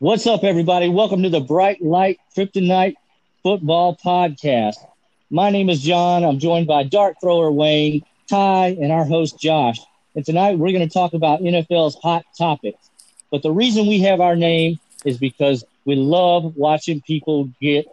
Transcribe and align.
What's 0.00 0.28
up, 0.28 0.44
everybody? 0.44 0.88
Welcome 0.88 1.24
to 1.24 1.28
the 1.28 1.40
Bright 1.40 1.82
Light 1.82 2.20
Kryptonite 2.36 2.94
Football 3.42 3.96
Podcast. 3.96 4.76
My 5.28 5.50
name 5.50 5.68
is 5.68 5.82
John. 5.82 6.22
I'm 6.22 6.38
joined 6.38 6.68
by 6.68 6.84
dart 6.84 7.16
thrower 7.20 7.50
Wayne, 7.50 8.04
Ty, 8.30 8.76
and 8.80 8.92
our 8.92 9.04
host 9.04 9.40
Josh. 9.40 9.80
And 10.14 10.24
tonight 10.24 10.56
we're 10.56 10.70
going 10.70 10.88
to 10.88 10.94
talk 10.94 11.14
about 11.14 11.40
NFL's 11.40 11.96
hot 11.96 12.24
topics. 12.38 12.78
But 13.32 13.42
the 13.42 13.50
reason 13.50 13.88
we 13.88 13.98
have 14.02 14.20
our 14.20 14.36
name 14.36 14.78
is 15.04 15.18
because 15.18 15.64
we 15.84 15.96
love 15.96 16.54
watching 16.54 17.00
people 17.00 17.50
get 17.60 17.88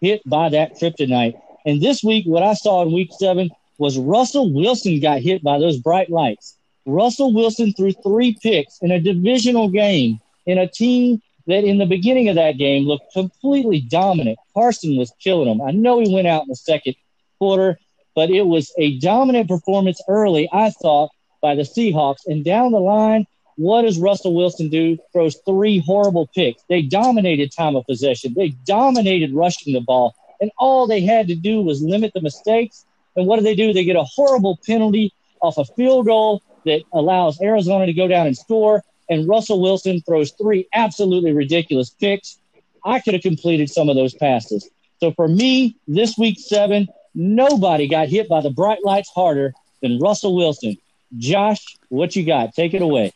hit 0.00 0.22
by 0.30 0.50
that 0.50 0.78
kryptonite. 0.78 1.40
And 1.66 1.82
this 1.82 2.04
week, 2.04 2.24
what 2.24 2.44
I 2.44 2.54
saw 2.54 2.82
in 2.82 2.92
week 2.92 3.10
seven 3.18 3.50
was 3.78 3.98
Russell 3.98 4.52
Wilson 4.52 5.00
got 5.00 5.22
hit 5.22 5.42
by 5.42 5.58
those 5.58 5.78
bright 5.78 6.08
lights. 6.08 6.54
Russell 6.86 7.34
Wilson 7.34 7.72
threw 7.72 7.90
three 7.90 8.38
picks 8.40 8.78
in 8.80 8.92
a 8.92 9.00
divisional 9.00 9.68
game 9.68 10.20
in 10.46 10.58
a 10.58 10.68
team 10.68 11.20
that 11.48 11.64
in 11.64 11.78
the 11.78 11.86
beginning 11.86 12.28
of 12.28 12.36
that 12.36 12.58
game 12.58 12.84
looked 12.84 13.12
completely 13.12 13.80
dominant. 13.80 14.38
Carson 14.54 14.96
was 14.96 15.12
killing 15.18 15.48
them. 15.48 15.66
I 15.66 15.72
know 15.72 15.98
he 15.98 16.14
went 16.14 16.28
out 16.28 16.42
in 16.42 16.48
the 16.48 16.56
second 16.56 16.94
quarter, 17.38 17.78
but 18.14 18.30
it 18.30 18.42
was 18.42 18.72
a 18.78 18.98
dominant 18.98 19.48
performance 19.48 20.00
early, 20.08 20.48
I 20.52 20.70
thought, 20.70 21.10
by 21.40 21.54
the 21.54 21.62
Seahawks. 21.62 22.26
And 22.26 22.44
down 22.44 22.72
the 22.72 22.80
line, 22.80 23.26
what 23.56 23.82
does 23.82 23.98
Russell 23.98 24.34
Wilson 24.34 24.68
do? 24.68 24.98
Throws 25.12 25.36
three 25.46 25.78
horrible 25.80 26.28
picks. 26.34 26.62
They 26.68 26.82
dominated 26.82 27.50
time 27.50 27.76
of 27.76 27.86
possession, 27.86 28.34
they 28.36 28.50
dominated 28.66 29.32
rushing 29.32 29.72
the 29.72 29.80
ball. 29.80 30.14
And 30.40 30.52
all 30.58 30.86
they 30.86 31.00
had 31.00 31.26
to 31.28 31.34
do 31.34 31.62
was 31.62 31.82
limit 31.82 32.12
the 32.14 32.20
mistakes. 32.20 32.84
And 33.16 33.26
what 33.26 33.38
do 33.38 33.42
they 33.42 33.56
do? 33.56 33.72
They 33.72 33.84
get 33.84 33.96
a 33.96 34.04
horrible 34.04 34.58
penalty 34.64 35.12
off 35.40 35.58
a 35.58 35.64
field 35.64 36.06
goal 36.06 36.42
that 36.64 36.82
allows 36.92 37.40
Arizona 37.40 37.86
to 37.86 37.92
go 37.92 38.06
down 38.06 38.26
and 38.26 38.36
score. 38.36 38.84
And 39.08 39.28
Russell 39.28 39.60
Wilson 39.60 40.00
throws 40.02 40.32
three 40.32 40.68
absolutely 40.74 41.32
ridiculous 41.32 41.90
picks. 41.90 42.38
I 42.84 43.00
could 43.00 43.14
have 43.14 43.22
completed 43.22 43.70
some 43.70 43.88
of 43.88 43.96
those 43.96 44.14
passes. 44.14 44.68
So 45.00 45.12
for 45.12 45.28
me, 45.28 45.76
this 45.86 46.18
week 46.18 46.38
seven, 46.38 46.88
nobody 47.14 47.88
got 47.88 48.08
hit 48.08 48.28
by 48.28 48.40
the 48.40 48.50
bright 48.50 48.84
lights 48.84 49.10
harder 49.14 49.54
than 49.80 49.98
Russell 49.98 50.34
Wilson. 50.34 50.76
Josh, 51.16 51.78
what 51.88 52.14
you 52.16 52.24
got? 52.24 52.54
Take 52.54 52.74
it 52.74 52.82
away. 52.82 53.12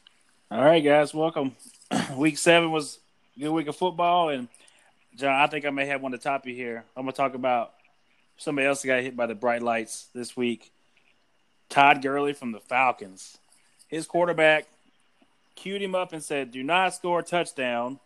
All 0.51 0.65
right, 0.65 0.83
guys, 0.83 1.13
welcome. 1.13 1.57
week 2.17 2.39
seven 2.39 2.70
was 2.70 2.98
a 3.37 3.41
good 3.41 3.51
week 3.51 3.69
of 3.69 3.77
football, 3.77 4.31
and 4.31 4.48
John, 5.17 5.33
I 5.33 5.47
think 5.47 5.65
I 5.65 5.70
may 5.70 5.87
have 5.87 6.01
one 6.01 6.13
to 6.13 6.19
top 6.19 6.47
you 6.47 6.55
here. 6.55 6.85
I'm 6.97 7.05
gonna 7.05 7.13
talk 7.13 7.35
about 7.35 7.73
somebody 8.37 8.67
else 8.67 8.83
that 8.83 8.89
got 8.89 9.03
hit 9.03 9.17
by 9.17 9.27
the 9.27 9.35
bright 9.35 9.63
lights 9.63 10.09
this 10.15 10.37
week. 10.37 10.73
Todd 11.69 12.03
Gurley 12.03 12.33
from 12.33 12.53
the 12.53 12.61
Falcons. 12.61 13.39
His 13.89 14.07
quarterback 14.07 14.67
queued 15.55 15.83
him 15.83 15.95
up 15.95 16.12
and 16.12 16.22
said, 16.22 16.50
"Do 16.50 16.62
not 16.62 16.95
score 16.95 17.20
a 17.20 17.22
touchdown 17.22 18.00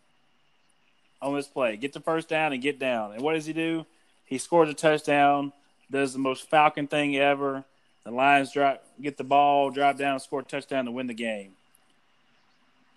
on 1.21 1.35
this 1.35 1.49
play. 1.49 1.77
Get 1.77 1.93
the 1.93 2.01
first 2.01 2.29
down 2.29 2.53
and 2.53 2.63
get 2.63 2.79
down." 2.79 3.13
And 3.13 3.23
what 3.23 3.35
does 3.35 3.47
he 3.47 3.53
do? 3.53 3.87
He 4.25 4.39
scores 4.39 4.69
a 4.69 4.75
touchdown. 4.75 5.53
Does 5.91 6.13
the 6.13 6.19
most 6.19 6.49
Falcon 6.51 6.89
thing 6.89 7.17
ever. 7.17 7.65
The 8.05 8.11
Lions 8.11 8.53
drop, 8.53 8.85
get 9.01 9.17
the 9.17 9.25
ball, 9.25 9.71
drive 9.71 9.99
down, 9.99 10.21
score 10.21 10.41
a 10.41 10.45
touchdown 10.45 10.85
to 10.85 10.91
win 10.93 11.09
the 11.09 11.15
game. 11.15 11.53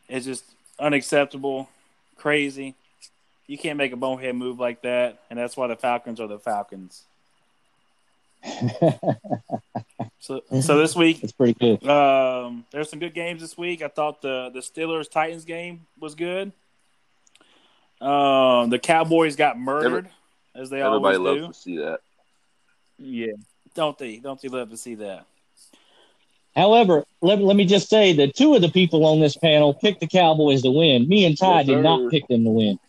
It's 0.08 0.26
just 0.26 0.44
unacceptable, 0.80 1.70
crazy. 2.16 2.76
You 3.48 3.58
can't 3.58 3.78
make 3.78 3.92
a 3.92 3.96
bonehead 3.96 4.36
move 4.36 4.60
like 4.60 4.84
that, 4.84 5.20
and 5.30 5.40
that's 5.40 5.58
why 5.58 5.68
the 5.68 5.76
Falcons 5.76 6.20
are 6.20 6.28
the 6.28 6.38
Falcons. 6.38 7.06
So, 10.20 10.42
so 10.62 10.78
this 10.78 10.96
week 10.96 11.24
it's 11.24 11.32
pretty 11.34 11.54
good. 11.54 11.88
Um, 11.88 12.66
there's 12.72 12.90
some 12.90 13.00
good 13.00 13.14
games 13.14 13.42
this 13.42 13.58
week. 13.58 13.82
I 13.82 13.88
thought 13.88 14.22
the 14.22 14.50
the 14.54 14.60
Steelers 14.60 15.10
Titans 15.10 15.46
game 15.46 15.86
was 16.00 16.16
good. 16.16 16.52
Um, 18.02 18.70
the 18.70 18.80
Cowboys 18.82 19.36
got 19.36 19.60
murdered, 19.60 20.08
Every, 20.08 20.10
as 20.64 20.70
they 20.70 20.82
everybody 20.82 21.18
always 21.18 21.42
loves 21.42 21.42
do. 21.42 21.48
to 21.48 21.54
see 21.54 21.78
that. 21.78 22.00
Yeah, 22.98 23.34
don't 23.76 23.98
they? 23.98 24.18
Don't 24.18 24.42
they 24.42 24.48
love 24.48 24.70
to 24.70 24.78
see 24.78 24.96
that? 24.96 25.26
However, 26.56 27.06
let, 27.22 27.40
let 27.40 27.56
me 27.56 27.66
just 27.66 27.90
say 27.90 28.12
that 28.14 28.36
two 28.36 28.56
of 28.56 28.62
the 28.62 28.70
people 28.70 29.06
on 29.06 29.20
this 29.20 29.38
panel 29.38 29.74
picked 29.74 30.00
the 30.00 30.08
Cowboys 30.08 30.62
to 30.64 30.72
win. 30.72 31.08
Me 31.08 31.26
and 31.26 31.38
Ty 31.38 31.58
Yes, 31.60 31.66
did 31.68 31.74
sir. 31.74 31.82
not 31.84 32.10
pick 32.12 32.28
them 32.28 32.44
to 32.44 32.50
win. 32.50 32.80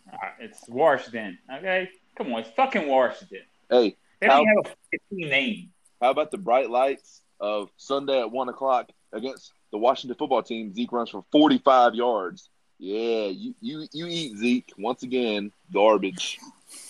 It's 0.41 0.67
Washington. 0.69 1.39
Okay, 1.53 1.91
come 2.17 2.33
on, 2.33 2.41
it's 2.41 2.51
fucking 2.51 2.89
Washington. 2.89 3.43
Hey, 3.69 3.97
They 4.21 4.27
don't 4.27 4.47
How- 4.47 4.55
have 4.65 4.73
a 4.75 4.77
fucking 4.99 5.29
name. 5.29 5.73
how 6.01 6.11
about 6.11 6.31
the 6.31 6.39
bright 6.39 6.71
lights 6.71 7.23
of 7.41 7.71
Sunday 7.77 8.21
at 8.21 8.31
one 8.31 8.49
o'clock 8.49 8.91
against 9.13 9.53
the 9.73 9.79
Washington 9.79 10.17
football 10.19 10.43
team? 10.43 10.73
Zeke 10.75 10.93
runs 10.93 11.11
for 11.11 11.25
forty-five 11.33 11.95
yards. 11.95 12.49
Yeah, 12.79 13.27
you 13.27 13.55
you 13.61 13.87
you 13.93 14.07
eat 14.07 14.37
Zeke 14.37 14.73
once 14.79 15.03
again. 15.03 15.53
Garbage, 15.73 16.39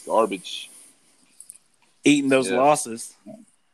garbage, 0.06 0.70
Eating 2.04 2.30
those 2.30 2.50
Yeah. 2.50 2.58
losses. 2.58 3.14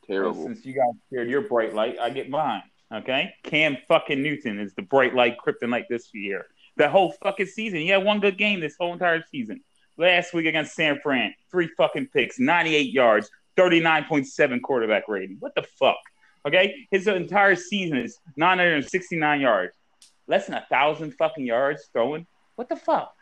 terrible. 0.05 0.43
Since 0.45 0.65
you 0.65 0.73
guys 0.73 0.93
shared 1.11 1.29
your 1.29 1.41
bright 1.41 1.73
light, 1.73 1.99
I 1.99 2.09
get 2.09 2.29
mine. 2.29 2.63
Okay, 2.93 3.33
Cam 3.43 3.77
fucking 3.89 4.21
Newton 4.23 4.57
is 4.59 4.73
the 4.73 4.81
bright 4.81 5.13
light 5.13 5.37
kryptonite 5.37 5.87
this 5.89 6.13
year. 6.13 6.45
The 6.77 6.87
whole 6.89 7.11
fucking 7.23 7.47
season. 7.47 7.79
He 7.79 7.87
had 7.89 8.05
one 8.05 8.19
good 8.21 8.37
game 8.37 8.59
this 8.61 8.77
whole 8.79 8.93
entire 8.93 9.23
season. 9.29 9.61
Last 9.97 10.33
week 10.33 10.45
against 10.45 10.75
San 10.75 10.99
Fran, 11.01 11.33
three 11.51 11.67
fucking 11.75 12.07
picks, 12.07 12.39
98 12.39 12.93
yards, 12.93 13.29
39.7 13.57 14.61
quarterback 14.61 15.07
rating. 15.07 15.37
What 15.39 15.55
the 15.55 15.63
fuck? 15.63 15.97
Okay, 16.45 16.87
his 16.91 17.07
entire 17.07 17.55
season 17.55 17.97
is 17.97 18.17
969 18.37 19.41
yards, 19.41 19.75
less 20.27 20.45
than 20.45 20.55
a 20.55 20.65
thousand 20.69 21.13
fucking 21.15 21.45
yards 21.45 21.89
throwing. 21.91 22.25
What 22.55 22.69
the 22.69 22.75
fuck? 22.75 23.13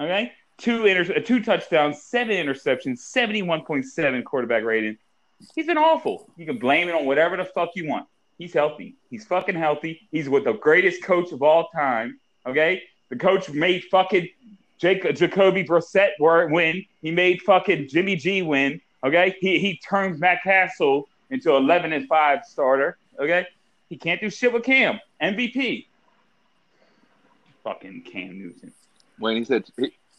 Okay, 0.00 0.32
two 0.56 0.86
inter- 0.86 1.14
uh, 1.14 1.20
two 1.20 1.40
touchdowns, 1.40 2.02
seven 2.02 2.36
interceptions, 2.36 2.98
71.7 3.14 4.24
quarterback 4.24 4.64
rating. 4.64 4.98
He's 5.54 5.66
been 5.66 5.78
awful. 5.78 6.32
You 6.36 6.46
can 6.46 6.58
blame 6.58 6.88
it 6.88 6.94
on 6.94 7.06
whatever 7.06 7.36
the 7.36 7.44
fuck 7.44 7.70
you 7.76 7.88
want. 7.88 8.06
He's 8.38 8.52
healthy. 8.52 8.96
He's 9.10 9.24
fucking 9.24 9.54
healthy. 9.54 10.08
He's 10.10 10.28
with 10.28 10.44
the 10.44 10.54
greatest 10.54 11.02
coach 11.02 11.30
of 11.32 11.42
all 11.42 11.68
time. 11.68 12.18
Okay, 12.46 12.82
the 13.08 13.16
coach 13.16 13.48
made 13.50 13.84
fucking 13.90 14.28
Jake, 14.78 15.14
Jacoby 15.14 15.64
Brissett 15.64 16.10
win. 16.18 16.84
He 17.02 17.10
made 17.10 17.42
fucking 17.42 17.88
Jimmy 17.88 18.16
G 18.16 18.42
win. 18.42 18.80
Okay, 19.04 19.36
he 19.40 19.58
he 19.58 19.78
turned 19.78 20.18
Matt 20.18 20.42
Cassel 20.42 21.08
into 21.30 21.54
11 21.54 21.92
and 21.92 22.08
five 22.08 22.44
starter. 22.44 22.98
Okay, 23.18 23.46
he 23.88 23.96
can't 23.96 24.20
do 24.20 24.30
shit 24.30 24.52
with 24.52 24.64
Cam 24.64 24.98
MVP. 25.22 25.86
Fucking 27.64 28.02
Cam 28.02 28.38
Newton. 28.38 28.72
Wayne, 29.20 29.38
he 29.38 29.44
said 29.44 29.64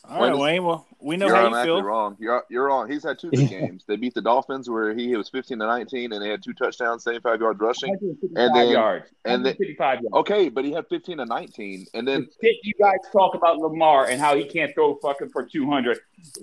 All 0.08 0.22
right, 0.22 0.32
When- 0.32 0.40
Wayne. 0.40 0.64
Well, 0.64 0.88
we 1.02 1.16
know 1.18 1.28
you're 1.28 1.36
how 1.36 1.50
you 1.60 1.64
feel. 1.66 1.82
wrong. 1.84 2.18
You're 2.20 2.44
you're 2.50 2.66
wrong. 2.66 2.90
He's 2.90 3.04
had 3.04 3.20
two 3.20 3.30
good 3.32 3.50
games. 3.50 3.84
They 3.88 3.96
beat 3.96 4.14
the 4.14 4.22
Dolphins 4.22 4.70
where 4.70 4.94
he 4.94 5.16
was 5.16 5.30
fifteen 5.30 5.60
to 5.60 5.66
nineteen, 5.68 6.12
and 6.14 6.22
they 6.24 6.30
had 6.30 6.42
two 6.44 6.54
touchdowns, 6.54 7.04
seventy-five 7.04 7.40
yards 7.40 7.60
rushing. 7.60 7.96
And 8.36 8.56
then- 8.56 8.70
yards. 8.70 9.06
and 9.26 9.46
then- 9.46 9.54
155 9.58 10.02
yards. 10.02 10.14
Okay, 10.16 10.50
but 10.50 10.66
he 10.66 10.72
had 10.72 10.88
fifteen 10.88 11.18
to 11.18 11.26
nineteen, 11.26 11.86
and 11.94 12.08
then 12.08 12.28
the 12.42 12.56
you 12.64 12.74
guys 12.80 12.98
talk 13.12 13.36
about 13.36 13.58
Lamar 13.60 14.08
and 14.08 14.20
how 14.20 14.36
he 14.36 14.46
can't 14.46 14.74
throw 14.74 14.96
fucking 14.96 15.30
for 15.30 15.44
200. 15.46 16.00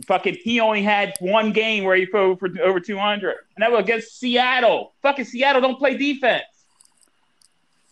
Fucking, 0.06 0.36
he 0.42 0.60
only 0.60 0.82
had 0.82 1.14
one 1.20 1.52
game 1.52 1.84
where 1.84 1.96
he 1.96 2.06
threw 2.06 2.36
for 2.36 2.48
over 2.62 2.78
200, 2.80 3.34
and 3.56 3.62
that 3.62 3.70
was 3.72 3.80
against 3.80 4.18
Seattle. 4.18 4.92
Fucking 5.02 5.24
Seattle 5.26 5.60
don't 5.60 5.78
play 5.78 5.96
defense. 5.96 6.44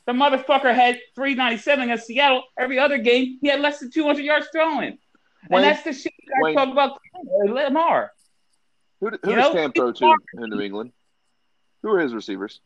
The 0.07 0.13
motherfucker 0.13 0.75
had 0.75 0.99
397 1.15 1.85
against 1.85 2.07
Seattle. 2.07 2.45
Every 2.59 2.79
other 2.79 2.99
game, 2.99 3.39
he 3.41 3.49
had 3.49 3.61
less 3.61 3.79
than 3.81 3.91
200 3.91 4.23
yards 4.23 4.47
throwing. 4.53 4.99
Wayne- 5.51 5.65
and 5.65 5.65
that's 5.75 5.83
the 5.85 5.93
shit 5.93 6.13
you 6.21 6.29
guys 6.31 6.43
Wayne- 6.43 6.55
talk 6.55 6.69
about 6.71 6.99
Lamar. 7.49 8.13
who, 9.01 9.11
who 9.11 9.31
You 9.31 9.37
does 9.37 9.45
know, 9.45 9.53
Cam 9.53 9.73
throw 9.73 9.93
to 9.93 10.15
in 10.39 10.51
New 10.51 10.61
England? 10.61 10.93
Who 11.83 11.91
are 11.91 12.01
his 12.01 12.15
receivers? 12.15 12.61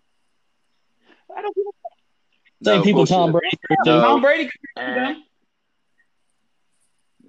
I 1.36 1.42
don't 1.42 1.54
give 1.54 1.64
a 1.66 2.64
Same 2.64 2.78
No, 2.78 2.82
people 2.84 2.98
bullshit. 3.00 3.14
Tom 3.16 3.32
Brady. 3.32 3.56
threw 3.66 3.76
to. 3.84 3.90
No. 3.90 4.00
Tom 4.00 4.20
Brady 4.20 4.50
could. 4.76 5.16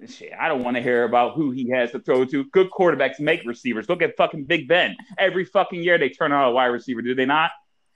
Shit, 0.08 0.32
I 0.38 0.48
don't 0.48 0.64
want 0.64 0.76
to 0.76 0.82
hear 0.82 1.04
about 1.04 1.34
who 1.34 1.50
he 1.50 1.68
has 1.70 1.90
to 1.90 2.00
throw 2.00 2.24
to. 2.24 2.44
Good 2.44 2.70
quarterbacks 2.70 3.20
make 3.20 3.44
receivers. 3.44 3.86
Look 3.88 4.00
at 4.00 4.16
fucking 4.16 4.44
Big 4.44 4.66
Ben. 4.66 4.96
Every 5.18 5.44
fucking 5.44 5.82
year 5.82 5.98
they 5.98 6.08
turn 6.08 6.32
out 6.32 6.48
a 6.48 6.52
wide 6.52 6.66
receiver, 6.68 7.02
do 7.02 7.14
they 7.14 7.26
not? 7.26 7.50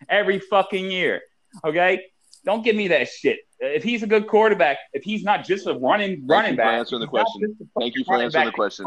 Every 0.08 0.38
fucking 0.38 0.90
year. 0.90 1.22
Okay? 1.64 2.04
Don't 2.44 2.62
give 2.62 2.76
me 2.76 2.88
that 2.88 3.08
shit. 3.08 3.38
If 3.60 3.82
he's 3.82 4.02
a 4.02 4.06
good 4.06 4.26
quarterback, 4.26 4.78
if 4.92 5.02
he's 5.02 5.22
not 5.24 5.44
just 5.44 5.66
a 5.66 5.74
running 5.74 6.26
running 6.26 6.52
you 6.52 6.56
for 6.56 6.62
back, 6.62 6.78
answering 6.78 7.00
the 7.00 7.06
question. 7.06 7.56
Thank 7.78 7.94
you 7.96 8.04
for 8.04 8.12
running 8.12 8.26
answering 8.26 8.46
the 8.46 8.52
question. 8.52 8.84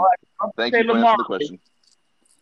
Thank 0.55 0.75
you 0.75 0.83
for 0.83 0.93
Lamar. 0.93 1.11
answering 1.11 1.17
the 1.17 1.23
question. 1.25 1.59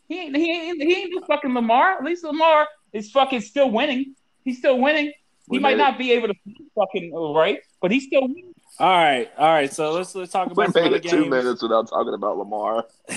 He 0.07 0.19
ain't, 0.19 0.35
he 0.35 0.51
ain't, 0.51 0.81
he 0.83 0.93
ain't 0.93 1.13
just 1.13 1.25
fucking 1.27 1.53
Lamar. 1.53 1.93
At 1.97 2.03
least 2.03 2.23
Lamar 2.25 2.67
is 2.93 3.09
fucking 3.11 3.41
still 3.41 3.71
winning. 3.71 4.15
He's 4.43 4.57
still 4.57 4.77
winning. 4.79 5.05
He 5.05 5.13
We 5.47 5.59
might 5.59 5.77
made 5.77 5.83
it. 5.83 5.87
not 5.89 5.97
be 5.97 6.11
able 6.11 6.27
to 6.27 6.35
fucking 6.75 7.13
right, 7.13 7.59
but 7.81 7.91
he's 7.91 8.05
still 8.05 8.21
winning. 8.23 8.53
All 8.79 8.89
right, 8.89 9.31
all 9.37 9.47
right. 9.47 9.71
So 9.71 9.93
let's 9.93 10.13
let's 10.13 10.31
talk 10.33 10.47
We 10.47 10.51
about 10.53 10.73
some 10.73 10.83
made 10.83 10.87
other 10.89 10.95
it 10.97 11.03
two 11.03 11.21
games. 11.21 11.29
minutes 11.29 11.61
without 11.63 11.87
talking 11.87 12.13
about 12.13 12.37
Lamar. 12.37 12.85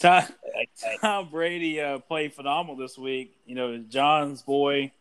Tom, 0.00 0.24
Tom 1.02 1.28
Brady 1.30 1.80
uh, 1.80 1.98
played 1.98 2.32
phenomenal 2.32 2.76
this 2.76 2.96
week. 2.96 3.36
You 3.46 3.54
know, 3.54 3.78
John's 3.78 4.40
boy. 4.42 4.92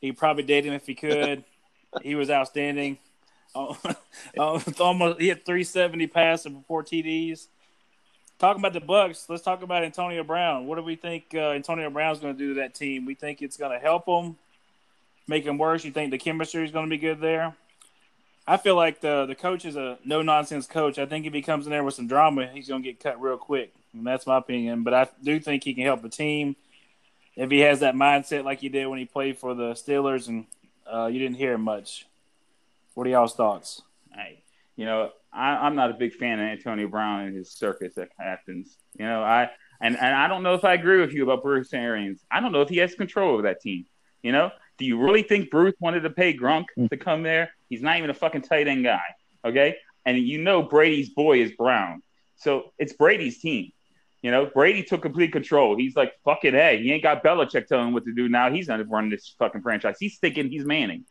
He 0.00 0.12
probably 0.12 0.42
date 0.42 0.64
him 0.64 0.72
if 0.72 0.86
he 0.86 0.94
could. 0.94 1.44
he 2.02 2.14
was 2.14 2.30
outstanding. 2.30 2.98
Oh, 3.54 3.78
oh, 4.38 4.62
almost 4.78 5.20
he 5.20 5.28
had 5.28 5.44
370 5.44 6.06
passing 6.06 6.54
for 6.54 6.62
four 6.66 6.84
TDs. 6.84 7.46
Talking 8.38 8.60
about 8.60 8.72
the 8.72 8.80
Bucs, 8.80 9.28
let's 9.28 9.42
talk 9.42 9.62
about 9.62 9.84
Antonio 9.84 10.24
Brown. 10.24 10.66
What 10.66 10.76
do 10.76 10.82
we 10.82 10.96
think 10.96 11.24
uh, 11.34 11.50
Antonio 11.50 11.90
Brown's 11.90 12.20
going 12.20 12.34
to 12.34 12.38
do 12.38 12.54
to 12.54 12.60
that 12.60 12.74
team? 12.74 13.04
We 13.04 13.14
think 13.14 13.42
it's 13.42 13.58
going 13.58 13.72
to 13.72 13.78
help 13.78 14.06
them, 14.06 14.38
make 15.28 15.44
them 15.44 15.58
worse. 15.58 15.84
You 15.84 15.90
think 15.90 16.10
the 16.10 16.16
chemistry 16.16 16.64
is 16.64 16.70
going 16.70 16.86
to 16.86 16.90
be 16.90 16.96
good 16.96 17.20
there? 17.20 17.54
I 18.46 18.56
feel 18.56 18.76
like 18.76 19.00
the 19.00 19.26
the 19.26 19.34
coach 19.34 19.66
is 19.66 19.76
a 19.76 19.98
no 20.04 20.22
nonsense 20.22 20.66
coach. 20.66 20.98
I 20.98 21.04
think 21.04 21.26
if 21.26 21.34
he 21.34 21.42
comes 21.42 21.66
in 21.66 21.70
there 21.70 21.84
with 21.84 21.94
some 21.94 22.08
drama, 22.08 22.48
he's 22.52 22.68
going 22.68 22.82
to 22.82 22.88
get 22.88 22.98
cut 22.98 23.20
real 23.20 23.36
quick. 23.36 23.74
And 23.92 24.06
that's 24.06 24.26
my 24.26 24.38
opinion. 24.38 24.84
But 24.84 24.94
I 24.94 25.08
do 25.22 25.38
think 25.38 25.62
he 25.62 25.74
can 25.74 25.84
help 25.84 26.00
the 26.00 26.08
team 26.08 26.56
if 27.40 27.50
he 27.50 27.60
has 27.60 27.80
that 27.80 27.94
mindset 27.94 28.44
like 28.44 28.60
he 28.60 28.68
did 28.68 28.86
when 28.86 28.98
he 28.98 29.06
played 29.06 29.38
for 29.38 29.54
the 29.54 29.72
Steelers, 29.72 30.28
and 30.28 30.44
uh, 30.86 31.06
you 31.06 31.18
didn't 31.18 31.36
hear 31.36 31.56
much. 31.56 32.06
What 32.92 33.06
are 33.06 33.10
y'all's 33.10 33.34
thoughts? 33.34 33.80
Hey, 34.14 34.44
you 34.76 34.84
know, 34.84 35.10
I, 35.32 35.66
am 35.66 35.74
not 35.74 35.90
a 35.90 35.94
big 35.94 36.12
fan 36.12 36.38
of 36.38 36.44
Antonio 36.44 36.86
Brown 36.86 37.22
and 37.22 37.34
his 37.34 37.50
circus 37.50 37.94
that 37.94 38.10
happens. 38.18 38.76
You 38.98 39.06
know, 39.06 39.22
I 39.22 39.48
and, 39.80 39.96
and 39.96 40.14
I 40.14 40.28
don't 40.28 40.42
know 40.42 40.52
if 40.52 40.66
I 40.66 40.74
agree 40.74 41.00
with 41.00 41.14
you 41.14 41.22
about 41.22 41.42
Bruce 41.42 41.72
Arians. 41.72 42.22
I 42.30 42.40
don't 42.40 42.52
know 42.52 42.60
if 42.60 42.68
he 42.68 42.76
has 42.76 42.94
control 42.94 43.32
over 43.32 43.42
that 43.42 43.62
team. 43.62 43.86
You 44.22 44.32
know, 44.32 44.50
do 44.76 44.84
you 44.84 44.98
really 44.98 45.22
think 45.22 45.50
Bruce 45.50 45.74
wanted 45.80 46.00
to 46.00 46.10
pay 46.10 46.36
Gronk 46.36 46.66
hmm. 46.76 46.88
to 46.88 46.96
come 46.98 47.22
there? 47.22 47.52
He's 47.70 47.80
not 47.80 47.96
even 47.96 48.10
a 48.10 48.14
fucking 48.14 48.42
tight 48.42 48.68
end 48.68 48.84
guy. 48.84 49.00
Okay, 49.46 49.76
and 50.04 50.18
you 50.18 50.36
know 50.36 50.62
Brady's 50.62 51.08
boy 51.08 51.40
is 51.40 51.52
Brown, 51.52 52.02
so 52.36 52.74
it's 52.78 52.92
Brady's 52.92 53.38
team. 53.38 53.72
You 54.22 54.30
know, 54.30 54.46
Brady 54.46 54.82
took 54.82 55.02
complete 55.02 55.32
control. 55.32 55.76
He's 55.76 55.96
like, 55.96 56.12
fucking 56.24 56.52
hey, 56.52 56.82
he 56.82 56.92
ain't 56.92 57.02
got 57.02 57.24
Belichick 57.24 57.66
telling 57.66 57.88
him 57.88 57.94
what 57.94 58.04
to 58.04 58.12
do 58.12 58.28
now. 58.28 58.50
He's 58.50 58.68
not 58.68 58.86
running 58.88 59.10
this 59.10 59.34
fucking 59.38 59.62
franchise. 59.62 59.96
He's 59.98 60.18
thinking 60.18 60.50
he's 60.50 60.64
Manning. 60.64 61.06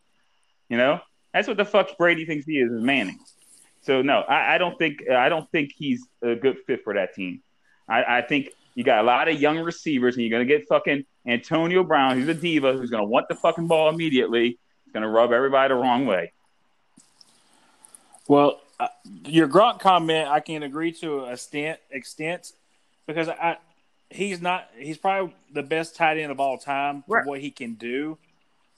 You 0.70 0.78
know, 0.78 1.00
that's 1.34 1.48
what 1.48 1.58
the 1.58 1.66
fuck 1.66 1.98
Brady 1.98 2.26
thinks 2.26 2.46
he 2.46 2.60
is, 2.60 2.72
is 2.72 2.82
Manning. 2.82 3.20
So 3.82 4.02
no, 4.04 4.20
I, 4.20 4.56
I 4.56 4.58
don't 4.60 4.78
think 4.78 5.10
I 5.10 5.30
don't 5.30 5.50
think 5.52 5.72
he's 5.76 6.06
a 6.22 6.36
good 6.36 6.58
fit 6.68 6.84
for 6.84 6.94
that 6.94 7.16
team. 7.16 7.42
I, 7.88 8.20
I 8.20 8.22
think 8.22 8.50
you 8.76 8.84
got 8.84 9.00
a 9.00 9.08
lot 9.08 9.28
of 9.28 9.42
young 9.42 9.58
receivers, 9.60 10.16
and 10.16 10.24
you're 10.24 10.32
gonna 10.32 10.46
get 10.46 10.68
fucking 10.68 11.06
Antonio 11.26 11.84
Brown, 11.84 12.18
who's 12.18 12.28
a 12.28 12.34
diva, 12.36 12.74
who's 12.74 12.92
gonna 12.92 13.06
want 13.06 13.28
the 13.28 13.36
fucking 13.36 13.68
ball 13.68 13.90
immediately. 13.90 14.60
He's 14.86 14.94
gonna 14.94 15.10
rub 15.10 15.32
everybody 15.32 15.74
the 15.74 15.80
wrong 15.80 16.06
way. 16.06 16.34
Well, 18.28 18.62
uh, 18.80 18.90
your 19.26 19.48
Gronk 19.48 19.80
comment, 19.80 20.28
I 20.28 20.40
can 20.40 20.62
agree 20.62 20.92
to 20.94 21.22
a 21.22 21.34
extent, 21.34 21.80
extent 21.90 22.52
because 23.10 23.28
I 23.28 23.58
he's 24.12 24.40
not 24.40 24.70
he's 24.78 25.00
probably 25.00 25.34
the 25.52 25.64
best 25.64 25.96
tight 25.96 26.20
end 26.20 26.32
of 26.32 26.40
all 26.40 26.60
time 26.60 27.04
for 27.08 27.18
right. 27.18 27.26
what 27.26 27.40
he 27.40 27.50
can 27.50 27.74
do 27.74 28.20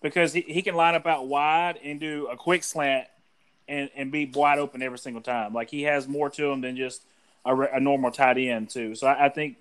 because 0.01 0.31
he, 0.31 0.39
he 0.39 0.61
can 0.61 0.73
line 0.73 0.95
up 0.95 1.05
out 1.05 1.27
wide 1.27 1.77
and 1.83 1.99
do 1.99 2.27
a 2.27 2.37
quick 2.37 2.63
slant 2.63 3.07
and, 3.67 3.89
and 3.93 4.09
be 4.09 4.25
wide 4.25 4.57
open 4.57 4.81
every 4.81 4.97
single 4.97 5.21
time. 5.21 5.53
Like 5.53 5.69
he 5.69 5.83
has 5.83 6.07
more 6.07 6.29
to 6.29 6.45
him 6.49 6.61
than 6.61 6.77
just 6.77 7.03
a, 7.43 7.53
a 7.53 7.81
normal 7.81 8.09
tight 8.09 8.37
end 8.37 8.69
too. 8.69 8.95
So 8.95 9.05
I, 9.05 9.25
I, 9.25 9.29
think 9.29 9.57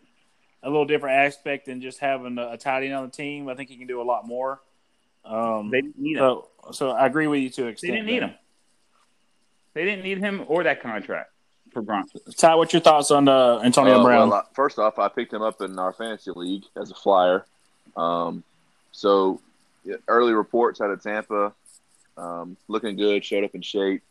a 0.63 0.71
little 0.71 0.85
different 0.85 1.17
aspect 1.17 1.67
than 1.67 1.81
just 1.81 1.99
having 1.99 2.39
a, 2.39 2.53
a, 2.53 2.57
tight 2.57 2.85
end 2.85 2.95
on 2.95 3.07
the 3.07 3.11
team. 3.11 3.49
I 3.49 3.57
think 3.57 3.71
he 3.71 3.77
can 3.77 3.89
do 3.89 4.01
a 4.01 4.05
lot 4.05 4.25
more. 4.25 4.61
Um, 5.25 5.71
they 5.71 5.81
didn't 5.81 5.99
need 5.99 6.17
so, 6.17 6.49
him. 6.65 6.73
So 6.75 6.91
I 6.91 7.07
agree 7.07 7.27
with 7.27 7.41
you 7.41 7.51
to 7.51 7.67
extent. 7.67 7.91
They 7.91 7.97
didn't 7.97 8.07
need 8.07 8.23
him. 8.23 8.35
They 9.75 9.85
didn't 9.85 10.05
need 10.05 10.19
him 10.19 10.45
or 10.47 10.63
that 10.63 10.81
contract 10.81 11.33
for 11.73 11.83
Gronk. 11.83 12.07
Ty, 12.37 12.55
what's 12.55 12.73
your 12.73 12.81
thoughts 12.81 13.11
on 13.11 13.29
uh, 13.29 13.61
Antonio 13.65 14.01
uh, 14.01 14.05
Brown? 14.05 14.31
Well, 14.31 14.49
first 14.53 14.79
off, 14.79 14.99
I 14.99 15.09
picked 15.09 15.33
him 15.33 15.43
up 15.43 15.61
in 15.61 15.79
our 15.79 15.93
fantasy 15.93 16.31
league 16.35 16.65
as 16.77 16.91
a 16.91 16.95
flyer. 16.95 17.45
Um, 17.97 18.45
so 18.93 19.41
early 20.09 20.33
reports 20.33 20.81
out 20.81 20.91
of 20.91 21.03
Tampa, 21.03 21.53
um, 22.17 22.57
looking 22.69 22.97
good, 22.97 23.25
showed 23.25 23.45
up 23.45 23.55
in 23.55 23.63
shape. 23.63 24.03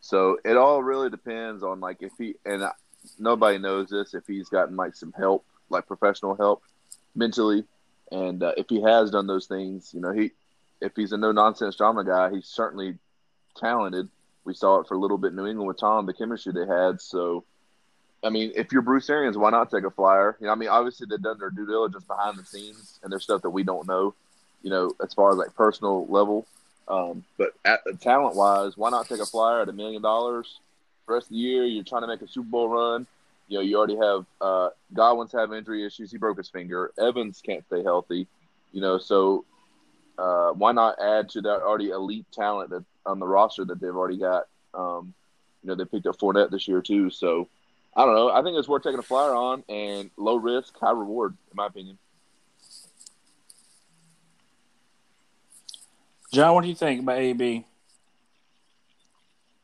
So 0.00 0.38
it 0.44 0.56
all 0.56 0.82
really 0.82 1.10
depends 1.10 1.62
on 1.62 1.80
like 1.80 2.02
if 2.02 2.12
he 2.18 2.34
and 2.44 2.64
I, 2.64 2.72
nobody 3.18 3.58
knows 3.58 3.88
this 3.88 4.14
if 4.14 4.26
he's 4.26 4.48
gotten 4.48 4.76
like 4.76 4.94
some 4.94 5.12
help, 5.12 5.44
like 5.70 5.86
professional 5.86 6.36
help, 6.36 6.62
mentally, 7.14 7.64
and 8.12 8.42
uh, 8.42 8.52
if 8.56 8.66
he 8.68 8.82
has 8.82 9.10
done 9.10 9.26
those 9.26 9.46
things, 9.46 9.92
you 9.92 10.00
know, 10.00 10.12
he 10.12 10.32
if 10.80 10.92
he's 10.94 11.12
a 11.12 11.16
no 11.16 11.32
nonsense 11.32 11.76
drama 11.76 12.04
guy, 12.04 12.30
he's 12.30 12.46
certainly 12.46 12.98
talented. 13.56 14.08
We 14.46 14.54
saw 14.54 14.80
it 14.80 14.86
for 14.86 14.94
a 14.94 14.98
little 14.98 15.18
bit 15.18 15.30
in 15.30 15.36
New 15.36 15.46
England 15.46 15.68
with 15.68 15.78
Tom, 15.78 16.06
the 16.06 16.14
chemistry 16.14 16.52
they 16.52 16.66
had. 16.66 17.00
So, 17.00 17.44
I 18.24 18.30
mean, 18.30 18.52
if 18.54 18.72
you're 18.72 18.82
Bruce 18.82 19.10
Arians, 19.10 19.36
why 19.36 19.50
not 19.50 19.70
take 19.70 19.84
a 19.84 19.90
flyer? 19.90 20.36
You 20.40 20.46
know, 20.46 20.52
I 20.52 20.54
mean, 20.54 20.68
obviously 20.68 21.06
they've 21.10 21.20
done 21.20 21.38
their 21.38 21.50
due 21.50 21.66
diligence 21.66 22.04
behind 22.04 22.38
the 22.38 22.44
scenes, 22.44 22.98
and 23.02 23.12
there's 23.12 23.24
stuff 23.24 23.42
that 23.42 23.50
we 23.50 23.64
don't 23.64 23.86
know. 23.86 24.14
You 24.62 24.70
know, 24.70 24.92
as 25.02 25.12
far 25.12 25.30
as 25.32 25.36
like 25.36 25.54
personal 25.54 26.06
level. 26.06 26.46
Um, 26.88 27.24
but 27.36 27.52
at 27.64 27.80
talent 28.00 28.36
wise, 28.36 28.76
why 28.76 28.90
not 28.90 29.08
take 29.08 29.20
a 29.20 29.26
flyer 29.26 29.60
at 29.60 29.68
a 29.68 29.72
million 29.72 30.02
dollars? 30.02 30.60
The 31.06 31.14
rest 31.14 31.26
of 31.26 31.30
the 31.30 31.36
year, 31.36 31.64
you're 31.64 31.84
trying 31.84 32.02
to 32.02 32.08
make 32.08 32.22
a 32.22 32.28
Super 32.28 32.48
Bowl 32.48 32.68
run. 32.68 33.06
You 33.48 33.58
know, 33.58 33.62
you 33.62 33.76
already 33.76 33.96
have 33.96 34.26
uh, 34.40 34.70
Godwin's 34.92 35.32
have 35.32 35.52
injury 35.52 35.84
issues. 35.84 36.10
He 36.10 36.18
broke 36.18 36.38
his 36.38 36.48
finger. 36.48 36.92
Evans 36.98 37.42
can't 37.44 37.64
stay 37.66 37.82
healthy. 37.82 38.26
You 38.72 38.80
know, 38.80 38.98
so 38.98 39.44
uh, 40.18 40.50
why 40.50 40.72
not 40.72 41.00
add 41.00 41.28
to 41.30 41.42
that 41.42 41.62
already 41.62 41.90
elite 41.90 42.26
talent 42.32 42.70
that 42.70 42.84
on 43.04 43.18
the 43.18 43.26
roster 43.26 43.64
that 43.64 43.80
they've 43.80 43.94
already 43.94 44.18
got? 44.18 44.44
Um, 44.74 45.14
you 45.62 45.68
know, 45.68 45.74
they 45.74 45.84
picked 45.84 46.06
up 46.06 46.16
Fournette 46.18 46.50
this 46.50 46.68
year 46.68 46.80
too. 46.80 47.10
So 47.10 47.48
I 47.94 48.04
don't 48.04 48.14
know. 48.14 48.30
I 48.30 48.42
think 48.42 48.58
it's 48.58 48.68
worth 48.68 48.82
taking 48.82 48.98
a 48.98 49.02
flyer 49.02 49.34
on 49.34 49.64
and 49.68 50.10
low 50.16 50.36
risk, 50.36 50.78
high 50.78 50.92
reward, 50.92 51.36
in 51.50 51.56
my 51.56 51.66
opinion. 51.66 51.98
John, 56.32 56.54
what 56.54 56.62
do 56.62 56.68
you 56.68 56.74
think 56.74 57.00
about 57.00 57.18
AB? 57.18 57.64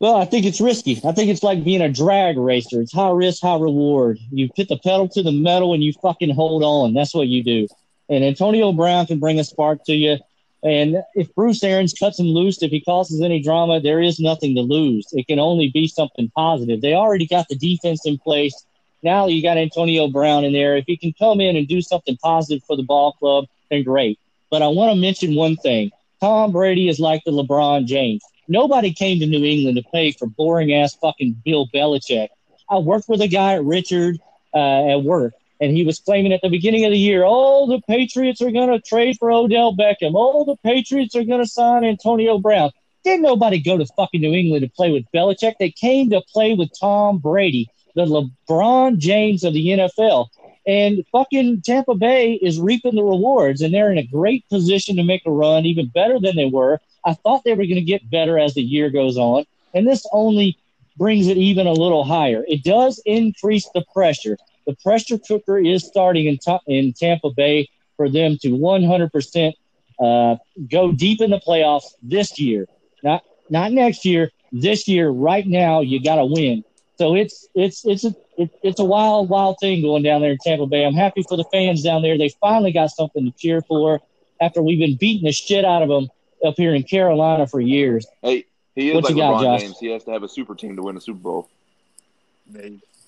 Well, 0.01 0.17
I 0.17 0.25
think 0.25 0.47
it's 0.47 0.61
risky. 0.61 1.01
I 1.05 1.13
think 1.13 1.31
it's 1.31 1.45
like 1.45 1.63
being 1.63 1.81
a 1.81 1.89
drag 1.89 2.37
racer. 2.37 2.81
It's 2.81 2.93
high 2.93 3.11
risk, 3.11 3.43
high 3.43 3.59
reward. 3.59 4.19
You 4.33 4.49
put 4.49 4.69
the 4.69 4.79
pedal 4.79 5.09
to 5.11 5.23
the 5.23 5.31
metal 5.31 5.75
and 5.75 5.85
you 5.85 5.93
fucking 5.93 6.35
hold 6.35 6.65
on. 6.65 6.93
That's 6.93 7.15
what 7.15 7.29
you 7.29 7.45
do. 7.45 7.69
And 8.09 8.25
Antonio 8.25 8.73
Brown 8.73 9.07
can 9.07 9.21
bring 9.21 9.39
a 9.39 9.45
spark 9.45 9.85
to 9.85 9.93
you. 9.93 10.19
And 10.63 11.03
if 11.15 11.35
Bruce 11.35 11.63
Arians 11.65 11.93
cuts 11.93 12.21
him 12.21 12.27
loose, 12.27 12.63
if 12.63 12.71
he 12.71 12.81
causes 12.81 13.21
any 13.21 13.43
drama, 13.43 13.81
there 13.81 14.01
is 14.01 14.21
nothing 14.21 14.55
to 14.55 14.61
lose. 14.61 15.07
It 15.13 15.27
can 15.27 15.41
only 15.41 15.71
be 15.71 15.89
something 15.89 16.31
positive. 16.37 16.81
They 16.81 16.95
already 16.95 17.27
got 17.27 17.49
the 17.49 17.57
defense 17.57 18.07
in 18.07 18.19
place. 18.19 18.55
Now 19.03 19.27
you 19.27 19.43
got 19.43 19.57
Antonio 19.57 20.07
Brown 20.07 20.45
in 20.45 20.53
there. 20.53 20.77
If 20.77 20.85
he 20.87 20.97
can 20.97 21.13
come 21.19 21.41
in 21.41 21.57
and 21.57 21.67
do 21.67 21.83
something 21.83 22.17
positive 22.23 22.63
for 22.65 22.77
the 22.77 22.85
ball 22.85 23.13
club, 23.15 23.47
then 23.71 23.83
great. 23.83 24.21
But 24.51 24.63
I 24.63 24.69
want 24.69 24.93
to 24.93 25.01
mention 25.01 25.35
one 25.35 25.57
thing. 25.57 25.91
Tom 26.21 26.53
Brady 26.53 26.89
is 26.89 27.01
like 27.01 27.25
the 27.25 27.33
LeBron 27.33 27.87
James. 27.87 28.23
Nobody 28.47 28.93
came 28.93 29.19
to 29.19 29.27
New 29.27 29.45
England 29.45 29.77
to 29.79 29.91
pay 29.91 30.13
for 30.13 30.27
boring 30.27 30.73
ass 30.73 30.95
fucking 30.95 31.43
Bill 31.45 31.67
Belichick. 31.75 32.29
I 32.71 32.79
worked 32.79 33.09
with 33.09 33.21
a 33.21 33.29
guy 33.29 33.55
Richard 33.55 34.21
uh, 34.55 34.91
at 34.91 35.03
work, 35.03 35.35
and 35.63 35.77
he 35.77 35.85
was 35.85 36.01
claiming 36.01 36.33
at 36.33 36.41
the 36.43 36.49
beginning 36.49 36.85
of 36.85 36.91
the 36.91 36.99
year, 36.99 37.23
oh, 37.25 37.69
the 37.69 37.81
Patriots 37.83 38.43
are 38.43 38.51
going 38.51 38.69
to 38.69 38.81
trade 38.81 39.17
for 39.21 39.31
Odell 39.31 39.77
Beckham. 39.77 40.13
Oh, 40.17 40.45
the 40.45 40.57
Patriots 40.57 41.15
are 41.15 41.23
going 41.23 41.41
to 41.41 41.49
sign 41.49 41.85
Antonio 41.85 42.37
Brown. 42.39 42.73
Didn't 43.05 43.23
nobody 43.23 43.61
go 43.61 43.79
to 43.79 43.87
fucking 43.87 44.21
New 44.21 44.35
England 44.35 44.65
to 44.65 44.71
play 44.71 44.91
with 44.91 45.05
Belichick? 45.15 45.55
They 45.61 45.71
came 45.71 46.11
to 46.11 46.21
play 46.33 46.55
with 46.55 46.69
Tom 46.79 47.19
Brady, 47.19 47.71
the 47.95 48.05
LeBron 48.05 48.99
James 48.99 49.45
of 49.45 49.55
the 49.55 49.65
NFL. 49.69 50.27
And 50.67 51.05
fucking 51.13 51.63
Tampa 51.63 51.95
Bay 51.95 52.33
is 52.35 52.61
reaping 52.61 52.97
the 52.97 53.05
rewards, 53.05 53.63
and 53.63 53.73
they're 53.73 53.93
in 53.93 53.99
a 53.99 54.07
great 54.07 54.49
position 54.49 54.97
to 54.97 55.05
make 55.05 55.23
a 55.27 55.31
run, 55.31 55.65
even 55.65 55.87
better 55.95 56.19
than 56.19 56.35
they 56.35 56.47
were. 56.47 56.81
I 57.05 57.15
thought 57.15 57.45
they 57.45 57.53
were 57.53 57.67
going 57.67 57.77
to 57.77 57.83
get 57.83 58.11
better 58.11 58.37
as 58.37 58.55
the 58.55 58.63
year 58.63 58.91
goes 58.91 59.17
on, 59.17 59.45
and 59.75 59.87
this 59.87 60.05
only 60.13 60.59
brings 60.97 61.29
it 61.29 61.37
even 61.37 61.69
a 61.69 61.73
little 61.73 62.03
higher. 62.03 62.45
It 62.49 62.65
does 62.65 63.01
increase 63.07 63.69
the 63.75 63.85
pressure. 63.93 64.39
The 64.67 64.77
pressure 64.83 65.19
cooker 65.19 65.59
is 65.59 65.87
starting 65.87 66.27
in, 66.27 66.39
t- 66.39 66.59
in 66.67 66.93
Tampa 66.93 67.31
Bay 67.31 67.69
for 67.97 68.09
them 68.09 68.37
to 68.43 68.49
100% 68.49 69.53
uh, 70.01 70.37
go 70.71 70.93
deep 70.93 71.21
in 71.21 71.31
the 71.31 71.41
playoffs 71.41 71.95
this 72.03 72.39
year. 72.39 72.67
Not 73.03 73.23
not 73.51 73.73
next 73.73 74.05
year. 74.05 74.31
This 74.53 74.87
year, 74.89 75.11
right 75.11 75.47
now, 75.47 75.81
you 75.81 76.03
got 76.03 76.17
to 76.17 76.27
win. 76.27 76.65
So 76.99 77.15
it's 77.15 77.49
it's 77.55 77.85
it's 77.85 78.05
a 78.05 78.15
it, 78.37 78.51
it's 78.63 78.81
a 78.81 78.85
wild 78.85 79.29
wild 79.29 79.57
thing 79.61 79.83
going 79.83 80.03
down 80.03 80.21
there 80.21 80.33
in 80.33 80.39
Tampa 80.39 80.67
Bay. 80.67 80.85
I'm 80.85 80.95
happy 80.95 81.23
for 81.29 81.37
the 81.37 81.45
fans 81.53 81.83
down 81.83 82.03
there. 82.03 82.17
They 82.17 82.31
finally 82.41 82.73
got 82.73 82.91
something 82.91 83.25
to 83.25 83.31
cheer 83.37 83.63
for 83.63 84.01
after 84.41 84.63
we've 84.63 84.79
been 84.79 84.97
beating 84.97 85.25
the 85.25 85.33
shit 85.33 85.65
out 85.65 85.83
of 85.83 85.89
them 85.89 86.09
up 86.45 86.55
here 86.57 86.75
in 86.75 86.83
Carolina 86.83 87.47
for 87.47 87.61
years. 87.61 88.07
Hey, 88.23 88.45
he 88.75 88.91
is 88.91 88.95
what 88.95 89.05
like 89.05 89.15
LeBron 89.15 89.43
got, 89.43 89.61
James. 89.61 89.79
He 89.79 89.89
has 89.89 90.05
to 90.05 90.11
have 90.11 90.23
a 90.23 90.29
super 90.29 90.55
team 90.55 90.77
to 90.77 90.83
win 90.83 90.97
a 90.97 91.01
Super 91.01 91.19
Bowl. 91.19 91.49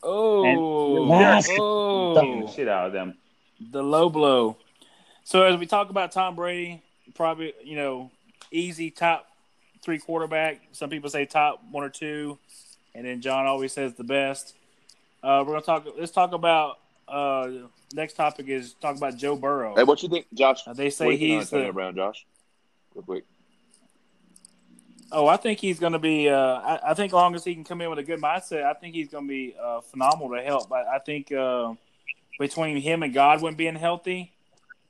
Oh, 0.04 0.44
and, 0.44 0.58
oh, 1.58 2.52
shit 2.54 2.68
out 2.68 2.87
of 2.87 2.92
them. 2.92 3.14
The 3.73 3.82
low 3.82 4.08
blow. 4.11 4.56
So 5.25 5.42
as 5.42 5.58
we 5.58 5.66
talk 5.66 5.90
about 5.90 6.12
Tom 6.12 6.37
Brady, 6.37 6.82
probably 7.14 7.54
you 7.62 7.76
know 7.76 8.11
easy 8.50 8.90
top 8.90 9.26
three 9.82 9.99
quarterback. 9.99 10.61
Some 10.73 10.90
people 10.90 11.11
say 11.11 11.25
top 11.25 11.62
one 11.70 11.84
or 11.84 11.90
two 11.90 12.38
and 12.94 13.06
then 13.06 13.20
John 13.20 13.46
always 13.46 13.73
says 13.73 13.94
the 13.94 14.04
best. 14.04 14.54
Uh, 15.23 15.42
we're 15.46 15.54
gonna 15.54 15.62
talk. 15.62 15.87
Let's 15.99 16.12
talk 16.12 16.32
about. 16.32 16.78
Uh, 17.06 17.49
next 17.92 18.14
topic 18.14 18.49
is 18.49 18.75
talk 18.75 18.96
about 18.96 19.16
Joe 19.16 19.37
Burrow. 19.37 19.75
Hey, 19.76 19.84
what 19.84 20.02
you 20.02 20.08
think, 20.08 20.26
Josh? 20.32 20.66
Uh, 20.66 20.73
they 20.73 20.90
say 20.90 21.16
he's 21.16 21.50
the 21.50 21.68
around 21.68 21.96
Josh. 21.96 22.25
Real 22.94 23.04
quick. 23.04 23.25
Oh, 25.16 25.28
I 25.28 25.37
think 25.37 25.61
he's 25.61 25.78
going 25.78 25.92
to 25.92 26.00
be. 26.00 26.28
Uh, 26.28 26.37
I, 26.37 26.90
I, 26.90 26.94
think 26.94 27.11
as 27.11 27.12
long 27.12 27.37
as 27.37 27.44
he 27.44 27.54
can 27.54 27.62
come 27.62 27.80
in 27.80 27.88
with 27.88 28.00
a 28.00 28.02
good 28.02 28.21
mindset, 28.21 28.64
I 28.64 28.73
think 28.75 28.97
he's 28.97 29.09
going 29.09 29.25
to 29.25 29.28
be 29.28 29.54
uh, 29.62 29.80
phenomenal 29.80 30.35
to 30.35 30.42
help. 30.42 30.73
I, 30.73 30.97
I 30.97 30.99
think 30.99 31.30
uh, 31.30 31.75
between 32.38 32.78
him 32.78 33.04
and 33.04 33.14
Godwin 33.14 33.54
being 33.54 33.76
healthy, 33.76 34.33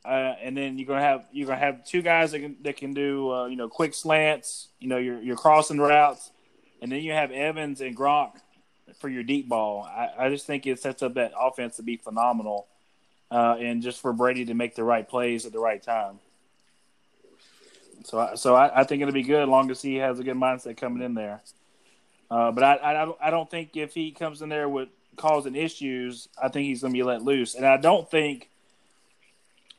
uh, 0.02 0.35
and 0.40 0.57
then 0.57 0.78
you're 0.78 0.87
gonna 0.87 1.02
have 1.02 1.26
you're 1.33 1.47
gonna 1.47 1.59
have 1.59 1.85
two 1.85 2.00
guys 2.02 2.33
that 2.33 2.40
can 2.40 2.57
that 2.62 2.76
can 2.76 2.95
do 2.95 3.31
uh, 3.33 3.47
you 3.47 3.57
know 3.57 3.69
quick 3.69 3.95
slants, 3.95 4.69
you 4.78 4.88
know 4.88 4.99
your 4.99 5.21
your 5.21 5.37
crossing 5.37 5.78
routes, 5.78 6.31
and 6.81 6.90
then 6.90 7.02
you 7.02 7.12
have 7.12 7.31
Evans 7.31 7.81
and 7.81 7.97
Gronk 7.97 8.33
for 9.00 9.09
your 9.09 9.23
deep 9.23 9.49
ball. 9.49 9.83
I, 9.83 10.26
I 10.26 10.28
just 10.31 10.47
think 10.47 10.66
it 10.66 10.78
sets 10.78 11.02
up 11.02 11.14
that 11.14 11.33
offense 11.38 11.76
to 11.76 11.83
be 11.83 11.97
phenomenal, 11.97 12.66
uh, 13.31 13.57
and 13.59 13.83
just 13.83 14.00
for 14.00 14.12
Brady 14.12 14.47
to 14.47 14.54
make 14.54 14.75
the 14.75 14.85
right 14.85 15.09
plays 15.09 15.47
at 15.47 15.52
the 15.52 15.61
right 15.61 15.83
time. 15.83 16.19
So, 18.05 18.19
I, 18.19 18.35
so 18.37 18.55
I, 18.55 18.81
I 18.81 18.85
think 18.85 19.03
it'll 19.03 19.15
be 19.15 19.23
good 19.23 19.43
as 19.43 19.49
long 19.49 19.71
as 19.71 19.83
he 19.83 19.97
has 19.97 20.19
a 20.19 20.25
good 20.25 20.37
mindset 20.37 20.77
coming 20.77 21.03
in 21.03 21.15
there. 21.15 21.41
Uh, 22.31 22.53
but 22.53 22.63
I, 22.63 22.75
I, 22.75 23.29
I 23.29 23.31
don't 23.31 23.51
think 23.51 23.77
if 23.77 23.95
he 23.95 24.11
comes 24.11 24.43
in 24.43 24.49
there 24.49 24.69
with 24.69 24.89
causing 25.17 25.55
issues, 25.55 26.29
I 26.41 26.49
think 26.49 26.67
he's 26.67 26.83
going 26.83 26.93
to 26.93 26.99
be 26.99 27.03
let 27.03 27.23
loose. 27.23 27.55
And 27.55 27.65
I 27.67 27.77
don't 27.77 28.11
think 28.11 28.49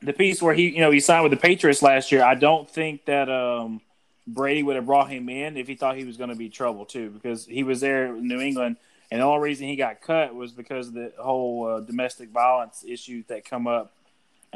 the 0.02 0.12
piece 0.12 0.42
where 0.42 0.54
he, 0.54 0.68
you 0.68 0.80
know, 0.80 0.90
he 0.90 1.00
signed 1.00 1.22
with 1.22 1.32
the 1.32 1.38
Patriots 1.38 1.82
last 1.82 2.12
year. 2.12 2.22
I 2.22 2.34
don't 2.34 2.68
think 2.68 3.04
that 3.06 3.28
um, 3.30 3.80
Brady 4.26 4.62
would 4.62 4.76
have 4.76 4.86
brought 4.86 5.10
him 5.10 5.28
in 5.28 5.56
if 5.56 5.68
he 5.68 5.74
thought 5.74 5.96
he 5.96 6.04
was 6.04 6.16
going 6.16 6.30
to 6.30 6.36
be 6.36 6.48
trouble 6.48 6.84
too, 6.84 7.10
because 7.10 7.46
he 7.46 7.62
was 7.62 7.80
there 7.80 8.06
in 8.06 8.26
New 8.26 8.40
England, 8.40 8.76
and 9.10 9.20
the 9.20 9.24
only 9.24 9.42
reason 9.42 9.68
he 9.68 9.76
got 9.76 10.00
cut 10.00 10.34
was 10.34 10.52
because 10.52 10.88
of 10.88 10.94
the 10.94 11.12
whole 11.18 11.66
uh, 11.66 11.80
domestic 11.80 12.30
violence 12.30 12.84
issues 12.86 13.24
that 13.26 13.44
come 13.44 13.66
up, 13.66 13.92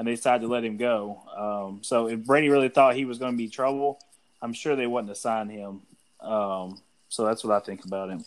and 0.00 0.09
they 0.09 0.14
decided 0.14 0.40
to 0.40 0.49
let 0.49 0.64
him 0.64 0.78
go. 0.78 1.21
Um, 1.37 1.80
so 1.83 2.09
if 2.09 2.25
Brady 2.25 2.49
really 2.49 2.71
thought 2.71 2.95
he 2.95 3.04
was 3.04 3.19
going 3.19 3.33
to 3.33 3.37
be 3.37 3.49
trouble, 3.49 4.00
I'm 4.40 4.54
sure 4.54 4.75
they 4.75 4.87
wouldn't 4.87 5.11
have 5.11 5.19
signed 5.19 5.50
him. 5.50 5.83
Um, 6.21 6.80
so 7.11 7.26
that's 7.26 7.45
what 7.45 7.54
I 7.54 7.61
think 7.62 7.85
about 7.85 8.09
him. 8.09 8.25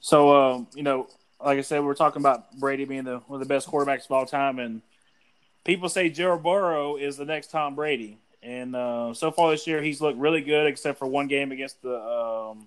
So 0.00 0.36
um, 0.36 0.66
you 0.74 0.82
know, 0.82 1.06
like 1.44 1.58
I 1.58 1.60
said, 1.60 1.84
we're 1.84 1.94
talking 1.94 2.20
about 2.20 2.52
Brady 2.58 2.84
being 2.84 3.04
the 3.04 3.18
one 3.28 3.40
of 3.40 3.48
the 3.48 3.54
best 3.54 3.68
quarterbacks 3.68 4.06
of 4.06 4.10
all 4.10 4.26
time, 4.26 4.58
and 4.58 4.82
people 5.62 5.88
say 5.88 6.10
Joe 6.10 6.36
Burrow 6.36 6.96
is 6.96 7.16
the 7.16 7.24
next 7.24 7.52
Tom 7.52 7.76
Brady, 7.76 8.18
and 8.42 8.74
uh, 8.74 9.14
so 9.14 9.30
far 9.30 9.52
this 9.52 9.68
year 9.68 9.80
he's 9.80 10.00
looked 10.00 10.18
really 10.18 10.40
good, 10.40 10.66
except 10.66 10.98
for 10.98 11.06
one 11.06 11.28
game 11.28 11.52
against 11.52 11.80
the 11.82 11.94
um, 11.94 12.66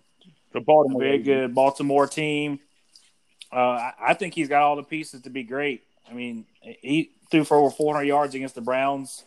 the 0.53 0.61
Baltimore 0.61 1.01
very 1.01 1.17
good 1.17 1.53
Baltimore 1.53 2.07
team. 2.07 2.61
Uh, 3.51 3.55
I, 3.57 3.93
I, 3.99 4.13
think 4.13 4.35
he's 4.35 4.47
got 4.47 4.61
all 4.61 4.75
the 4.75 4.83
pieces 4.83 5.23
to 5.23 5.29
be 5.29 5.43
great. 5.43 5.83
I 6.09 6.13
mean, 6.13 6.45
he 6.61 7.11
threw 7.29 7.43
for 7.43 7.57
over 7.57 7.69
400 7.69 8.05
yards 8.05 8.35
against 8.35 8.55
the 8.55 8.61
Browns 8.61 9.23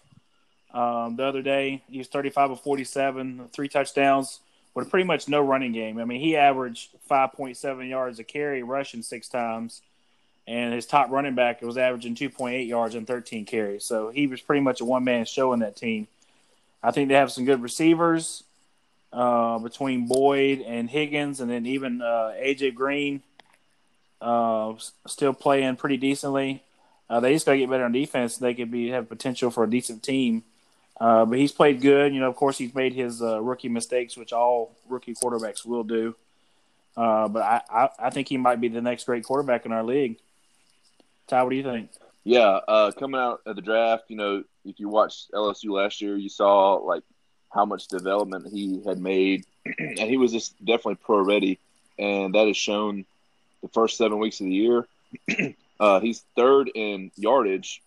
um, 0.72 1.16
the 1.16 1.24
other 1.24 1.42
day. 1.42 1.82
He 1.88 1.98
was 1.98 2.08
35 2.08 2.52
of 2.52 2.60
47, 2.60 3.48
three 3.52 3.68
touchdowns, 3.68 4.40
with 4.74 4.90
pretty 4.90 5.04
much 5.04 5.28
no 5.28 5.40
running 5.40 5.72
game. 5.72 5.98
I 5.98 6.04
mean, 6.04 6.20
he 6.20 6.36
averaged 6.36 6.90
5.7 7.10 7.88
yards 7.88 8.18
a 8.18 8.24
carry, 8.24 8.62
rushing 8.62 9.02
six 9.02 9.28
times 9.28 9.82
and 10.46 10.74
his 10.74 10.86
top 10.86 11.10
running 11.10 11.34
back 11.34 11.62
was 11.62 11.78
averaging 11.78 12.14
2.8 12.14 12.66
yards 12.66 12.94
and 12.94 13.06
13 13.06 13.44
carries. 13.44 13.84
So 13.84 14.10
he 14.10 14.26
was 14.26 14.40
pretty 14.40 14.60
much 14.60 14.80
a 14.80 14.84
one 14.84 15.04
man 15.04 15.24
show 15.24 15.52
in 15.52 15.60
that 15.60 15.76
team. 15.76 16.08
I 16.82 16.90
think 16.90 17.08
they 17.08 17.14
have 17.14 17.30
some 17.30 17.44
good 17.44 17.62
receivers 17.62 18.42
uh, 19.12 19.58
between 19.58 20.08
Boyd 20.08 20.60
and 20.60 20.90
Higgins, 20.90 21.40
and 21.40 21.50
then 21.50 21.66
even 21.66 22.02
uh, 22.02 22.32
AJ 22.36 22.74
Green 22.74 23.22
uh, 24.20 24.74
still 25.06 25.32
playing 25.32 25.76
pretty 25.76 25.96
decently. 25.96 26.62
Uh, 27.12 27.20
they 27.20 27.34
just 27.34 27.44
got 27.44 27.52
to 27.52 27.58
get 27.58 27.68
better 27.68 27.84
on 27.84 27.92
defense. 27.92 28.38
They 28.38 28.54
could 28.54 28.70
be 28.70 28.88
have 28.88 29.06
potential 29.06 29.50
for 29.50 29.64
a 29.64 29.70
decent 29.70 30.02
team. 30.02 30.44
Uh, 30.98 31.26
but 31.26 31.38
he's 31.38 31.52
played 31.52 31.82
good. 31.82 32.14
You 32.14 32.20
know, 32.20 32.28
of 32.28 32.36
course, 32.36 32.56
he's 32.56 32.74
made 32.74 32.94
his 32.94 33.20
uh, 33.20 33.40
rookie 33.42 33.68
mistakes, 33.68 34.16
which 34.16 34.32
all 34.32 34.74
rookie 34.88 35.14
quarterbacks 35.14 35.66
will 35.66 35.84
do. 35.84 36.16
but 36.96 37.36
I, 37.36 37.60
I, 37.68 37.88
I 37.98 38.10
think 38.10 38.28
he 38.28 38.38
might 38.38 38.62
be 38.62 38.68
the 38.68 38.80
next 38.80 39.04
great 39.04 39.24
quarterback 39.24 39.66
in 39.66 39.72
our 39.72 39.82
league. 39.82 40.16
Ty, 41.26 41.42
what 41.42 41.50
do 41.50 41.56
you 41.56 41.62
think? 41.62 41.90
Yeah, 42.24 42.60
uh, 42.68 42.92
coming 42.92 43.20
out 43.20 43.40
of 43.44 43.56
the 43.56 43.62
draft, 43.62 44.04
you 44.08 44.16
know, 44.16 44.44
if 44.64 44.78
you 44.78 44.88
watched 44.88 45.32
LSU 45.32 45.72
last 45.72 46.00
year, 46.00 46.16
you 46.16 46.28
saw 46.30 46.74
like 46.74 47.02
how 47.52 47.64
much 47.64 47.88
development 47.88 48.46
he 48.50 48.82
had 48.86 48.98
made, 48.98 49.44
and 49.78 49.98
he 49.98 50.16
was 50.16 50.32
just 50.32 50.56
definitely 50.64 50.96
pro 50.96 51.20
ready, 51.20 51.58
and 51.98 52.34
that 52.34 52.46
has 52.46 52.56
shown 52.56 53.04
the 53.62 53.68
first 53.68 53.96
seven 53.96 54.18
weeks 54.18 54.40
of 54.40 54.46
the 54.46 54.54
year. 54.54 54.86
uh, 55.82 55.98
he's 55.98 56.24
third 56.36 56.70
in 56.72 57.10
yardage 57.16 57.82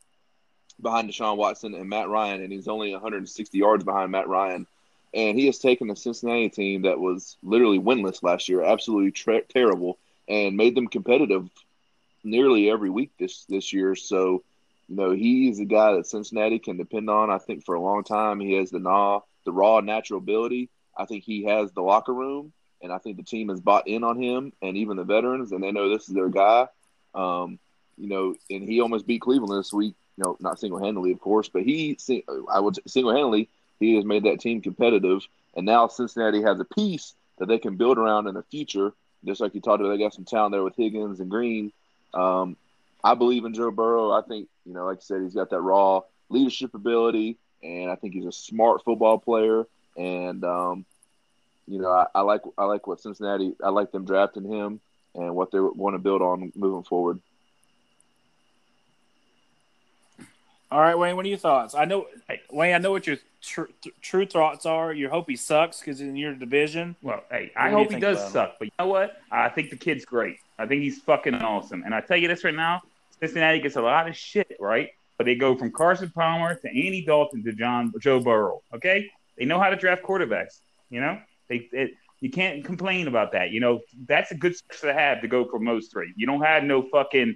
behind 0.81 1.09
Deshaun 1.09 1.37
Watson 1.37 1.73
and 1.75 1.87
Matt 1.87 2.09
Ryan, 2.09 2.43
and 2.43 2.51
he's 2.51 2.67
only 2.67 2.91
160 2.91 3.57
yards 3.57 3.85
behind 3.85 4.11
Matt 4.11 4.27
Ryan. 4.27 4.67
And 5.13 5.39
he 5.39 5.45
has 5.45 5.59
taken 5.59 5.87
the 5.87 5.95
Cincinnati 5.95 6.49
team 6.49 6.81
that 6.81 6.99
was 6.99 7.37
literally 7.41 7.79
winless 7.79 8.21
last 8.21 8.49
year, 8.49 8.63
absolutely 8.63 9.11
tra- 9.11 9.43
terrible, 9.43 9.97
and 10.27 10.57
made 10.57 10.75
them 10.75 10.89
competitive 10.89 11.49
nearly 12.21 12.69
every 12.69 12.89
week 12.89 13.11
this 13.17 13.45
this 13.45 13.71
year. 13.71 13.95
So, 13.95 14.43
you 14.89 14.97
know, 14.97 15.11
he's 15.11 15.61
a 15.61 15.65
guy 15.65 15.93
that 15.93 16.05
Cincinnati 16.05 16.59
can 16.59 16.75
depend 16.75 17.09
on. 17.09 17.29
I 17.29 17.37
think 17.37 17.63
for 17.63 17.75
a 17.75 17.81
long 17.81 18.03
time 18.03 18.41
he 18.41 18.55
has 18.55 18.71
the 18.71 18.81
raw, 18.81 19.21
the 19.45 19.53
raw 19.53 19.79
natural 19.79 20.17
ability. 20.17 20.69
I 20.97 21.05
think 21.05 21.23
he 21.23 21.45
has 21.45 21.71
the 21.71 21.81
locker 21.81 22.13
room, 22.13 22.51
and 22.81 22.91
I 22.91 22.97
think 22.97 23.15
the 23.15 23.23
team 23.23 23.47
has 23.47 23.61
bought 23.61 23.87
in 23.87 24.03
on 24.03 24.21
him, 24.21 24.51
and 24.61 24.75
even 24.75 24.97
the 24.97 25.05
veterans, 25.05 25.53
and 25.53 25.63
they 25.63 25.71
know 25.71 25.87
this 25.87 26.09
is 26.09 26.13
their 26.13 26.27
guy. 26.27 26.67
Um, 27.13 27.57
you 27.97 28.09
know, 28.09 28.35
and 28.49 28.63
he 28.63 28.81
almost 28.81 29.07
beat 29.07 29.21
Cleveland 29.21 29.59
this 29.59 29.73
week. 29.73 29.95
You 30.17 30.23
know, 30.23 30.37
not 30.39 30.59
single 30.59 30.79
handedly, 30.79 31.11
of 31.11 31.19
course, 31.19 31.49
but 31.49 31.63
he, 31.63 31.97
I 32.49 32.59
would 32.59 32.77
single 32.89 33.13
handedly, 33.13 33.49
he 33.79 33.95
has 33.95 34.05
made 34.05 34.23
that 34.23 34.39
team 34.39 34.61
competitive, 34.61 35.21
and 35.55 35.65
now 35.65 35.87
Cincinnati 35.87 36.41
has 36.41 36.59
a 36.59 36.65
piece 36.65 37.13
that 37.37 37.47
they 37.47 37.57
can 37.57 37.75
build 37.75 37.97
around 37.97 38.27
in 38.27 38.35
the 38.35 38.43
future. 38.43 38.93
Just 39.25 39.41
like 39.41 39.55
you 39.55 39.61
talked 39.61 39.81
about, 39.81 39.89
they 39.89 39.97
got 39.97 40.13
some 40.13 40.23
talent 40.23 40.53
there 40.53 40.63
with 40.63 40.75
Higgins 40.75 41.19
and 41.19 41.29
Green 41.29 41.73
um, 42.15 42.55
I 43.03 43.13
believe 43.13 43.45
in 43.45 43.53
Joe 43.53 43.69
Burrow. 43.69 44.11
I 44.11 44.21
think, 44.21 44.47
you 44.65 44.73
know, 44.73 44.85
like 44.85 44.97
I 44.97 45.01
said, 45.01 45.21
he's 45.21 45.35
got 45.35 45.51
that 45.51 45.61
raw 45.61 46.01
leadership 46.29 46.73
ability, 46.73 47.37
and 47.61 47.91
I 47.91 47.95
think 47.95 48.13
he's 48.13 48.25
a 48.25 48.31
smart 48.31 48.83
football 48.83 49.19
player. 49.19 49.67
And 49.97 50.43
um, 50.43 50.85
you 51.67 51.79
know, 51.79 51.91
I, 51.91 52.07
I, 52.15 52.21
like 52.21 52.41
I 52.57 52.65
like 52.65 52.87
what 52.87 53.01
Cincinnati. 53.01 53.53
I 53.63 53.69
like 53.69 53.91
them 53.91 54.05
drafting 54.05 54.51
him 54.51 54.79
and 55.13 55.35
what 55.35 55.51
they 55.51 55.59
want 55.59 55.93
to 55.93 55.99
build 55.99 56.21
on 56.21 56.51
moving 56.55 56.83
forward. 56.83 57.19
All 60.71 60.81
right, 60.81 60.97
Wayne. 60.97 61.15
What 61.15 61.25
are 61.25 61.29
your 61.29 61.37
thoughts? 61.37 61.75
I 61.75 61.85
know, 61.85 62.07
Wayne. 62.51 62.73
I 62.73 62.77
know 62.79 62.91
what 62.91 63.05
your 63.07 63.17
tr- 63.41 63.71
true 64.01 64.25
thoughts 64.25 64.65
are. 64.65 64.93
You 64.93 65.09
hope 65.09 65.29
he 65.29 65.35
sucks 65.35 65.79
because 65.79 66.01
in 66.01 66.15
your 66.15 66.33
division. 66.33 66.95
Well, 67.01 67.23
hey, 67.29 67.51
I 67.55 67.69
hope 67.69 67.91
he 67.91 67.99
does 67.99 68.31
suck. 68.31 68.55
But 68.59 68.65
you 68.65 68.71
know 68.79 68.87
what? 68.87 69.17
I 69.31 69.49
think 69.49 69.69
the 69.69 69.77
kid's 69.77 70.05
great. 70.05 70.37
I 70.57 70.65
think 70.65 70.81
he's 70.81 70.99
fucking 70.99 71.35
awesome. 71.35 71.83
And 71.83 71.93
I 71.93 72.01
tell 72.01 72.17
you 72.17 72.27
this 72.27 72.43
right 72.43 72.55
now, 72.55 72.81
Cincinnati 73.19 73.59
gets 73.59 73.75
a 73.75 73.81
lot 73.81 74.07
of 74.07 74.15
shit, 74.15 74.57
right? 74.59 74.89
But 75.17 75.25
they 75.25 75.35
go 75.35 75.55
from 75.55 75.71
Carson 75.71 76.09
Palmer 76.09 76.55
to 76.55 76.67
Andy 76.67 77.05
Dalton 77.05 77.43
to 77.43 77.53
John 77.53 77.93
Joe 78.01 78.19
Burrow. 78.19 78.61
Okay, 78.73 79.09
they 79.37 79.45
know 79.45 79.59
how 79.59 79.69
to 79.69 79.75
draft 79.75 80.03
quarterbacks. 80.03 80.59
You 80.89 81.01
know, 81.01 81.19
they 81.47 81.69
it, 81.71 81.91
you 82.21 82.31
can't 82.31 82.65
complain 82.65 83.07
about 83.07 83.31
that. 83.33 83.51
You 83.51 83.59
know, 83.59 83.81
that's 84.07 84.31
a 84.31 84.35
good 84.35 84.55
to 84.81 84.93
have 84.93 85.21
to 85.21 85.27
go 85.27 85.45
for 85.45 85.59
most 85.59 85.91
three. 85.91 86.13
You 86.15 86.25
don't 86.25 86.41
have 86.41 86.63
no 86.63 86.81
fucking, 86.81 87.35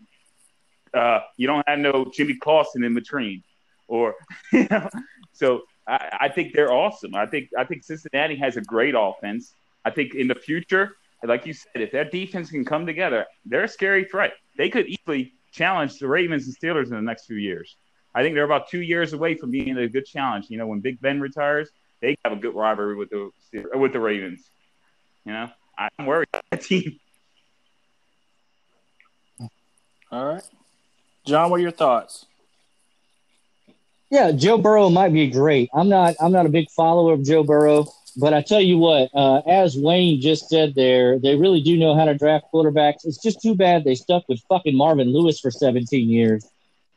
uh, 0.94 1.20
you 1.38 1.48
don't 1.48 1.68
have 1.68 1.80
no 1.80 2.12
Jimmy 2.14 2.36
Clausen 2.36 2.84
in 2.84 2.94
between, 2.94 3.44
or 3.88 4.16
you 4.54 4.68
know. 4.70 4.90
So 5.34 5.62
I, 5.88 6.18
I 6.22 6.30
think 6.30 6.54
they're 6.54 6.72
awesome. 6.72 7.16
I 7.16 7.26
think 7.26 7.50
I 7.58 7.64
think 7.64 7.84
Cincinnati 7.84 8.36
has 8.38 8.58
a 8.58 8.62
great 8.62 8.96
offense. 8.98 9.54
I 9.86 9.92
think 9.92 10.16
in 10.16 10.28
the 10.28 10.36
future 10.36 10.96
like 11.24 11.46
you 11.46 11.54
said, 11.54 11.82
if 11.82 11.92
that 11.92 12.12
defense 12.12 12.50
can 12.50 12.64
come 12.64 12.86
together, 12.86 13.26
they're 13.46 13.64
a 13.64 13.68
scary 13.68 14.06
threat. 14.06 14.34
They 14.58 14.70
could 14.70 14.88
easily 14.88 15.34
challenge 15.52 16.00
the 16.00 16.08
Ravens 16.08 16.46
and 16.46 16.56
Steelers 16.58 16.86
in 16.86 16.92
the 16.92 17.02
next 17.02 17.26
few 17.26 17.36
years. 17.36 17.76
I 18.16 18.24
think 18.24 18.36
they're 18.36 18.46
about 18.46 18.70
two 18.70 18.82
years 18.82 19.14
away 19.14 19.36
from 19.36 19.52
being 19.52 19.78
a 19.78 19.88
good 19.88 20.06
challenge. 20.06 20.46
You 20.50 20.58
know, 20.58 20.68
when 20.68 20.80
Big 20.80 21.02
Ben 21.02 21.20
retires, 21.20 21.70
they 22.02 22.16
have 22.24 22.34
a 22.34 22.38
good 22.38 22.56
rivalry 22.56 22.96
with 22.96 23.10
the 23.10 23.32
with 23.74 23.94
the 23.94 24.00
Ravens. 24.00 24.50
You 25.26 25.34
know, 25.34 25.50
I'm 25.78 26.06
worried 26.06 26.30
about 26.34 26.44
that 26.52 26.62
team. 26.62 27.00
All 30.12 30.26
right, 30.26 30.44
John, 31.30 31.50
what 31.50 31.60
are 31.60 31.64
your 31.64 31.72
thoughts? 31.72 32.26
Yeah, 34.10 34.32
Joe 34.32 34.58
Burrow 34.58 34.90
might 34.90 35.14
be 35.14 35.30
great. 35.30 35.70
I'm 35.74 35.88
not. 35.88 36.16
I'm 36.20 36.32
not 36.32 36.48
a 36.48 36.50
big 36.50 36.70
follower 36.72 37.14
of 37.14 37.24
Joe 37.24 37.44
Burrow. 37.44 37.86
But 38.18 38.34
I 38.34 38.42
tell 38.42 38.60
you 38.60 38.78
what, 38.78 39.10
uh, 39.14 39.42
as 39.48 39.78
Wayne 39.78 40.20
just 40.20 40.50
said 40.50 40.74
there, 40.76 41.20
they 41.20 41.36
really 41.36 41.62
do 41.62 41.78
know 41.78 41.96
how 41.96 42.06
to 42.06 42.16
draft 42.16 42.48
quarterbacks. 42.52 43.06
It's 43.06 43.22
just 43.22 43.42
too 43.42 43.56
bad 43.56 43.84
they 43.84 43.96
stuck 43.96 44.28
with 44.28 44.42
fucking 44.50 44.76
Marvin 44.76 45.14
Lewis 45.14 45.40
for 45.40 45.52
17 45.52 46.10
years. 46.10 46.46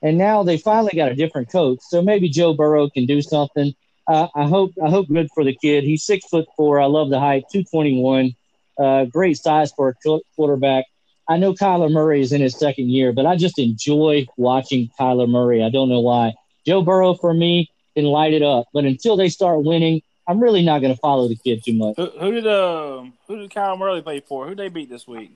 And 0.00 0.18
now 0.18 0.42
they 0.42 0.56
finally 0.56 0.92
got 0.96 1.12
a 1.12 1.14
different 1.14 1.50
coach. 1.50 1.78
So 1.82 2.02
maybe 2.02 2.28
Joe 2.28 2.54
Burrow 2.54 2.88
can 2.88 3.06
do 3.06 3.20
something. 3.22 3.74
Uh, 4.08 4.28
I 4.34 4.48
hope 4.48 4.72
I 4.84 4.90
hope 4.90 5.06
good 5.08 5.28
for 5.34 5.44
the 5.44 5.54
kid. 5.54 5.84
He's 5.84 6.02
six 6.02 6.26
foot 6.26 6.48
four. 6.56 6.80
I 6.80 6.86
love 6.86 7.10
the 7.10 7.20
height, 7.20 7.44
221. 7.52 8.34
Uh, 8.78 9.04
great 9.04 9.36
size 9.36 9.70
for 9.72 9.90
a 9.90 10.18
quarterback. 10.34 10.86
I 11.28 11.36
know 11.36 11.54
Kyler 11.54 11.90
Murray 11.90 12.20
is 12.20 12.32
in 12.32 12.40
his 12.40 12.58
second 12.58 12.90
year, 12.90 13.12
but 13.12 13.26
I 13.26 13.36
just 13.36 13.58
enjoy 13.58 14.26
watching 14.36 14.90
Kyler 14.98 15.28
Murray. 15.28 15.62
I 15.62 15.70
don't 15.70 15.88
know 15.88 16.00
why. 16.00 16.34
Joe 16.66 16.82
Burrow 16.82 17.14
for 17.14 17.32
me 17.32 17.70
can 17.94 18.04
light 18.04 18.32
it 18.32 18.42
up, 18.42 18.66
but 18.74 18.84
until 18.84 19.16
they 19.16 19.28
start 19.28 19.62
winning, 19.64 20.02
I'm 20.28 20.40
really 20.40 20.62
not 20.64 20.80
going 20.80 20.94
to 20.94 21.00
follow 21.00 21.28
the 21.28 21.36
kid 21.36 21.62
too 21.64 21.74
much. 21.74 21.96
Who, 21.96 22.06
who 22.06 22.30
did 22.32 22.46
uh, 22.46 23.04
who 23.26 23.36
did 23.38 23.52
Kyle 23.52 23.76
Murray 23.76 24.02
play 24.02 24.20
for? 24.20 24.46
Who 24.48 24.54
they 24.54 24.68
beat 24.68 24.88
this 24.90 25.06
week? 25.06 25.32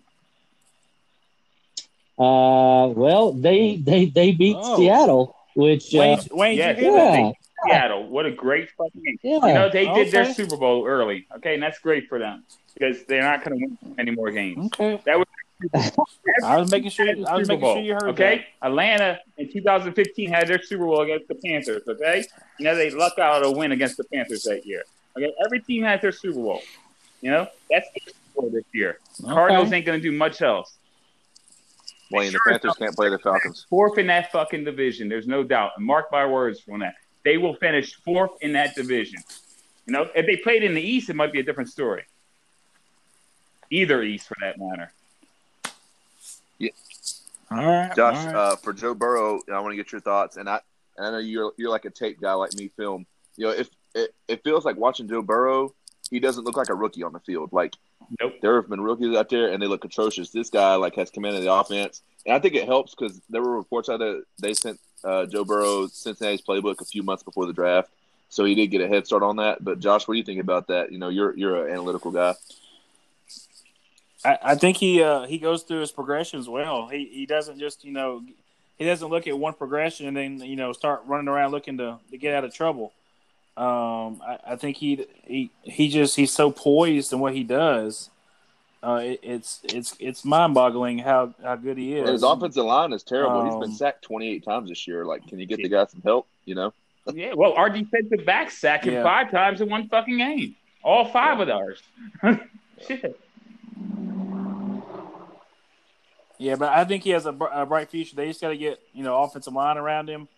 Uh, 2.19 2.88
well, 2.88 3.33
they 3.33 3.76
they 3.76 4.07
they 4.07 4.33
beat 4.33 4.57
Oh. 4.59 4.76
Seattle, 4.78 5.37
which 5.55 5.95
uh, 5.95 5.99
Wayne, 5.99 6.19
Wayne 6.33 6.57
Yes. 6.59 6.78
you 6.81 6.95
yeah, 6.95 7.33
Seattle. 7.66 8.09
What 8.09 8.26
a 8.26 8.31
great 8.31 8.71
fucking 8.71 9.02
game. 9.02 9.19
yeah. 9.23 9.47
You 9.47 9.55
know, 9.55 9.69
they 9.71 9.87
did 9.93 10.12
their 10.12 10.33
Super 10.33 10.57
Bowl 10.57 10.87
early. 10.87 11.26
Okay, 11.37 11.55
and 11.55 11.62
that's 11.62 11.78
great 11.78 12.09
for 12.09 12.19
them 12.19 12.45
because 12.75 13.05
they're 13.05 13.23
not 13.23 13.45
going 13.45 13.59
to 13.59 13.66
win 13.83 13.95
any 13.99 14.11
more 14.12 14.31
games. 14.31 14.71
Okay. 14.75 15.00
That 15.05 15.19
was 15.19 15.26
I 16.45 16.57
was 16.59 16.71
making 16.71 16.91
sure. 16.91 17.09
I 17.09 17.15
was 17.15 17.27
Super 17.27 17.39
making 17.47 17.61
Bowl. 17.61 17.75
sure 17.75 17.83
you 17.83 17.95
heard 17.95 18.11
okay, 18.11 18.47
Atlanta 18.63 19.21
in 19.39 19.51
2015 19.51 20.29
had 20.31 20.49
their 20.49 20.63
Super 20.63 20.85
Bowl 20.85 21.01
against 21.01 21.29
the 21.29 21.35
Panthers. 21.35 21.83
Okay, 21.89 22.25
you 22.59 22.65
know 22.65 22.75
they 22.75 22.91
lucked 22.91 23.19
out 23.19 23.45
a 23.45 23.51
win 23.51 23.73
against 23.73 23.97
the 23.97 24.05
Panthers 24.05 24.43
that 24.43 24.67
year. 24.67 24.83
Okay, 25.17 25.33
every 25.45 25.61
team 25.61 25.83
has 25.85 26.01
their 26.03 26.13
Super 26.13 26.41
Bowl. 26.41 26.63
You 27.23 27.31
know 27.31 27.49
that's 27.71 27.89
their 27.91 28.13
Super 28.13 28.41
Bowl 28.43 28.51
this 28.51 28.65
year. 28.73 28.99
that. 29.21 29.29
Cardinals 29.29 29.73
ain't 29.73 29.87
going 29.87 30.01
to 30.01 30.03
do 30.03 30.17
much 30.17 30.43
else. 30.43 30.77
Wayne, 32.11 32.33
the 32.33 32.41
Panthers 32.47 32.75
can't 32.79 32.95
play 32.95 33.09
the 33.09 33.19
Falcons. 33.19 33.67
Fourth 33.69 33.99
in 33.99 34.07
that 34.09 34.31
fucking 34.31 34.65
division. 34.65 35.09
There's 35.09 35.27
no 35.27 35.43
doubt. 35.43 35.73
And 35.77 35.85
mark 35.85 36.07
my 36.13 36.27
words 36.27 36.63
on 36.71 36.81
that. 36.81 36.95
They 37.25 37.39
will 37.39 37.55
finish 37.57 37.95
fourth 38.05 38.31
in 38.43 38.53
that 38.53 38.77
division. 38.77 39.21
You 39.87 39.93
know, 39.93 40.09
if 40.15 40.27
they 40.27 40.37
played 40.37 40.63
in 40.63 40.75
the 40.75 40.81
East, 40.83 41.11
it 41.11 41.17
might 41.17 41.33
be 41.33 41.41
a 41.41 41.43
different 41.43 41.71
story. 41.71 42.05
Either 43.71 44.03
East, 44.03 44.29
for 44.29 44.37
that 44.41 44.59
matter. 44.59 44.93
All 47.51 47.65
right, 47.65 47.95
Josh, 47.95 48.17
all 48.17 48.27
right. 48.27 48.35
uh, 48.35 48.57
for 48.57 48.73
Joe 48.73 48.95
Burrow, 48.95 49.41
I 49.53 49.61
want 49.61 49.73
to 49.73 49.77
get 49.77 49.93
your 49.93 50.01
thoughts, 50.01 50.37
and 50.37 50.49
I, 50.49 50.61
and 50.97 51.07
I 51.07 51.11
know 51.13 51.19
you're 51.19 51.53
you're 51.57 51.71
like 51.71 51.85
a 51.85 51.91
tape 51.91 52.21
guy 52.21 52.33
like 52.33 52.55
me, 52.55 52.69
film. 52.77 53.07
You 53.37 53.47
know, 53.47 53.53
if 53.53 53.69
it, 53.95 54.15
it 54.27 54.45
feels 54.45 54.65
like 54.65 54.77
watching 54.77 55.09
Joe 55.09 55.23
Burrow, 55.23 55.75
he 56.11 56.19
doesn't 56.19 56.45
look 56.45 56.57
like 56.57 56.71
a 56.71 56.75
rookie 56.75 57.03
on 57.03 57.13
the 57.13 57.21
field. 57.21 57.53
Like 57.53 57.75
Nope. 58.21 58.35
there 58.43 58.61
have 58.61 58.69
been 58.69 58.81
rookies 58.81 59.17
out 59.17 59.29
there, 59.29 59.53
and 59.53 59.63
they 59.63 59.67
look 59.67 59.85
atrocious. 59.85 60.31
This 60.31 60.51
guy 60.51 60.75
like 60.75 60.97
has 60.97 61.11
commanded 61.11 61.45
the 61.45 61.53
offense, 61.53 62.03
and 62.25 62.35
I 62.35 62.41
think 62.41 62.55
it 62.55 62.67
helps 62.67 62.95
because 62.95 63.21
there 63.31 63.43
were 63.43 63.57
reports 63.57 63.89
out 63.89 63.99
that 64.01 64.25
they 64.41 64.55
sent 64.55 64.81
uh, 65.05 65.27
Joe 65.27 65.45
Burrow 65.45 65.87
Cincinnati's 65.87 66.43
playbook 66.43 66.81
a 66.81 66.85
few 66.85 67.03
months 67.03 67.23
before 67.23 67.47
the 67.47 67.53
draft, 67.53 67.91
so 68.29 68.45
he 68.45 68.55
did 68.57 68.69
get 68.69 68.81
a 68.81 68.89
head 68.89 69.07
start 69.07 69.23
on 69.23 69.37
that. 69.37 69.63
But 69.63 69.79
Josh, 69.79 70.09
what 70.09 70.15
do 70.15 70.19
you 70.19 70.25
think 70.25 70.41
about 70.41 70.67
that? 70.69 70.91
You 70.91 70.99
know, 70.99 71.11
you're 71.11 71.37
you're 71.37 71.67
an 71.67 71.73
analytical 71.73 72.11
guy. 72.11 72.35
I, 74.26 74.38
I 74.42 74.54
think 74.56 74.76
he 74.76 75.02
uh, 75.02 75.26
he 75.26 75.38
goes 75.38 75.62
through 75.62 75.80
his 75.80 75.92
progressions 75.92 76.49
well. 76.49 76.88
He 76.88 77.04
he 77.12 77.26
doesn't 77.26 77.59
just 77.59 77.85
you 77.85 77.92
know 77.92 78.23
he 78.78 78.85
doesn't 78.85 79.09
look 79.09 79.26
at 79.26 79.38
one 79.38 79.54
progression 79.54 80.06
and 80.06 80.16
then 80.16 80.38
you 80.40 80.56
know 80.56 80.73
start 80.73 81.02
running 81.06 81.28
around 81.28 81.52
looking 81.52 81.78
to, 81.78 81.99
to 82.11 82.18
get 82.18 82.35
out 82.35 82.45
of 82.45 82.52
trouble. 82.54 82.92
Um, 83.56 84.21
I, 84.26 84.38
I 84.49 84.56
think 84.56 84.76
he 84.76 85.06
he 85.25 85.50
he 85.62 85.88
just 85.88 86.16
he's 86.16 86.33
so 86.33 86.50
poised 86.50 87.12
in 87.12 87.21
what 87.21 87.35
he 87.35 87.42
does. 87.42 88.11
Uh, 88.83 89.00
it, 89.02 89.21
it's 89.23 89.61
it's 89.64 89.97
it's 89.99 90.25
mind 90.25 90.54
boggling 90.54 90.99
how, 90.99 91.35
how 91.42 91.56
good 91.56 91.78
he 91.78 91.95
is. 91.95 92.00
And 92.00 92.11
his 92.11 92.23
offensive 92.23 92.64
line 92.64 92.92
is 92.92 93.02
terrible. 93.02 93.45
He's 93.45 93.54
been 93.54 93.71
Um, 93.71 93.75
sacked 93.75 94.02
28 94.02 94.45
times 94.45 94.68
this 94.68 94.87
year. 94.87 95.04
Like, 95.04 95.26
can 95.26 95.38
you 95.40 95.47
get 95.47 95.56
the 95.56 95.68
guy 95.68 95.87
some 95.87 96.02
help? 96.02 96.28
You 96.45 96.54
know. 96.54 96.73
Yeah, 97.12 97.33
well, 97.35 97.52
our 97.54 97.71
defensive 97.71 98.25
back 98.26 98.50
sacked 98.50 98.85
him 98.85 98.95
Yeah. 98.95 99.02
five 99.02 99.30
times 99.30 99.61
in 99.61 99.68
one 99.71 99.88
fucking 99.88 100.18
game. 100.18 100.54
All 100.85 101.06
five 101.06 101.40
of 101.40 101.49
ours. 101.49 101.83
Shit. 102.87 103.18
Yeah, 106.38 106.57
but 106.57 106.71
I 106.71 106.85
think 106.85 107.05
he 107.05 107.11
has 107.11 107.26
a, 107.26 107.31
a 107.31 107.64
bright 107.66 107.90
future. 107.90 108.14
They 108.14 108.28
just 108.28 108.40
got 108.40 108.50
to 108.50 108.57
get 108.57 108.81
you 108.93 109.02
know 109.02 109.23
offensive 109.23 109.52
line 109.52 109.78
around 109.78 110.09
him, 110.09 110.28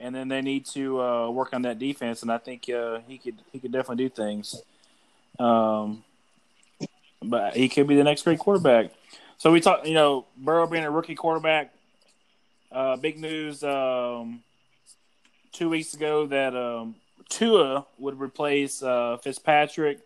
and 0.00 0.14
then 0.14 0.28
they 0.28 0.40
need 0.40 0.66
to 0.66 1.00
uh, 1.00 1.30
work 1.30 1.52
on 1.52 1.62
that 1.62 1.78
defense. 1.78 2.22
And 2.22 2.32
I 2.32 2.38
think 2.38 2.68
uh, 2.70 3.00
he 3.06 3.18
could 3.18 3.36
he 3.52 3.58
could 3.58 3.72
definitely 3.72 4.04
do 4.04 4.08
things. 4.08 4.62
Um, 5.38 6.04
but 7.22 7.56
he 7.56 7.68
could 7.68 7.86
be 7.86 7.96
the 7.96 8.04
next 8.04 8.22
great 8.22 8.38
quarterback. 8.38 8.90
So 9.38 9.50
we 9.50 9.60
talked, 9.60 9.86
you 9.86 9.94
know, 9.94 10.26
Burrow 10.36 10.66
being 10.66 10.84
a 10.84 10.90
rookie 10.90 11.14
quarterback. 11.14 11.72
Uh, 12.70 12.96
big 12.96 13.18
news 13.18 13.62
um, 13.62 14.42
two 15.52 15.68
weeks 15.68 15.94
ago 15.94 16.26
that 16.26 16.56
um, 16.56 16.94
Tua 17.28 17.86
would 17.98 18.20
replace 18.20 18.82
uh, 18.82 19.18
Fitzpatrick 19.18 19.98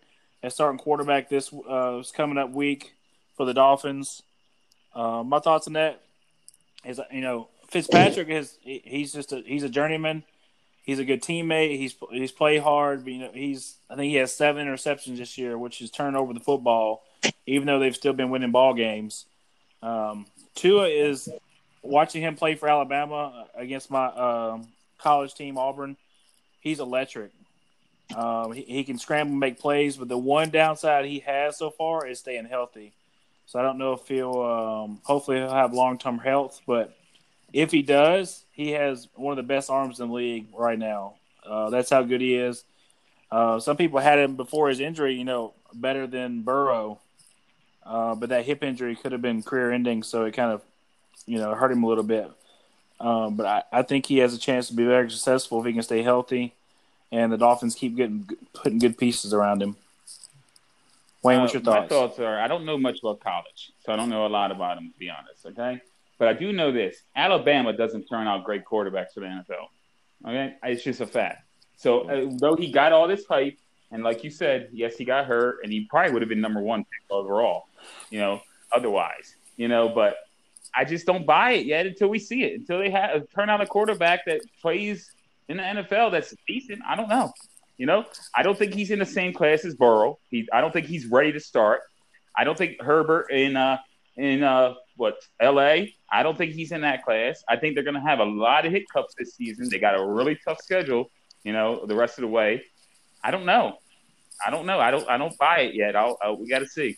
as 0.43 0.55
starting 0.55 0.79
quarterback 0.79 1.29
this 1.29 1.53
uh, 1.53 2.03
coming 2.15 2.39
up 2.39 2.51
week 2.51 2.95
for 3.37 3.47
the 3.47 3.55
Dolphins. 3.55 4.23
Uh, 4.97 5.23
my 5.23 5.39
thoughts 5.39 5.67
on 5.67 5.75
that 5.75 6.01
is, 6.87 6.99
you 7.13 7.21
know, 7.21 7.49
Fitzpatrick 7.69 8.29
is 8.31 8.57
he's 8.63 9.13
just 9.13 9.33
a 9.33 9.43
he's 9.45 9.63
a 9.63 9.69
journeyman. 9.69 10.25
He's 10.85 10.99
a 10.99 11.05
good 11.05 11.21
teammate. 11.21 11.77
He's 11.77 11.95
he's 12.11 12.33
played 12.33 12.63
hard. 12.63 13.05
But, 13.05 13.13
you 13.13 13.19
know, 13.19 13.31
he's 13.35 13.77
I 13.91 13.97
think 13.97 14.11
he 14.11 14.17
has 14.17 14.33
seven 14.33 14.67
interceptions 14.67 15.19
this 15.19 15.37
year, 15.37 15.59
which 15.59 15.83
is 15.83 15.91
turned 15.91 16.17
over 16.17 16.33
the 16.33 16.41
football, 16.41 17.05
even 17.47 17.67
though 17.67 17.79
they've 17.79 17.95
still 17.95 18.15
been 18.15 18.31
winning 18.31 18.53
ball 18.53 18.73
games. 18.73 19.27
Um, 19.83 20.27
Tua 20.55 20.89
is 20.89 21.29
watching 21.83 22.23
him 22.23 22.35
play 22.35 22.55
for 22.55 22.69
Alabama 22.69 23.49
against 23.55 23.91
my 23.91 24.07
um, 24.07 24.69
college 24.99 25.35
team 25.35 25.59
Auburn. 25.59 25.97
He's 26.61 26.81
electric. 26.81 27.33
Um, 28.15 28.53
he, 28.53 28.63
he 28.63 28.85
can 28.85 28.99
scramble 28.99 29.37
make 29.37 29.59
plays, 29.59 29.97
but 29.97 30.09
the 30.09 30.17
one 30.17 30.51
downside 30.51 31.05
he 31.05 31.19
has 31.21 31.59
so 31.59 31.71
far 31.71 32.07
is 32.07 32.21
staying 32.21 32.47
healthy. 32.47 32.93
So 33.47 33.59
I 33.59 33.63
don't 33.63 33.79
know 33.79 33.93
if 33.93 34.07
he'll. 34.09 34.41
Um, 34.41 35.01
hopefully, 35.05 35.39
he'll 35.39 35.51
have 35.51 35.73
long 35.73 35.99
term 35.99 36.19
health. 36.19 36.61
But 36.67 36.97
if 37.53 37.71
he 37.71 37.83
does, 37.83 38.45
he 38.53 38.73
has 38.73 39.09
one 39.15 39.33
of 39.33 39.37
the 39.37 39.55
best 39.55 39.71
arms 39.71 40.01
in 40.01 40.09
the 40.09 40.15
league 40.15 40.49
right 40.53 40.79
now. 40.79 41.15
Uh, 41.45 41.71
that's 41.71 41.91
how 41.91 42.03
good 42.03 42.21
he 42.21 42.35
is. 42.35 42.65
Uh, 43.31 43.59
some 43.61 43.77
people 43.77 44.01
had 44.01 44.19
him 44.19 44.37
before 44.37 44.69
his 44.69 44.81
injury, 44.81 45.15
you 45.15 45.25
know, 45.25 45.55
better 45.73 46.07
than 46.07 46.43
Burrow. 46.43 46.99
Uh, 47.85 48.15
but 48.17 48.31
that 48.31 48.45
hip 48.45 48.65
injury 48.65 48.97
could 48.97 49.13
have 49.13 49.23
been 49.23 49.43
career 49.43 49.71
ending, 49.71 50.03
so 50.03 50.25
it 50.25 50.33
kind 50.33 50.51
of, 50.51 50.63
you 51.25 51.39
know, 51.39 51.55
hurt 51.55 51.71
him 51.71 51.85
a 51.85 51.87
little 51.87 52.05
bit. 52.05 52.29
Um, 52.99 53.37
but 53.37 53.47
I, 53.47 53.63
I 53.73 53.83
think 53.83 54.07
he 54.07 54.19
has 54.19 54.35
a 54.35 54.39
chance 54.39 54.69
to 54.69 54.75
be 54.75 54.85
very 54.85 55.09
successful 55.09 55.61
if 55.61 55.67
he 55.67 55.73
can 55.73 55.83
stay 55.83 56.03
healthy, 56.03 56.55
and 57.13 57.33
the 57.33 57.37
Dolphins 57.37 57.77
keep 57.77 57.97
getting 57.97 58.29
putting 58.55 58.79
good 58.79 58.99
pieces 58.99 59.33
around 59.33 59.63
him. 59.63 59.77
Wayne, 61.27 61.41
what's 61.41 61.53
your 61.55 61.63
Uh, 61.63 61.71
My 61.71 61.77
thoughts? 61.81 61.89
thoughts 61.89 62.19
are 62.21 62.39
I 62.41 62.49
don't 62.49 62.65
know 62.65 62.79
much 62.79 63.01
about 63.01 63.21
college, 63.21 63.73
so 63.81 63.93
I 63.93 63.97
don't 63.97 64.09
know 64.09 64.27
a 64.27 64.29
lot 64.29 64.51
about 64.51 64.79
him, 64.79 64.91
to 64.93 64.99
be 64.99 65.11
honest. 65.11 65.45
Okay, 65.47 65.81
but 66.19 66.29
I 66.29 66.33
do 66.33 66.53
know 66.53 66.73
this: 66.73 67.03
Alabama 67.15 67.73
doesn't 67.73 68.05
turn 68.07 68.27
out 68.27 68.45
great 68.45 68.65
quarterbacks 68.65 69.13
for 69.15 69.21
the 69.21 69.27
NFL. 69.27 69.67
Okay, 70.27 70.55
it's 70.65 70.83
just 70.83 71.01
a 71.01 71.07
fact. 71.07 71.43
So 71.77 72.09
uh, 72.09 72.31
though 72.41 72.57
he 72.57 72.71
got 72.73 72.93
all 72.93 73.07
this 73.07 73.27
hype, 73.27 73.59
and 73.91 74.03
like 74.03 74.25
you 74.25 74.31
said, 74.31 74.71
yes, 74.73 74.97
he 74.97 75.05
got 75.05 75.27
hurt, 75.27 75.59
and 75.63 75.73
he 75.73 75.87
probably 75.91 76.13
would 76.13 76.23
have 76.23 76.29
been 76.29 76.41
number 76.41 76.61
one 76.61 76.85
overall. 77.11 77.65
You 78.11 78.21
know, 78.21 78.41
otherwise, 78.73 79.37
you 79.57 79.69
know, 79.69 79.89
but 79.91 80.17
I 80.75 80.85
just 80.85 81.07
don't 81.07 81.27
buy 81.27 81.53
it 81.53 81.67
yet 81.67 81.87
until 81.87 82.09
we 82.09 82.19
see 82.19 82.45
it. 82.45 82.55
Until 82.61 82.79
they 82.79 82.91
have 82.91 83.29
turn 83.35 83.51
out 83.51 83.61
a 83.61 83.67
quarterback 83.67 84.25
that 84.27 84.41
plays 84.63 85.11
in 85.49 85.59
the 85.59 85.63
NFL 85.63 86.11
that's 86.13 86.35
decent. 86.49 86.81
I 86.87 86.97
don't 86.97 87.09
know. 87.09 87.33
You 87.79 87.87
know, 87.87 88.05
I 88.35 88.43
don't 88.43 88.59
think 88.59 88.73
he's 88.75 88.91
in 88.91 88.99
the 88.99 89.07
same 89.07 89.33
class 89.33 89.65
as 89.65 89.75
Burrow. 89.75 90.19
He, 90.31 90.49
I 90.53 90.61
don't 90.61 90.73
think 90.73 90.87
he's 90.87 91.07
ready 91.07 91.33
to 91.33 91.41
start. 91.41 91.83
I 92.37 92.45
don't 92.45 92.57
think 92.57 92.81
Herbert 92.81 93.31
in 93.31 93.57
uh 93.57 93.79
in 94.17 94.43
uh 94.43 94.75
what 94.97 95.17
L.A. 95.41 95.95
I 96.11 96.23
don't 96.23 96.39
think 96.39 96.53
he's 96.53 96.73
in 96.73 96.83
that 96.83 97.05
class. 97.05 97.43
I 97.49 97.57
think 97.57 97.75
they're 97.75 97.85
going 97.85 97.95
to 97.95 98.01
have 98.01 98.21
a 98.21 98.25
lot 98.25 98.65
of 98.65 98.73
hiccups 98.73 99.15
this 99.19 99.35
season. 99.35 99.69
They 99.71 99.79
got 99.79 99.99
a 99.99 100.05
really 100.05 100.39
tough 100.45 100.59
schedule. 100.61 101.11
You 101.45 101.53
know, 101.53 101.85
the 101.85 101.95
rest 101.95 102.19
of 102.19 102.23
the 102.23 102.29
way. 102.29 102.63
I 103.23 103.31
don't 103.31 103.45
know. 103.45 103.79
I 104.45 104.51
don't 104.51 104.67
know. 104.67 104.79
I 104.81 104.91
don't. 104.91 105.09
I 105.09 105.19
don't 105.19 105.37
buy 105.39 105.61
it 105.61 105.75
yet. 105.75 105.97
I'll, 105.97 106.17
I'll 106.23 106.37
we 106.37 106.49
got 106.49 106.61
to 106.61 106.67
see. 106.67 106.97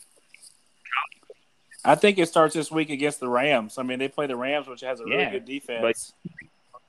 I 1.83 1.95
think 1.95 2.17
it 2.17 2.27
starts 2.27 2.53
this 2.53 2.69
week 2.69 2.89
against 2.89 3.19
the 3.19 3.29
Rams. 3.29 3.77
I 3.77 3.83
mean, 3.83 3.99
they 3.99 4.09
play 4.09 4.27
the 4.27 4.35
Rams, 4.35 4.67
which 4.67 4.81
has 4.81 4.99
a 4.99 5.05
really 5.05 5.23
good 5.31 5.45
defense. 5.45 5.81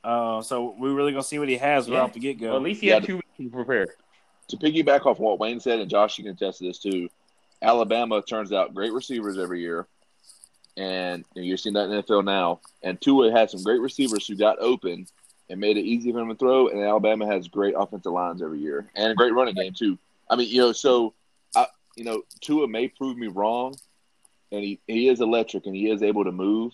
Uh, 0.05 0.41
so 0.43 0.75
we're 0.79 0.93
really 0.95 1.13
gonna 1.13 1.23
see 1.23 1.39
what 1.39 1.49
he 1.49 1.57
has 1.57 1.89
right 1.91 2.01
off 2.01 2.13
the 2.13 2.21
get 2.21 2.41
Well, 2.41 2.51
go. 2.53 2.57
at 2.57 2.63
least 2.63 2.81
he 2.81 2.89
Yeah, 2.89 2.95
had 2.95 3.05
two 3.05 3.17
weeks 3.17 3.29
to 3.39 3.49
prepare. 3.51 3.87
to 4.49 4.57
piggyback 4.57 5.07
off 5.07 5.19
what 5.19 5.39
Wayne 5.39 5.61
said, 5.61 5.81
and 5.81 5.91
Josh, 5.91 6.19
you 6.19 6.25
can 6.25 6.33
attest 6.35 6.59
to 6.59 6.65
this 6.67 6.79
too. 6.79 7.09
Alabama 7.63 8.23
turns 8.23 8.53
out 8.53 8.75
great 8.75 8.93
receivers 8.93 9.39
every 9.39 9.61
year, 9.61 9.87
and 10.77 11.25
you 11.35 11.43
know, 11.43 11.47
you're 11.47 11.57
seeing 11.57 11.75
that 11.75 11.85
in 11.85 11.91
the 11.91 12.03
NFL 12.03 12.25
now. 12.25 12.61
And 12.83 13.01
Tua 13.01 13.31
had 13.31 13.51
some 13.51 13.63
great 13.63 13.81
receivers 13.81 14.27
who 14.27 14.35
got 14.37 14.59
open 14.61 15.07
and 15.51 15.61
made 15.61 15.77
it 15.77 15.83
easy 15.85 16.13
for 16.13 16.21
him 16.21 16.29
to 16.29 16.35
throw. 16.37 16.69
And 16.69 16.81
Alabama 16.81 17.27
has 17.27 17.49
great 17.49 17.75
offensive 17.77 18.13
lines 18.13 18.41
every 18.43 18.61
year 18.61 18.91
and 18.95 19.13
a 19.13 19.15
great 19.15 19.35
running 19.35 19.55
game 19.55 19.73
too. 19.75 19.99
I 20.31 20.37
mean, 20.37 20.49
you 20.49 20.61
know, 20.61 20.73
so 20.73 21.13
I, 21.55 21.67
you 21.97 22.05
know, 22.05 22.23
Tua 22.41 22.67
may 22.69 22.89
prove 22.89 23.19
me 23.19 23.27
wrong, 23.27 23.75
and 24.53 24.63
he 24.65 24.81
he 24.87 25.09
is 25.09 25.21
electric 25.21 25.67
and 25.67 25.75
he 25.77 25.91
is 25.91 26.03
able 26.03 26.25
to 26.25 26.33
move. 26.33 26.73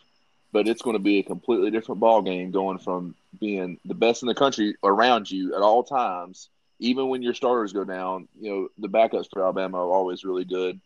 But 0.57 0.69
it's 0.69 0.81
going 0.81 0.97
to 0.97 1.03
be 1.03 1.19
a 1.19 1.23
completely 1.23 1.71
different 1.71 2.01
ball 2.01 2.23
game 2.23 2.51
going 2.51 2.79
from 2.79 3.14
being 3.38 3.79
the 3.85 3.92
best 3.92 4.23
in 4.23 4.27
the 4.27 4.35
country 4.35 4.75
around 4.83 5.31
you 5.31 5.55
at 5.55 5.61
all 5.61 5.83
times 5.83 6.49
even 6.79 7.09
when 7.11 7.23
your 7.23 7.35
starters 7.35 7.75
go 7.75 7.85
down, 7.85 8.27
you 8.40 8.51
know, 8.51 8.69
the 8.79 8.88
backups 8.88 9.27
for 9.31 9.42
Alabama 9.42 9.77
are 9.79 9.92
always 9.92 10.25
really 10.25 10.45
good. 10.45 10.81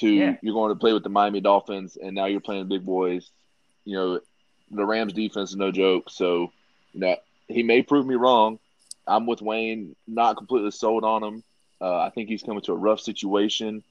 To 0.00 0.10
Yeah. 0.10 0.36
you're 0.42 0.52
going 0.52 0.70
to 0.70 0.78
play 0.78 0.92
with 0.92 1.02
the 1.02 1.08
Miami 1.08 1.40
Dolphins 1.40 1.96
and 1.96 2.14
now 2.14 2.26
you're 2.26 2.42
playing 2.42 2.68
big 2.68 2.84
boys. 2.84 3.30
You 3.86 3.96
know, 3.96 4.20
the 4.70 4.84
Rams 4.84 5.14
defense 5.14 5.50
is 5.50 5.56
no 5.56 5.72
joke. 5.72 6.10
So, 6.10 6.52
you 6.92 7.00
know, 7.00 7.16
he 7.48 7.62
may 7.62 7.82
prove 7.82 8.06
me 8.06 8.16
wrong. 8.16 8.58
I'm 9.06 9.24
with 9.26 9.40
Wayne, 9.40 9.96
not 10.06 10.36
completely 10.36 10.72
sold 10.72 11.04
on 11.04 11.22
him. 11.22 11.42
Uh, 11.80 12.00
I 12.00 12.10
think 12.10 12.28
he's 12.28 12.42
coming 12.42 12.62
to 12.64 12.72
a 12.72 12.76
rough 12.76 13.00
situation 13.00 13.82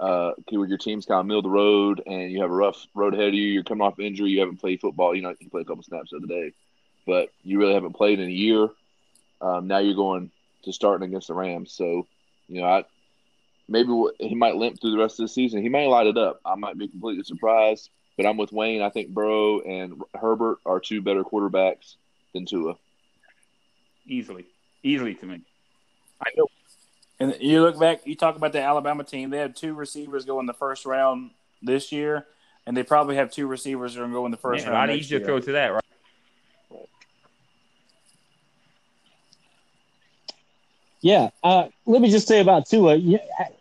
uh, 0.00 0.32
where 0.50 0.68
your 0.68 0.78
team's 0.78 1.06
kind 1.06 1.20
of 1.20 1.26
middle 1.26 1.40
of 1.40 1.44
the 1.44 1.50
road 1.50 2.02
and 2.06 2.30
you 2.30 2.40
have 2.42 2.50
a 2.50 2.54
rough 2.54 2.86
road 2.94 3.14
ahead 3.14 3.28
of 3.28 3.34
you. 3.34 3.44
You're 3.44 3.62
coming 3.62 3.86
off 3.86 3.98
injury. 3.98 4.30
You 4.30 4.40
haven't 4.40 4.60
played 4.60 4.80
football. 4.80 5.14
You 5.14 5.22
know, 5.22 5.34
you 5.38 5.50
play 5.50 5.62
a 5.62 5.64
couple 5.64 5.82
snaps 5.82 6.12
of 6.12 6.20
the 6.20 6.28
day, 6.28 6.52
but 7.06 7.30
you 7.42 7.58
really 7.58 7.74
haven't 7.74 7.94
played 7.94 8.20
in 8.20 8.28
a 8.28 8.32
year. 8.32 8.68
Um, 9.40 9.66
now 9.66 9.78
you're 9.78 9.94
going 9.94 10.30
to 10.64 10.72
starting 10.72 11.08
against 11.08 11.28
the 11.28 11.34
Rams. 11.34 11.72
So, 11.72 12.06
you 12.48 12.60
know, 12.60 12.66
I 12.66 12.84
maybe 13.68 13.92
he 14.20 14.34
might 14.34 14.56
limp 14.56 14.80
through 14.80 14.92
the 14.92 14.98
rest 14.98 15.18
of 15.20 15.24
the 15.24 15.28
season. 15.28 15.62
He 15.62 15.68
might 15.68 15.86
light 15.86 16.06
it 16.06 16.18
up. 16.18 16.40
I 16.44 16.54
might 16.54 16.78
be 16.78 16.88
completely 16.88 17.24
surprised. 17.24 17.90
But 18.16 18.26
I'm 18.26 18.36
with 18.36 18.52
Wayne. 18.52 18.80
I 18.80 18.90
think 18.90 19.08
Burrow 19.08 19.60
and 19.60 20.00
Herbert 20.14 20.58
are 20.64 20.78
two 20.78 21.02
better 21.02 21.24
quarterbacks 21.24 21.96
than 22.32 22.46
Tua. 22.46 22.76
Easily, 24.06 24.44
easily 24.82 25.14
to 25.14 25.26
me. 25.26 25.40
I 26.20 26.30
know. 26.36 26.46
And 27.20 27.36
you 27.40 27.62
look 27.62 27.78
back, 27.78 28.06
you 28.06 28.16
talk 28.16 28.36
about 28.36 28.52
the 28.52 28.60
Alabama 28.60 29.04
team. 29.04 29.30
They 29.30 29.38
had 29.38 29.54
two 29.54 29.74
receivers 29.74 30.24
go 30.24 30.40
in 30.40 30.46
the 30.46 30.54
first 30.54 30.84
round 30.84 31.30
this 31.62 31.92
year, 31.92 32.26
and 32.66 32.76
they 32.76 32.82
probably 32.82 33.16
have 33.16 33.30
two 33.30 33.46
receivers 33.46 33.94
that 33.94 34.00
are 34.00 34.02
going 34.02 34.12
to 34.12 34.18
go 34.18 34.24
in 34.26 34.30
the 34.32 34.36
first 34.36 34.64
yeah, 34.64 34.72
round. 34.72 34.90
A 34.90 34.92
lot 34.92 34.98
easier 34.98 35.20
to 35.20 35.24
throw 35.24 35.40
to 35.40 35.52
that, 35.52 35.72
right? 35.72 35.84
Yeah. 41.00 41.28
Uh, 41.42 41.68
let 41.84 42.00
me 42.00 42.10
just 42.10 42.26
say 42.26 42.40
about 42.40 42.66
Tua. 42.66 42.98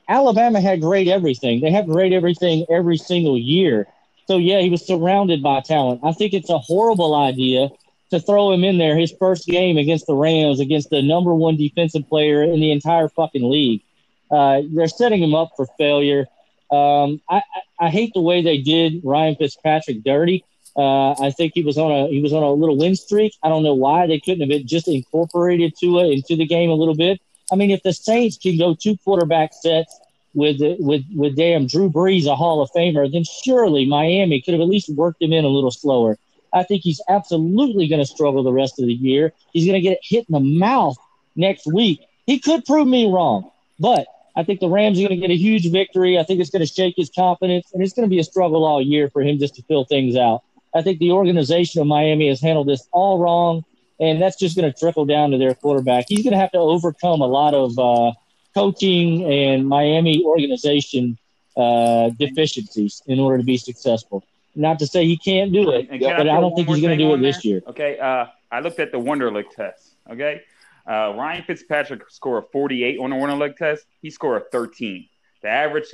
Alabama 0.08 0.62
had 0.62 0.80
great 0.80 1.10
everything. 1.10 1.60
They 1.60 1.72
have 1.72 1.88
great 1.88 2.14
everything 2.14 2.66
every 2.70 2.96
single 2.96 3.38
year. 3.38 3.86
So 4.28 4.38
yeah, 4.38 4.62
he 4.62 4.70
was 4.70 4.86
surrounded 4.86 5.44
by 5.44 5.60
talent. 5.60 6.00
I 6.04 6.14
think 6.14 6.34
it's 6.34 6.50
a 6.50 6.58
horrible 6.58 7.14
idea 7.14 7.68
to 8.14 8.20
throw 8.20 8.52
him 8.52 8.64
in 8.64 8.78
there 8.78 8.96
his 8.96 9.12
first 9.18 9.48
game 9.48 9.78
against 9.78 10.06
the 10.06 10.14
Rams 10.14 10.60
against 10.60 10.92
the 10.92 11.02
number 11.02 11.34
one 11.34 11.58
defensive 11.58 12.08
player 12.08 12.44
in 12.44 12.60
the 12.60 12.72
entire 12.72 13.10
fucking 13.10 13.50
league. 13.50 13.82
Uh, 14.30 14.62
they're 14.72 14.88
setting 14.88 15.22
him 15.22 15.34
up 15.34 15.50
for 15.56 15.66
failure. 15.78 16.28
Um, 16.72 17.22
I, 17.28 17.38
I, 17.38 17.86
I, 17.88 17.90
hate 17.90 18.14
the 18.14 18.22
way 18.22 18.42
they 18.42 18.60
did 18.60 19.02
Ryan 19.04 19.36
Fitzpatrick 19.36 20.04
dirty. 20.04 20.46
Uh, 20.76 21.12
I 21.12 21.32
think 21.32 21.54
he 21.54 21.64
was 21.64 21.78
on 21.78 21.92
a 21.92 22.08
he 22.08 22.22
was 22.22 22.34
on 22.34 22.42
a 22.42 22.52
little 22.52 22.78
win 22.78 22.96
streak. 22.96 23.34
I 23.44 23.50
don't 23.50 23.64
know 23.64 23.76
why 23.76 24.08
they 24.08 24.20
couldn't 24.20 24.50
have 24.50 24.66
just 24.66 24.88
incorporated 24.88 25.74
Tua 25.78 26.08
into 26.08 26.36
the 26.36 26.46
game 26.46 26.70
a 26.70 26.76
little 26.76 26.96
bit. 26.96 27.20
I 27.52 27.56
mean, 27.56 27.72
if 27.72 27.84
the 27.84 27.94
Saints 27.94 28.38
can 28.38 28.58
go 28.58 28.76
two 28.76 28.98
quarterback 28.98 29.54
sets 29.54 30.00
with 30.34 30.58
with 30.80 31.04
with 31.16 31.36
damn 31.36 31.68
Drew 31.68 31.90
Brees, 31.90 32.26
a 32.26 32.36
Hall 32.36 32.62
of 32.62 32.70
Famer, 32.76 33.12
then 33.12 33.24
surely 33.24 33.86
Miami 33.86 34.42
could 34.42 34.54
have 34.54 34.62
at 34.62 34.68
least 34.68 34.90
worked 34.90 35.22
him 35.22 35.34
in 35.34 35.46
a 35.46 35.50
little 35.50 35.72
slower. 35.72 36.18
I 36.54 36.64
think 36.64 36.84
he's 36.84 37.02
absolutely 37.10 37.88
going 37.88 38.02
to 38.02 38.06
struggle 38.06 38.44
the 38.44 38.54
rest 38.54 38.80
of 38.80 38.86
the 38.86 38.94
year. 38.94 39.34
He's 39.52 39.66
going 39.66 39.82
to 39.82 39.82
get 39.82 40.00
hit 40.02 40.26
in 40.30 40.34
the 40.34 40.40
mouth 40.40 40.98
next 41.36 41.66
week. 41.66 42.02
He 42.26 42.40
could 42.40 42.66
prove 42.66 42.88
me 42.88 43.10
wrong, 43.12 43.52
but 43.80 44.08
I 44.36 44.44
think 44.44 44.60
the 44.60 44.70
Rams 44.70 45.00
are 45.00 45.08
going 45.08 45.20
to 45.20 45.28
get 45.28 45.32
a 45.32 45.38
huge 45.38 45.70
victory. 45.72 46.18
I 46.18 46.24
think 46.24 46.40
it's 46.40 46.50
going 46.50 46.66
to 46.66 46.72
shake 46.72 46.96
his 46.98 47.10
confidence, 47.10 47.72
and 47.74 47.84
it's 47.84 47.94
going 47.94 48.08
to 48.08 48.10
be 48.10 48.20
a 48.20 48.24
struggle 48.24 48.64
all 48.66 48.82
year 48.82 49.10
for 49.10 49.22
him 49.22 49.38
just 49.40 49.56
to 49.56 49.62
fill 49.64 49.86
things 49.86 50.16
out. 50.16 50.44
I 50.76 50.82
think 50.82 51.00
the 51.00 51.12
organization 51.12 51.82
of 51.82 51.88
Miami 51.88 52.30
has 52.30 52.42
handled 52.42 52.68
this 52.68 52.88
all 52.92 53.20
wrong, 53.20 53.64
and 54.00 54.22
that's 54.22 54.38
just 54.38 54.56
going 54.56 54.72
to 54.72 54.78
trickle 54.78 55.06
down 55.06 55.32
to 55.32 55.38
their 55.38 55.54
quarterback. 55.54 56.06
He's 56.08 56.24
going 56.24 56.34
to 56.34 56.40
have 56.40 56.52
to 56.52 56.58
overcome 56.58 57.22
a 57.22 57.28
lot 57.28 57.54
of 57.54 57.78
uh, 57.78 58.14
coaching 58.56 59.24
and 59.26 59.68
Miami 59.68 60.24
organization 60.24 61.18
uh, 61.56 62.10
deficiencies 62.18 63.04
in 63.06 63.20
order 63.20 63.38
to 63.38 63.44
be 63.44 63.58
successful. 63.58 64.24
Not 64.56 64.80
to 64.80 64.88
say 64.88 65.06
he 65.06 65.18
can't 65.18 65.52
do 65.52 65.72
it, 65.72 65.90
but 65.90 66.04
I, 66.04 66.38
I 66.38 66.42
don't 66.42 66.56
think 66.56 66.68
he's 66.68 66.82
going 66.82 66.98
to 66.98 67.04
do 67.04 67.14
it 67.14 67.22
this 67.22 67.44
year. 67.44 67.62
Okay, 67.68 67.98
uh, 67.98 68.28
I 68.52 68.60
looked 68.60 68.80
at 68.80 68.92
the 68.92 69.00
Wonderlic 69.00 69.50
test. 69.50 69.96
Okay, 70.12 70.42
uh, 70.88 71.14
Ryan 71.16 71.44
Fitzpatrick 71.44 72.10
scored 72.10 72.44
a 72.44 72.48
48 72.48 73.00
on 73.00 73.10
the 73.10 73.16
Wonderlic 73.16 73.58
test. 73.58 73.86
He 74.02 74.10
scored 74.12 74.42
a 74.42 74.46
13. 74.52 75.08
The 75.42 75.50
average, 75.50 75.86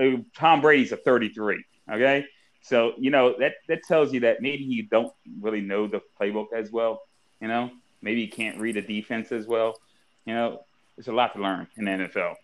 uh, 0.00 0.18
Tom 0.36 0.60
Brady's 0.60 0.92
a 0.92 0.96
33. 0.96 1.64
Okay, 1.90 2.24
so 2.62 2.92
you 2.98 3.10
know 3.10 3.34
that 3.38 3.54
that 3.68 3.82
tells 3.82 4.12
you 4.12 4.20
that 4.20 4.40
maybe 4.40 4.62
you 4.62 4.84
don't 4.84 5.12
really 5.40 5.60
know 5.60 5.88
the 5.88 6.00
playbook 6.20 6.52
as 6.54 6.70
well. 6.70 7.02
You 7.40 7.48
know, 7.48 7.70
maybe 8.00 8.20
you 8.20 8.28
can't 8.28 8.60
read 8.60 8.76
a 8.76 8.82
defense 8.82 9.32
as 9.32 9.46
well. 9.46 9.76
You 10.24 10.34
know, 10.34 10.60
there's 10.96 11.08
a 11.08 11.12
lot 11.12 11.34
to 11.34 11.42
learn 11.42 11.66
in 11.76 11.84
the 11.86 11.90
NFL, 11.90 12.34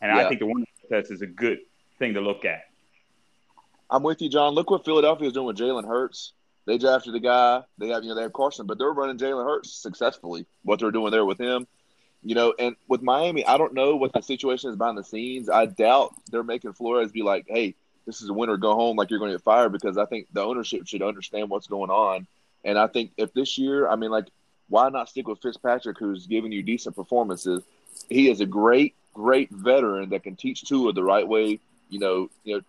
and 0.00 0.16
yeah. 0.16 0.24
I 0.24 0.28
think 0.28 0.40
the 0.40 0.46
Wonderlic 0.46 0.88
test 0.88 1.10
is 1.10 1.22
a 1.22 1.26
good 1.26 1.58
thing 1.98 2.14
to 2.14 2.20
look 2.20 2.44
at. 2.44 2.69
I'm 3.90 4.04
with 4.04 4.22
you, 4.22 4.28
John. 4.28 4.54
Look 4.54 4.70
what 4.70 4.84
Philadelphia 4.84 5.26
is 5.26 5.32
doing 5.32 5.46
with 5.46 5.58
Jalen 5.58 5.86
Hurts. 5.86 6.32
They 6.66 6.78
drafted 6.78 7.14
the 7.14 7.20
guy. 7.20 7.62
They 7.78 7.88
have, 7.88 8.04
you 8.04 8.10
know, 8.10 8.14
they 8.14 8.22
have 8.22 8.32
Carson, 8.32 8.66
but 8.66 8.78
they're 8.78 8.92
running 8.92 9.18
Jalen 9.18 9.44
Hurts 9.44 9.72
successfully. 9.72 10.46
What 10.62 10.78
they're 10.78 10.92
doing 10.92 11.10
there 11.10 11.24
with 11.24 11.40
him, 11.40 11.66
you 12.22 12.34
know, 12.34 12.54
and 12.58 12.76
with 12.86 13.02
Miami, 13.02 13.44
I 13.44 13.58
don't 13.58 13.74
know 13.74 13.96
what 13.96 14.12
the 14.12 14.20
situation 14.20 14.70
is 14.70 14.76
behind 14.76 14.96
the 14.96 15.02
scenes. 15.02 15.50
I 15.50 15.66
doubt 15.66 16.14
they're 16.30 16.44
making 16.44 16.74
Flores 16.74 17.10
be 17.10 17.22
like, 17.22 17.46
"Hey, 17.48 17.74
this 18.06 18.22
is 18.22 18.28
a 18.28 18.32
winner, 18.32 18.56
go 18.56 18.74
home," 18.74 18.96
like 18.96 19.10
you're 19.10 19.18
going 19.18 19.32
to 19.32 19.38
get 19.38 19.44
fired 19.44 19.72
because 19.72 19.98
I 19.98 20.04
think 20.04 20.28
the 20.32 20.42
ownership 20.42 20.86
should 20.86 21.02
understand 21.02 21.50
what's 21.50 21.66
going 21.66 21.90
on. 21.90 22.26
And 22.64 22.78
I 22.78 22.86
think 22.86 23.12
if 23.16 23.32
this 23.32 23.58
year, 23.58 23.88
I 23.88 23.96
mean, 23.96 24.10
like, 24.10 24.26
why 24.68 24.88
not 24.90 25.08
stick 25.08 25.26
with 25.26 25.40
Fitzpatrick, 25.40 25.98
who's 25.98 26.26
giving 26.26 26.52
you 26.52 26.62
decent 26.62 26.94
performances? 26.94 27.64
He 28.08 28.30
is 28.30 28.40
a 28.40 28.46
great, 28.46 28.94
great 29.14 29.50
veteran 29.50 30.10
that 30.10 30.22
can 30.22 30.36
teach 30.36 30.62
Tua 30.62 30.92
the 30.92 31.02
right 31.02 31.26
way. 31.26 31.58
You 31.88 31.98
know, 31.98 32.30
you 32.44 32.56
know, 32.56 32.62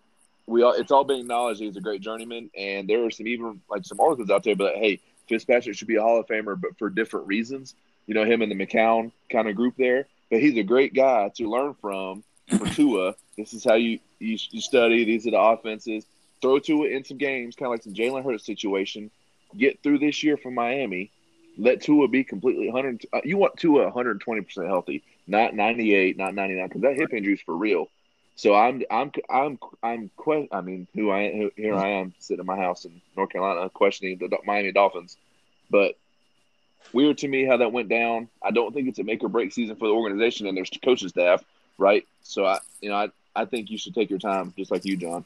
we 0.47 0.63
all 0.63 0.73
it's 0.73 0.91
all 0.91 1.03
been 1.03 1.19
acknowledged 1.19 1.61
he's 1.61 1.77
a 1.77 1.81
great 1.81 2.01
journeyman, 2.01 2.49
and 2.57 2.87
there 2.87 3.05
are 3.05 3.11
some 3.11 3.27
even 3.27 3.61
like 3.69 3.85
some 3.85 3.99
articles 3.99 4.29
out 4.29 4.43
there, 4.43 4.55
but 4.55 4.75
hey, 4.75 4.99
Fitzpatrick 5.27 5.75
should 5.77 5.87
be 5.87 5.95
a 5.95 6.01
Hall 6.01 6.19
of 6.19 6.27
Famer, 6.27 6.59
but 6.59 6.77
for 6.77 6.89
different 6.89 7.27
reasons. 7.27 7.75
You 8.07 8.15
know, 8.15 8.25
him 8.25 8.41
and 8.41 8.51
the 8.51 8.55
McCown 8.55 9.11
kind 9.31 9.47
of 9.47 9.55
group 9.55 9.75
there, 9.77 10.07
but 10.29 10.41
he's 10.41 10.57
a 10.57 10.63
great 10.63 10.93
guy 10.93 11.31
to 11.35 11.49
learn 11.49 11.75
from 11.75 12.23
for 12.57 12.65
Tua. 12.75 13.15
This 13.37 13.53
is 13.53 13.63
how 13.63 13.75
you, 13.75 13.99
you 14.19 14.37
you 14.49 14.61
study. 14.61 15.05
These 15.05 15.27
are 15.27 15.31
the 15.31 15.39
offenses. 15.39 16.05
Throw 16.41 16.59
Tua 16.59 16.87
in 16.87 17.05
some 17.05 17.17
games, 17.17 17.55
kind 17.55 17.67
of 17.67 17.71
like 17.71 17.83
some 17.83 17.93
Jalen 17.93 18.23
Hurts 18.23 18.45
situation. 18.45 19.11
Get 19.57 19.83
through 19.83 19.99
this 19.99 20.23
year 20.23 20.37
from 20.37 20.55
Miami. 20.55 21.11
Let 21.57 21.81
Tua 21.81 22.07
be 22.07 22.23
completely 22.23 22.69
100. 22.69 23.05
Uh, 23.13 23.21
you 23.23 23.37
want 23.37 23.57
Tua 23.57 23.85
120 23.85 24.41
percent 24.41 24.67
healthy, 24.67 25.03
not 25.27 25.53
98, 25.53 26.17
not 26.17 26.33
99, 26.33 26.67
because 26.67 26.81
that 26.81 26.95
hip 26.95 27.13
injury 27.13 27.33
is 27.33 27.41
for 27.41 27.55
real. 27.55 27.87
So 28.35 28.55
I'm 28.55 28.81
I'm 28.89 29.11
I'm 29.29 29.59
I'm 29.83 30.09
que- 30.23 30.47
I 30.51 30.61
mean, 30.61 30.87
who 30.95 31.11
I 31.11 31.31
who, 31.31 31.51
here 31.55 31.75
I 31.75 31.89
am 31.89 32.13
sitting 32.19 32.39
in 32.39 32.45
my 32.45 32.57
house 32.57 32.85
in 32.85 33.01
North 33.15 33.29
Carolina 33.29 33.69
questioning 33.69 34.17
the 34.17 34.35
Miami 34.45 34.71
Dolphins, 34.71 35.17
but 35.69 35.95
weird 36.93 37.19
to 37.19 37.27
me 37.27 37.45
how 37.45 37.57
that 37.57 37.71
went 37.71 37.89
down. 37.89 38.29
I 38.41 38.51
don't 38.51 38.73
think 38.73 38.87
it's 38.87 38.99
a 38.99 39.03
make 39.03 39.23
or 39.23 39.29
break 39.29 39.53
season 39.53 39.75
for 39.75 39.87
the 39.87 39.93
organization 39.93 40.47
and 40.47 40.57
their 40.57 40.65
coaching 40.83 41.09
staff, 41.09 41.43
right? 41.77 42.07
So 42.23 42.45
I 42.45 42.59
you 42.81 42.89
know 42.89 42.95
I 42.95 43.09
I 43.35 43.45
think 43.45 43.69
you 43.69 43.77
should 43.77 43.95
take 43.95 44.09
your 44.09 44.19
time, 44.19 44.53
just 44.57 44.71
like 44.71 44.85
you, 44.85 44.97
John. 44.97 45.25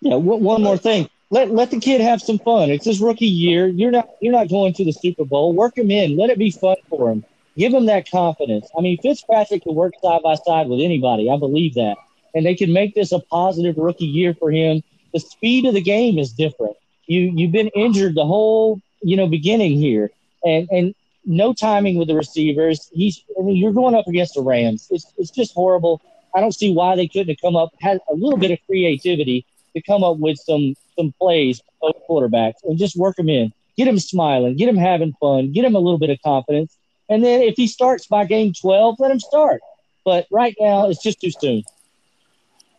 Yeah. 0.00 0.14
One 0.16 0.62
more 0.62 0.76
thing. 0.76 1.08
Let 1.30 1.50
let 1.50 1.70
the 1.70 1.80
kid 1.80 2.00
have 2.00 2.22
some 2.22 2.38
fun. 2.38 2.70
It's 2.70 2.86
his 2.86 3.00
rookie 3.00 3.26
year. 3.26 3.66
You're 3.66 3.90
not 3.90 4.08
you're 4.20 4.32
not 4.32 4.48
going 4.48 4.72
to 4.74 4.84
the 4.84 4.92
Super 4.92 5.24
Bowl. 5.24 5.52
Work 5.52 5.76
him 5.76 5.90
in. 5.90 6.16
Let 6.16 6.30
it 6.30 6.38
be 6.38 6.50
fun 6.50 6.76
for 6.88 7.10
him. 7.10 7.24
Give 7.58 7.74
him 7.74 7.86
that 7.86 8.08
confidence. 8.08 8.70
I 8.78 8.80
mean, 8.80 8.98
Fitzpatrick 9.02 9.64
can 9.64 9.74
work 9.74 9.94
side 10.00 10.22
by 10.22 10.36
side 10.36 10.68
with 10.68 10.80
anybody. 10.80 11.28
I 11.28 11.36
believe 11.36 11.74
that. 11.74 11.96
And 12.32 12.46
they 12.46 12.54
can 12.54 12.72
make 12.72 12.94
this 12.94 13.10
a 13.10 13.18
positive 13.18 13.76
rookie 13.76 14.06
year 14.06 14.32
for 14.32 14.52
him. 14.52 14.82
The 15.12 15.18
speed 15.18 15.66
of 15.66 15.74
the 15.74 15.80
game 15.80 16.18
is 16.18 16.32
different. 16.32 16.76
You 17.06 17.32
you've 17.34 17.50
been 17.50 17.68
injured 17.68 18.14
the 18.14 18.24
whole, 18.24 18.80
you 19.02 19.16
know, 19.16 19.26
beginning 19.26 19.72
here. 19.72 20.12
And 20.44 20.68
and 20.70 20.94
no 21.24 21.52
timing 21.52 21.98
with 21.98 22.06
the 22.06 22.14
receivers. 22.14 22.88
He's 22.92 23.24
I 23.36 23.42
mean, 23.42 23.56
you're 23.56 23.72
going 23.72 23.96
up 23.96 24.06
against 24.06 24.34
the 24.34 24.42
Rams. 24.42 24.86
It's 24.90 25.12
it's 25.16 25.30
just 25.30 25.52
horrible. 25.52 26.00
I 26.36 26.40
don't 26.40 26.54
see 26.54 26.72
why 26.72 26.94
they 26.94 27.08
couldn't 27.08 27.30
have 27.30 27.40
come 27.40 27.56
up 27.56 27.70
had 27.80 27.98
a 28.08 28.14
little 28.14 28.38
bit 28.38 28.52
of 28.52 28.58
creativity 28.66 29.44
to 29.74 29.82
come 29.82 30.04
up 30.04 30.18
with 30.18 30.38
some 30.38 30.76
some 30.96 31.12
plays 31.20 31.60
for 31.80 31.92
quarterbacks 32.08 32.62
and 32.62 32.78
just 32.78 32.96
work 32.96 33.16
them 33.16 33.28
in. 33.28 33.52
Get 33.76 33.88
him 33.88 33.98
smiling, 33.98 34.56
get 34.56 34.68
him 34.68 34.76
having 34.76 35.12
fun, 35.20 35.52
get 35.52 35.64
him 35.64 35.74
a 35.74 35.80
little 35.80 35.98
bit 35.98 36.10
of 36.10 36.18
confidence, 36.24 36.77
and 37.08 37.24
then 37.24 37.42
if 37.42 37.54
he 37.56 37.66
starts 37.66 38.06
by 38.06 38.24
game 38.24 38.52
12, 38.52 38.96
let 38.98 39.10
him 39.10 39.20
start. 39.20 39.60
But 40.04 40.26
right 40.30 40.56
now, 40.60 40.88
it's 40.88 41.02
just 41.02 41.20
too 41.20 41.30
soon. 41.30 41.64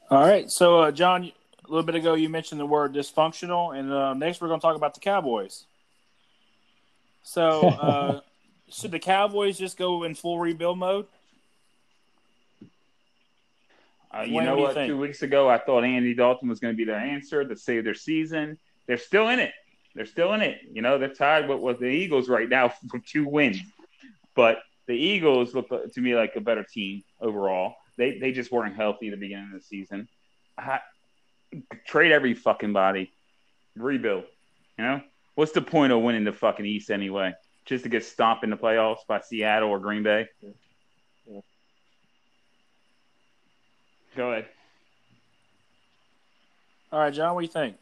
All 0.10 0.22
right. 0.22 0.50
So, 0.50 0.82
uh, 0.82 0.92
John, 0.92 1.24
a 1.24 1.32
little 1.68 1.84
bit 1.84 1.96
ago, 1.96 2.16
you 2.16 2.30
mentioned 2.30 2.60
the 2.60 2.66
word 2.66 2.94
dysfunctional. 2.94 3.78
And 3.78 3.92
uh, 3.92 4.14
next, 4.14 4.42
we're 4.42 4.48
going 4.48 4.60
to 4.60 4.66
talk 4.66 4.76
about 4.76 4.94
the 4.94 5.00
Cowboys. 5.00 5.66
So, 7.24 7.68
uh, 7.68 8.20
should 8.70 8.92
the 8.92 9.00
Cowboys 9.00 9.58
just 9.58 9.78
go 9.78 10.04
in 10.04 10.16
full 10.16 10.40
rebuild 10.40 10.78
mode? 10.78 11.08
Uh, 14.12 14.24
you 14.24 14.42
know 14.42 14.58
what? 14.58 14.74
Two 14.74 14.98
weeks 14.98 15.22
ago, 15.22 15.48
I 15.48 15.60
thought 15.60 15.84
Andy 15.84 16.16
Dalton 16.16 16.50
was 16.50 16.60
going 16.60 16.74
to 16.74 16.78
be 16.78 16.86
their 16.86 16.98
answer 16.98 17.46
to 17.46 17.56
save 17.56 17.84
their 17.84 17.94
season. 17.94 18.58
They're 18.88 18.98
still 18.98 19.30
in 19.30 19.40
it. 19.40 19.54
They're 19.94 20.08
still 20.08 20.34
in 20.34 20.42
it. 20.42 20.62
You 20.72 20.82
know, 20.82 20.98
they're 20.98 21.14
tied 21.14 21.48
with, 21.48 21.60
with 21.60 21.80
the 21.80 21.86
Eagles 21.86 22.28
right 22.28 22.50
now 22.50 22.70
for 22.90 23.00
two 23.00 23.28
wins. 23.28 23.60
But 24.40 24.60
the 24.88 24.94
Eagles 24.94 25.54
look 25.54 25.68
to 25.68 26.02
me 26.02 26.16
like 26.16 26.38
a 26.38 26.40
better 26.40 26.64
team 26.64 27.04
overall. 27.20 27.76
They 27.98 28.20
they 28.20 28.32
just 28.32 28.54
weren't 28.54 28.74
healthy 28.74 29.10
at 29.10 29.12
the 29.12 29.18
beginning 29.18 29.52
of 29.54 29.60
the 29.60 29.66
season. 29.66 30.08
I, 30.58 30.80
trade 31.86 32.14
every 32.14 32.36
fucking 32.36 32.72
body, 32.72 33.12
rebuild. 33.76 34.24
You 34.78 34.86
know 34.86 35.02
what's 35.36 35.52
the 35.52 35.62
point 35.62 35.92
of 35.92 36.02
winning 36.02 36.24
the 36.24 36.32
fucking 36.32 36.66
East 36.66 36.90
anyway? 36.90 37.34
just 37.66 37.84
to 37.84 37.90
get 37.90 38.06
stomped 38.06 38.46
in 38.46 38.50
the 38.50 38.56
playoffs 38.56 39.06
by 39.08 39.20
Seattle 39.20 39.70
or 39.70 39.78
Green 39.78 40.04
Bay. 40.04 40.30
Yeah. 40.42 41.42
Go 44.16 44.32
ahead. 44.32 44.46
All 46.94 47.00
right, 47.02 47.14
John, 47.14 47.36
what 47.36 47.42
do 47.42 47.46
you 47.46 47.52
think? 47.52 47.76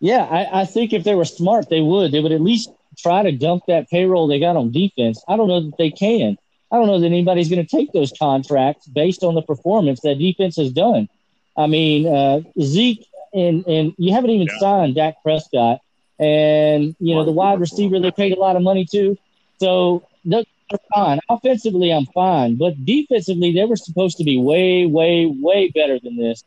Yeah, 0.00 0.24
I, 0.24 0.62
I 0.62 0.64
think 0.64 0.92
if 0.92 1.04
they 1.04 1.14
were 1.14 1.24
smart, 1.24 1.70
they 1.70 1.80
would. 1.80 2.10
They 2.10 2.20
would 2.20 2.32
at 2.32 2.40
least 2.40 2.70
try 3.00 3.22
to 3.22 3.32
dump 3.32 3.64
that 3.68 3.88
payroll 3.90 4.26
they 4.28 4.40
got 4.40 4.56
on 4.56 4.72
defense. 4.72 5.22
I 5.28 5.36
don't 5.36 5.48
know 5.48 5.60
that 5.60 5.76
they 5.78 5.90
can. 5.90 6.36
I 6.72 6.76
don't 6.76 6.86
know 6.86 7.00
that 7.00 7.06
anybody's 7.06 7.48
going 7.48 7.64
to 7.64 7.76
take 7.76 7.92
those 7.92 8.12
contracts 8.18 8.86
based 8.88 9.22
on 9.24 9.34
the 9.34 9.42
performance 9.42 10.00
that 10.02 10.18
defense 10.18 10.56
has 10.56 10.72
done. 10.72 11.08
I 11.56 11.66
mean, 11.66 12.06
uh, 12.06 12.40
Zeke 12.60 13.06
and 13.32 13.64
and 13.66 13.92
you 13.98 14.12
haven't 14.12 14.30
even 14.30 14.48
Yeah. 14.48 14.58
signed 14.58 14.94
Dak 14.94 15.22
Prescott, 15.22 15.80
and 16.18 16.94
you 16.98 17.14
know 17.14 17.24
the 17.24 17.32
wide 17.32 17.60
receiver 17.60 17.98
they 18.00 18.10
paid 18.12 18.32
a 18.32 18.40
lot 18.40 18.56
of 18.56 18.62
money 18.62 18.86
to. 18.92 19.16
So 19.60 20.04
they're 20.24 20.44
fine. 20.94 21.20
Offensively, 21.28 21.92
I'm 21.92 22.06
fine, 22.06 22.56
but 22.56 22.84
defensively, 22.84 23.52
they 23.52 23.64
were 23.64 23.76
supposed 23.76 24.18
to 24.18 24.24
be 24.24 24.38
way, 24.38 24.86
way, 24.86 25.26
way 25.26 25.70
better 25.74 25.98
than 26.02 26.16
this, 26.16 26.44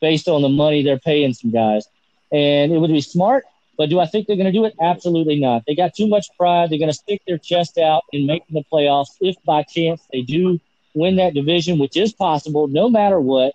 based 0.00 0.28
on 0.28 0.42
the 0.42 0.48
money 0.48 0.82
they're 0.82 0.98
paying 0.98 1.32
some 1.34 1.50
guys. 1.50 1.86
And 2.32 2.72
it 2.72 2.78
would 2.78 2.90
be 2.90 3.00
smart, 3.00 3.44
but 3.76 3.90
do 3.90 4.00
I 4.00 4.06
think 4.06 4.26
they're 4.26 4.36
going 4.36 4.46
to 4.46 4.52
do 4.52 4.64
it? 4.64 4.74
Absolutely 4.80 5.38
not. 5.40 5.62
They 5.66 5.74
got 5.74 5.94
too 5.94 6.06
much 6.06 6.28
pride. 6.38 6.70
They're 6.70 6.78
going 6.78 6.90
to 6.90 6.96
stick 6.96 7.22
their 7.26 7.38
chest 7.38 7.78
out 7.78 8.04
in 8.12 8.26
making 8.26 8.54
the 8.54 8.64
playoffs 8.72 9.16
if 9.20 9.36
by 9.44 9.62
chance 9.62 10.02
they 10.12 10.22
do 10.22 10.60
win 10.94 11.16
that 11.16 11.34
division, 11.34 11.78
which 11.78 11.96
is 11.96 12.12
possible 12.12 12.68
no 12.68 12.88
matter 12.88 13.20
what. 13.20 13.52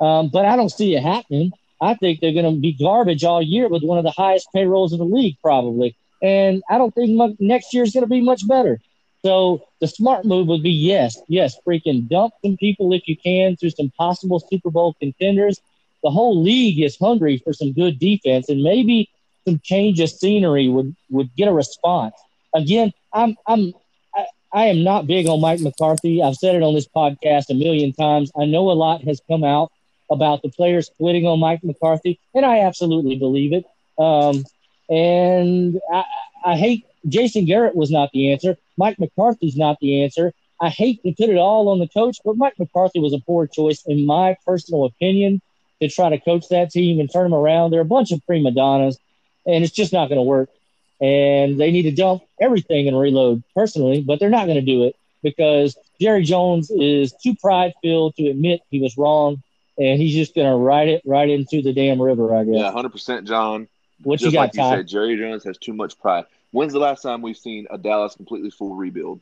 Um, 0.00 0.28
but 0.28 0.44
I 0.44 0.56
don't 0.56 0.70
see 0.70 0.94
it 0.94 1.02
happening. 1.02 1.52
I 1.80 1.94
think 1.94 2.20
they're 2.20 2.32
going 2.32 2.54
to 2.54 2.60
be 2.60 2.72
garbage 2.72 3.24
all 3.24 3.42
year 3.42 3.68
with 3.68 3.82
one 3.82 3.98
of 3.98 4.04
the 4.04 4.10
highest 4.10 4.48
payrolls 4.52 4.92
in 4.92 4.98
the 4.98 5.04
league, 5.04 5.36
probably. 5.42 5.96
And 6.22 6.62
I 6.70 6.78
don't 6.78 6.94
think 6.94 7.10
mu- 7.10 7.36
next 7.38 7.74
year 7.74 7.84
is 7.84 7.92
going 7.92 8.04
to 8.04 8.08
be 8.08 8.20
much 8.20 8.46
better. 8.46 8.80
So 9.24 9.66
the 9.80 9.88
smart 9.88 10.24
move 10.24 10.48
would 10.48 10.62
be 10.62 10.70
yes, 10.70 11.18
yes, 11.28 11.56
freaking 11.66 12.08
dump 12.08 12.34
some 12.44 12.56
people 12.58 12.92
if 12.92 13.08
you 13.08 13.16
can 13.16 13.56
through 13.56 13.70
some 13.70 13.90
possible 13.96 14.38
Super 14.38 14.70
Bowl 14.70 14.94
contenders. 15.00 15.60
The 16.02 16.10
whole 16.10 16.42
league 16.42 16.80
is 16.80 16.98
hungry 16.98 17.38
for 17.38 17.54
some 17.54 17.72
good 17.72 17.98
defense, 17.98 18.50
and 18.50 18.62
maybe 18.62 19.08
some 19.46 19.60
change 19.62 20.00
of 20.00 20.10
scenery 20.10 20.68
would 20.68 20.94
would 21.10 21.34
get 21.36 21.48
a 21.48 21.52
response. 21.52 22.14
Again, 22.54 22.92
I'm 23.12 23.36
I'm 23.46 23.72
I, 24.14 24.26
I 24.52 24.64
am 24.66 24.82
not 24.82 25.06
big 25.06 25.26
on 25.26 25.40
Mike 25.40 25.60
McCarthy. 25.60 26.22
I've 26.22 26.36
said 26.36 26.54
it 26.54 26.62
on 26.62 26.74
this 26.74 26.88
podcast 26.88 27.50
a 27.50 27.54
million 27.54 27.92
times. 27.92 28.30
I 28.38 28.46
know 28.46 28.70
a 28.70 28.72
lot 28.72 29.02
has 29.04 29.20
come 29.28 29.44
out 29.44 29.72
about 30.10 30.42
the 30.42 30.50
players 30.50 30.90
quitting 30.96 31.26
on 31.26 31.40
Mike 31.40 31.64
McCarthy, 31.64 32.18
and 32.34 32.44
I 32.44 32.60
absolutely 32.60 33.16
believe 33.16 33.52
it. 33.52 33.64
Um, 33.98 34.44
and 34.88 35.80
I, 35.92 36.04
I 36.44 36.56
hate 36.56 36.86
Jason 37.08 37.44
Garrett 37.44 37.74
was 37.74 37.90
not 37.90 38.10
the 38.12 38.32
answer. 38.32 38.56
Mike 38.76 38.98
McCarthy's 38.98 39.56
not 39.56 39.78
the 39.80 40.02
answer. 40.02 40.32
I 40.60 40.68
hate 40.68 41.02
to 41.02 41.12
put 41.12 41.30
it 41.30 41.36
all 41.36 41.68
on 41.68 41.78
the 41.78 41.88
coach, 41.88 42.18
but 42.24 42.36
Mike 42.36 42.58
McCarthy 42.58 43.00
was 43.00 43.12
a 43.12 43.18
poor 43.18 43.46
choice, 43.46 43.82
in 43.86 44.06
my 44.06 44.36
personal 44.46 44.84
opinion, 44.84 45.40
to 45.82 45.88
try 45.88 46.10
to 46.10 46.18
coach 46.18 46.48
that 46.48 46.70
team 46.70 47.00
and 47.00 47.12
turn 47.12 47.24
them 47.24 47.34
around. 47.34 47.70
They're 47.70 47.80
a 47.80 47.84
bunch 47.84 48.12
of 48.12 48.24
prima 48.26 48.52
donnas, 48.52 48.98
and 49.46 49.64
it's 49.64 49.72
just 49.72 49.92
not 49.92 50.08
going 50.08 50.18
to 50.18 50.22
work. 50.22 50.48
And 51.00 51.58
they 51.58 51.70
need 51.70 51.82
to 51.82 51.90
dump 51.90 52.22
everything 52.40 52.88
and 52.88 52.98
reload 52.98 53.42
personally, 53.54 54.00
but 54.00 54.20
they're 54.20 54.30
not 54.30 54.46
going 54.46 54.56
to 54.58 54.62
do 54.62 54.84
it 54.84 54.96
because 55.22 55.76
Jerry 56.00 56.22
Jones 56.22 56.70
is 56.70 57.12
too 57.12 57.34
pride 57.34 57.74
filled 57.82 58.14
to 58.16 58.28
admit 58.28 58.60
he 58.70 58.80
was 58.80 58.96
wrong, 58.96 59.42
and 59.76 60.00
he's 60.00 60.14
just 60.14 60.34
going 60.34 60.48
to 60.48 60.56
ride 60.56 60.88
it 60.88 61.02
right 61.04 61.28
into 61.28 61.62
the 61.62 61.72
damn 61.72 62.00
river, 62.00 62.34
I 62.34 62.44
guess. 62.44 62.54
Yeah, 62.54 62.70
hundred 62.70 62.92
percent, 62.92 63.26
John. 63.26 63.68
What 64.02 64.20
Just 64.20 64.32
you 64.32 64.38
got, 64.38 64.40
like 64.40 64.54
you 64.54 64.60
Ty? 64.60 64.76
said, 64.76 64.88
Jerry 64.88 65.16
Jones 65.16 65.44
has 65.44 65.58
too 65.58 65.72
much 65.72 65.98
pride. 65.98 66.24
When's 66.50 66.72
the 66.72 66.78
last 66.78 67.02
time 67.02 67.22
we've 67.22 67.36
seen 67.36 67.66
a 67.70 67.78
Dallas 67.78 68.14
completely 68.14 68.50
full 68.50 68.74
rebuild? 68.74 69.20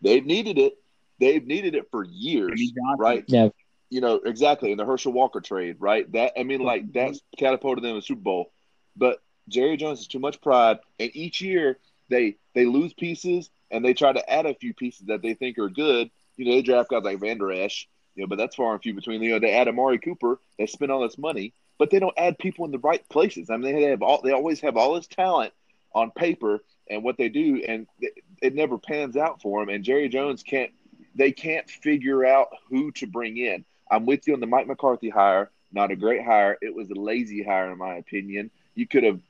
They've 0.00 0.24
needed 0.24 0.58
it. 0.58 0.78
They've 1.20 1.46
needed 1.46 1.74
it 1.74 1.90
for 1.90 2.04
years, 2.04 2.60
right? 2.98 3.24
Yeah. 3.26 3.48
You 3.90 4.00
know 4.00 4.16
exactly 4.16 4.72
in 4.72 4.78
the 4.78 4.86
Herschel 4.86 5.12
Walker 5.12 5.40
trade, 5.40 5.76
right? 5.80 6.10
That 6.12 6.32
I 6.38 6.44
mean, 6.44 6.60
like 6.62 6.92
that's 6.92 7.20
catapulted 7.36 7.84
them 7.84 7.92
to 7.92 7.96
the 7.96 8.02
Super 8.02 8.22
Bowl. 8.22 8.50
But 8.96 9.20
Jerry 9.48 9.76
Jones 9.76 9.98
has 10.00 10.06
too 10.06 10.18
much 10.18 10.40
pride, 10.40 10.78
and 10.98 11.10
each 11.14 11.40
year 11.40 11.78
they 12.08 12.36
they 12.54 12.66
lose 12.66 12.92
pieces 12.92 13.50
and 13.70 13.84
they 13.84 13.94
try 13.94 14.12
to 14.12 14.30
add 14.30 14.46
a 14.46 14.54
few 14.54 14.74
pieces 14.74 15.06
that 15.06 15.22
they 15.22 15.34
think 15.34 15.58
are 15.58 15.68
good. 15.68 16.10
You 16.36 16.44
know, 16.44 16.52
they 16.52 16.62
draft 16.62 16.90
guys 16.90 17.02
like 17.02 17.20
Vander 17.20 17.50
Esch, 17.52 17.88
you 18.14 18.22
know, 18.22 18.28
but 18.28 18.38
that's 18.38 18.56
far 18.56 18.72
and 18.72 18.82
few 18.82 18.94
between. 18.94 19.22
You 19.22 19.32
know, 19.32 19.38
they 19.38 19.52
add 19.52 19.68
Amari 19.68 19.98
Cooper, 19.98 20.38
they 20.58 20.66
spend 20.66 20.92
all 20.92 21.00
this 21.02 21.18
money, 21.18 21.52
but 21.78 21.90
they 21.90 21.98
don't 21.98 22.18
add 22.18 22.38
people 22.38 22.64
in 22.64 22.70
the 22.70 22.78
right 22.78 23.06
places. 23.08 23.50
I 23.50 23.56
mean, 23.56 23.74
they 23.74 23.82
have 23.84 24.02
all 24.02 24.20
they 24.22 24.32
always 24.32 24.60
have 24.60 24.76
all 24.76 24.94
this 24.94 25.06
talent 25.06 25.52
on 25.94 26.10
paper 26.10 26.60
and 26.88 27.02
what 27.02 27.16
they 27.16 27.28
do, 27.28 27.62
and 27.66 27.86
it, 28.00 28.14
it 28.40 28.54
never 28.54 28.78
pans 28.78 29.16
out 29.16 29.40
for 29.40 29.60
them. 29.60 29.74
And 29.74 29.84
Jerry 29.84 30.08
Jones 30.08 30.42
can't 30.42 30.70
they 31.14 31.32
can't 31.32 31.68
figure 31.68 32.24
out 32.24 32.48
who 32.68 32.90
to 32.92 33.06
bring 33.06 33.36
in. 33.36 33.64
I'm 33.90 34.06
with 34.06 34.26
you 34.26 34.34
on 34.34 34.40
the 34.40 34.46
Mike 34.46 34.66
McCarthy 34.66 35.10
hire. 35.10 35.50
Not 35.72 35.90
a 35.90 35.96
great 35.96 36.24
hire. 36.24 36.56
It 36.60 36.74
was 36.74 36.90
a 36.90 36.94
lazy 36.94 37.42
hire, 37.42 37.70
in 37.70 37.78
my 37.78 37.96
opinion. 37.96 38.50
You 38.74 38.86
could 38.86 39.04
have, 39.04 39.20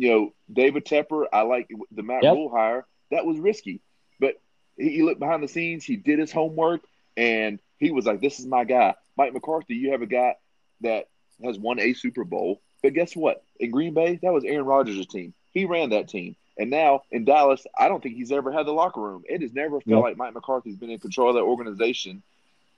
you 0.00 0.08
know, 0.10 0.32
David 0.50 0.86
Tepper. 0.86 1.26
I 1.30 1.42
like 1.42 1.70
the 1.92 2.02
Matt 2.02 2.22
Yep. 2.22 2.34
Rhule 2.34 2.48
hire. 2.50 2.86
That 3.10 3.26
was 3.26 3.38
risky, 3.38 3.80
but 4.18 4.40
he, 4.78 4.90
he 4.90 5.02
looked 5.02 5.20
behind 5.20 5.42
the 5.42 5.48
scenes. 5.48 5.84
He 5.84 5.96
did 5.96 6.18
his 6.18 6.32
homework, 6.32 6.80
and 7.18 7.60
he 7.78 7.90
was 7.90 8.06
like, 8.06 8.20
"This 8.22 8.40
is 8.40 8.46
my 8.46 8.64
guy." 8.64 8.94
Mike 9.18 9.34
McCarthy. 9.34 9.74
You 9.74 9.90
have 9.92 10.00
a 10.00 10.06
guy 10.06 10.36
that 10.80 11.08
has 11.44 11.58
won 11.58 11.78
a 11.78 11.92
Super 11.92 12.24
Bowl, 12.24 12.62
but 12.82 12.94
guess 12.94 13.14
what? 13.14 13.42
In 13.58 13.70
Green 13.70 13.92
Bay, 13.92 14.18
that 14.22 14.32
was 14.32 14.44
Aaron 14.44 14.64
Rodgers' 14.64 15.06
team. 15.06 15.34
He 15.52 15.66
ran 15.66 15.90
that 15.90 16.08
team. 16.08 16.36
And 16.56 16.70
now 16.70 17.02
in 17.10 17.24
Dallas, 17.26 17.66
I 17.78 17.88
don't 17.88 18.02
think 18.02 18.14
he's 18.16 18.32
ever 18.32 18.50
had 18.52 18.64
the 18.66 18.72
locker 18.72 19.00
room. 19.00 19.24
It 19.28 19.42
has 19.42 19.52
never 19.52 19.80
felt 19.80 19.86
Yep. 19.86 20.02
like 20.02 20.16
Mike 20.16 20.34
McCarthy's 20.34 20.76
been 20.76 20.90
in 20.90 20.98
control 20.98 21.28
of 21.30 21.34
that 21.34 21.42
organization 21.42 22.22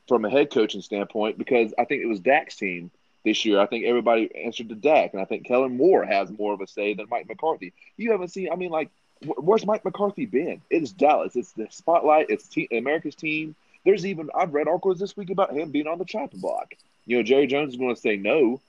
from 0.09 0.25
a 0.25 0.31
head 0.31 0.51
coaching 0.51 0.83
standpoint 0.83 1.39
because 1.39 1.73
I 1.79 1.85
think 1.85 2.03
it 2.03 2.07
was 2.07 2.21
Dak's 2.21 2.57
team 2.57 2.91
this 3.25 3.45
year. 3.45 3.61
I 3.61 3.67
think 3.67 3.85
everybody 3.85 4.31
answered 4.45 4.69
to 4.71 4.75
Dak, 4.75 5.13
and 5.13 5.23
I 5.23 5.25
think 5.25 5.47
Kellen 5.47 5.77
Moore 5.77 6.05
has 6.05 6.31
more 6.31 6.53
of 6.53 6.61
a 6.61 6.67
say 6.67 6.95
than 6.95 7.07
Mike 7.11 7.29
McCarthy. 7.29 7.73
You 7.97 8.13
haven't 8.13 8.29
seen, 8.29 8.51
I 8.53 8.57
mean, 8.57 8.71
like, 8.71 8.91
where's 9.25 9.67
Mike 9.67 9.85
McCarthy 9.85 10.27
been? 10.27 10.61
It's 10.71 10.93
Dallas. 10.93 11.37
It's 11.37 11.53
the 11.53 11.69
spotlight. 11.71 12.27
It's 12.29 12.49
te- 12.49 12.69
America's 12.73 13.15
team. 13.15 13.55
There's 13.85 14.07
even 14.07 14.31
I've 14.35 14.55
read 14.55 14.69
articles 14.69 14.99
this 14.99 15.17
week 15.17 15.31
about 15.31 15.53
him 15.53 15.71
being 15.71 15.87
on 15.87 15.99
the 15.99 16.05
chopping 16.05 16.41
block. 16.41 16.75
You 17.05 17.17
know, 17.17 17.23
Jerry 17.23 17.47
Jones 17.47 17.73
is 17.73 17.79
going 17.79 17.95
to 17.95 18.01
say 18.01 18.17
no, 18.17 18.61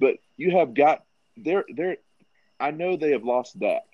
but 0.00 0.16
you 0.36 0.52
have 0.52 0.74
got 0.74 1.04
they're 1.36 1.64
they're. 1.74 1.96
I 2.58 2.72
know 2.72 2.96
they 2.96 3.12
have 3.12 3.24
lost 3.24 3.58
Dak, 3.58 3.84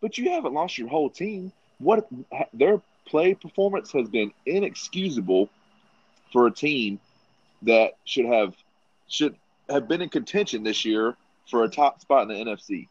but 0.00 0.18
you 0.18 0.30
haven't 0.30 0.52
lost 0.52 0.78
your 0.78 0.88
whole 0.88 1.10
team. 1.10 1.50
What 1.78 2.06
their 2.52 2.80
play 3.06 3.34
performance 3.34 3.92
has 3.92 4.08
been 4.08 4.32
inexcusable 4.44 5.48
for 6.32 6.46
a 6.46 6.50
team 6.50 7.00
that 7.62 7.92
should 8.04 8.26
have 8.26 8.54
should 9.08 9.36
have 9.68 9.88
been 9.88 10.02
in 10.02 10.08
contention 10.08 10.62
this 10.62 10.84
year 10.84 11.16
for 11.50 11.64
a 11.64 11.68
top 11.68 12.00
spot 12.00 12.22
in 12.22 12.28
the 12.28 12.34
NFC. 12.34 12.88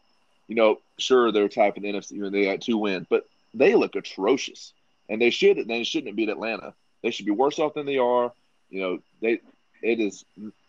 You 0.48 0.54
know, 0.54 0.78
sure 0.98 1.32
they're 1.32 1.48
top 1.48 1.76
in 1.76 1.82
the 1.82 1.92
NFC 1.92 2.22
and 2.24 2.34
they 2.34 2.44
got 2.44 2.60
two 2.60 2.78
wins, 2.78 3.06
but 3.08 3.26
they 3.54 3.74
look 3.74 3.96
atrocious, 3.96 4.72
and 5.08 5.20
they 5.20 5.30
should 5.30 5.66
they 5.66 5.84
shouldn't 5.84 6.16
beat 6.16 6.28
Atlanta. 6.28 6.74
They 7.02 7.10
should 7.10 7.26
be 7.26 7.32
worse 7.32 7.58
off 7.58 7.74
than 7.74 7.86
they 7.86 7.98
are. 7.98 8.32
You 8.70 8.80
know, 8.80 8.98
they 9.20 9.40
it 9.82 10.00
is 10.00 10.24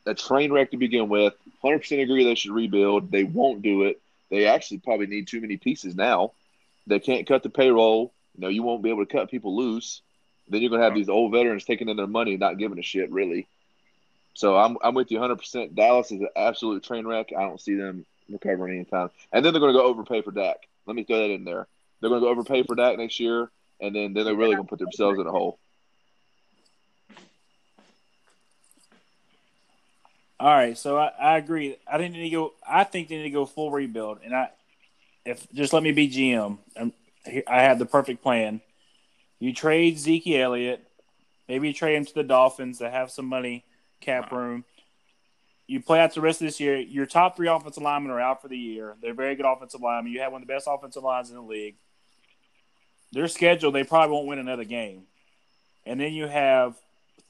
a 0.05 0.13
train 0.13 0.51
wreck 0.51 0.71
to 0.71 0.77
begin 0.77 1.10
with. 1.10 1.33
Hundred 1.62 1.79
percent 1.79 2.01
agree 2.01 2.23
they 2.23 2.36
should 2.36 2.51
rebuild. 2.51 3.12
They 3.12 3.23
won't 3.23 3.62
do 3.62 3.83
it. 3.83 3.99
They 4.29 4.45
actually 4.47 4.79
probably 4.79 5.07
need 5.07 5.27
too 5.27 5.41
many 5.41 5.57
pieces 5.57 5.95
now. 5.95 6.31
They 6.86 6.99
can't 6.99 7.27
cut 7.27 7.43
the 7.43 7.49
payroll. 7.49 8.13
You 8.36 8.41
know, 8.41 8.49
you 8.49 8.63
won't 8.63 8.83
be 8.83 8.89
able 8.89 9.05
to 9.05 9.12
cut 9.12 9.31
people 9.31 9.55
loose. 9.55 10.01
Then 10.49 10.62
you're 10.62 10.69
gonna 10.69 10.83
have 10.83 10.95
these 10.95 11.10
old 11.10 11.31
veterans 11.31 11.65
taking 11.65 11.89
in 11.89 11.97
their 11.97 12.07
money, 12.07 12.38
not 12.38 12.57
giving 12.57 12.79
a 12.79 12.83
shit 12.83 13.12
really. 13.12 13.47
So 14.38 14.56
I'm 14.56 14.78
I'm 14.84 14.93
with 14.93 15.10
you 15.10 15.17
100. 15.17 15.36
percent 15.38 15.73
Dallas 15.73 16.12
is 16.12 16.21
an 16.21 16.30
absolute 16.36 16.84
train 16.84 17.08
wreck. 17.08 17.34
I 17.36 17.41
don't 17.41 17.60
see 17.60 17.73
them 17.73 18.06
recovering 18.30 18.76
anytime. 18.76 19.10
And 19.34 19.43
then 19.43 19.52
they're 19.52 19.60
gonna 19.60 19.73
go 19.73 19.86
overpay 19.86 20.21
for 20.21 20.30
Dak. 20.30 20.58
Let 20.86 20.95
me 20.95 21.04
throw 21.04 21.17
that 21.17 21.34
in 21.34 21.43
there. 21.43 21.65
They're 22.00 22.12
gonna 22.12 22.21
go 22.21 22.30
overpay 22.30 22.62
for 22.62 22.76
Dak 22.76 23.00
next 23.00 23.19
year, 23.19 23.50
and 23.82 23.95
then 23.95 24.13
then 24.13 24.26
they're 24.26 24.36
really 24.36 24.56
gonna 24.56 24.67
put 24.67 24.78
themselves 24.78 25.17
in 25.17 25.26
a 25.26 25.32
hole. 25.32 25.58
All 30.39 30.56
right, 30.56 30.78
so 30.78 31.00
I, 31.00 31.08
I 31.19 31.38
agree. 31.39 31.76
I 31.91 31.97
think 31.97 32.13
they 32.13 32.19
need 32.19 32.30
to 32.30 32.36
go. 32.36 32.54
I 32.69 32.84
think 32.84 33.08
they 33.08 33.17
need 33.17 33.23
to 33.23 33.30
go 33.32 33.47
full 33.47 33.71
rebuild, 33.71 34.19
and 34.23 34.36
I, 34.36 34.52
if 35.26 35.52
just 35.52 35.73
let 35.73 35.82
me 35.82 35.93
be 35.93 36.08
GM, 36.08 36.60
and 36.76 36.93
I 37.47 37.63
have 37.63 37.80
the 37.80 37.88
perfect 37.88 38.21
plan. 38.21 38.62
You 39.39 39.52
trade 39.52 39.97
Zeke 39.97 40.28
Elliott, 40.28 40.88
maybe 41.50 41.69
you 41.69 41.73
trade 41.73 41.95
him 41.95 42.06
to 42.06 42.13
the 42.13 42.23
Dolphins 42.23 42.78
that 42.80 42.91
have 42.91 43.10
some 43.10 43.26
money, 43.26 43.63
cap 44.01 44.31
room. 44.31 44.63
You 45.67 45.81
play 45.81 45.99
out 45.99 46.13
the 46.13 46.21
rest 46.21 46.41
of 46.41 46.47
this 46.47 46.60
year. 46.60 46.77
Your 46.77 47.05
top 47.05 47.36
three 47.36 47.47
offensive 47.49 47.83
linemen 47.83 48.12
are 48.12 48.21
out 48.21 48.41
for 48.41 48.47
the 48.47 48.57
year. 48.57 48.95
They're 49.01 49.13
very 49.13 49.36
good 49.36 49.45
offensive 49.45 49.81
linemen. 49.81 50.13
You 50.13 50.21
have 50.21 50.31
one 50.31 50.41
of 50.41 50.47
the 50.47 50.53
best 50.53 50.67
offensive 50.69 51.03
lines 51.03 51.29
in 51.29 51.36
the 51.36 51.41
league. 51.41 51.75
Their 53.12 53.27
schedule, 53.27 53.71
they 53.71 53.83
probably 53.83 54.13
won't 54.13 54.27
win 54.27 54.39
another 54.39 54.63
game. 54.63 55.03
And 55.86 55.99
then 55.99 56.13
you 56.13 56.27
have 56.27 56.75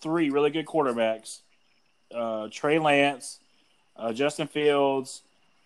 three 0.02 0.30
really 0.30 0.50
good 0.52 0.66
quarterbacks 0.66 1.40
uh, 2.14 2.48
Trey 2.52 2.80
Lance, 2.80 3.40
uh, 3.98 4.14
Justin 4.14 4.48
Fields, 4.48 5.22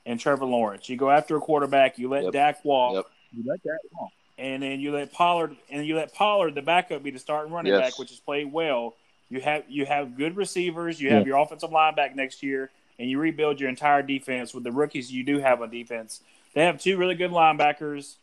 and 0.06 0.20
Trevor 0.20 0.46
Lawrence. 0.46 0.90
You 0.90 0.98
go 0.98 1.12
after 1.12 1.36
a 1.38 1.40
quarterback, 1.40 2.00
you 2.00 2.10
let 2.10 2.24
Yep. 2.24 2.34
Dak 2.34 2.66
walk, 2.66 2.96
Yep. 2.96 3.06
You 3.34 3.44
let 3.46 3.64
that 3.64 3.80
alone. 3.96 4.10
and 4.40 4.64
then 4.64 4.80
you 4.80 4.92
let 4.92 5.14
Pollard 5.14 5.56
and 5.70 5.86
you 5.86 5.96
let 5.96 6.14
Pollard 6.16 6.56
the 6.56 6.62
backup 6.64 7.04
be 7.04 7.12
the 7.12 7.20
starting 7.20 7.54
running 7.54 7.72
Yes. 7.74 7.82
back, 7.92 8.00
which 8.00 8.10
has 8.10 8.20
played 8.20 8.52
well. 8.52 8.96
You 9.32 9.40
have 9.42 9.64
you 9.70 9.86
have 9.86 10.18
good 10.18 10.36
receivers. 10.36 11.00
You 11.00 11.10
have 11.12 11.22
Yeah. 11.22 11.34
your 11.34 11.38
offensive 11.38 11.72
line 11.72 11.96
back 11.96 12.16
next 12.16 12.44
year, 12.44 12.70
and 13.00 13.10
you 13.10 13.18
rebuild 13.18 13.62
your 13.62 13.70
entire 13.70 14.02
defense 14.04 14.54
with 14.54 14.66
the 14.66 14.72
rookies 14.74 15.12
you 15.12 15.24
do 15.24 15.40
have 15.40 15.62
on 15.62 15.70
defense. 15.70 16.22
They 16.54 16.66
have 16.66 16.78
two 16.80 16.98
really 16.98 17.16
good 17.16 17.32
linebackers, 17.32 18.18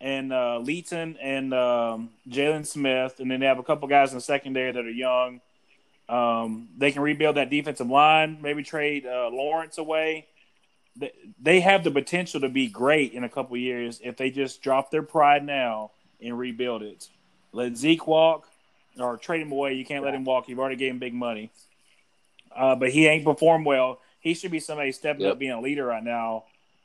and 0.00 0.32
uh, 0.32 0.58
Leighton 0.58 1.18
and 1.18 1.52
um, 1.52 2.10
Jaylon 2.28 2.64
Smith, 2.66 3.20
and 3.20 3.30
then 3.30 3.40
they 3.40 3.46
have 3.46 3.58
a 3.58 3.62
couple 3.62 3.86
guys 3.88 4.10
in 4.10 4.16
the 4.16 4.22
secondary 4.22 4.72
that 4.72 4.84
are 4.84 4.90
young. 4.90 5.42
Um, 6.08 6.70
they 6.78 6.92
can 6.92 7.02
rebuild 7.02 7.36
that 7.36 7.50
defensive 7.50 7.90
line. 7.90 8.38
Maybe 8.40 8.62
trade 8.62 9.04
uh, 9.04 9.28
Lawrence 9.30 9.76
away. 9.76 10.26
They, 10.96 11.12
they 11.38 11.60
have 11.60 11.84
the 11.84 11.90
potential 11.90 12.40
to 12.40 12.48
be 12.48 12.68
great 12.68 13.12
in 13.12 13.22
a 13.22 13.28
couple 13.28 13.54
years 13.58 14.00
if 14.02 14.16
they 14.16 14.30
just 14.30 14.62
drop 14.62 14.90
their 14.90 15.02
pride 15.02 15.44
now 15.44 15.90
and 16.22 16.38
rebuild 16.38 16.82
it. 16.82 17.08
Let 17.52 17.76
Zeke 17.76 18.06
walk 18.06 18.48
or 19.00 19.16
trade 19.16 19.40
him 19.42 19.52
away. 19.52 19.74
You 19.74 19.84
can't 19.84 20.04
let 20.04 20.14
him 20.14 20.24
walk. 20.24 20.48
You've 20.48 20.58
already 20.58 20.76
gave 20.76 20.90
him 20.92 20.98
big 20.98 21.14
money. 21.14 21.50
Uh, 22.54 22.74
but 22.74 22.90
he 22.90 23.06
ain't 23.06 23.24
performed 23.24 23.66
well. 23.66 24.00
He 24.20 24.34
should 24.34 24.50
be 24.50 24.60
somebody 24.60 24.92
stepping 24.92 25.22
Yep. 25.22 25.32
up 25.32 25.38
being 25.38 25.52
a 25.52 25.60
leader 25.60 25.84
right 25.86 26.02
now 26.02 26.44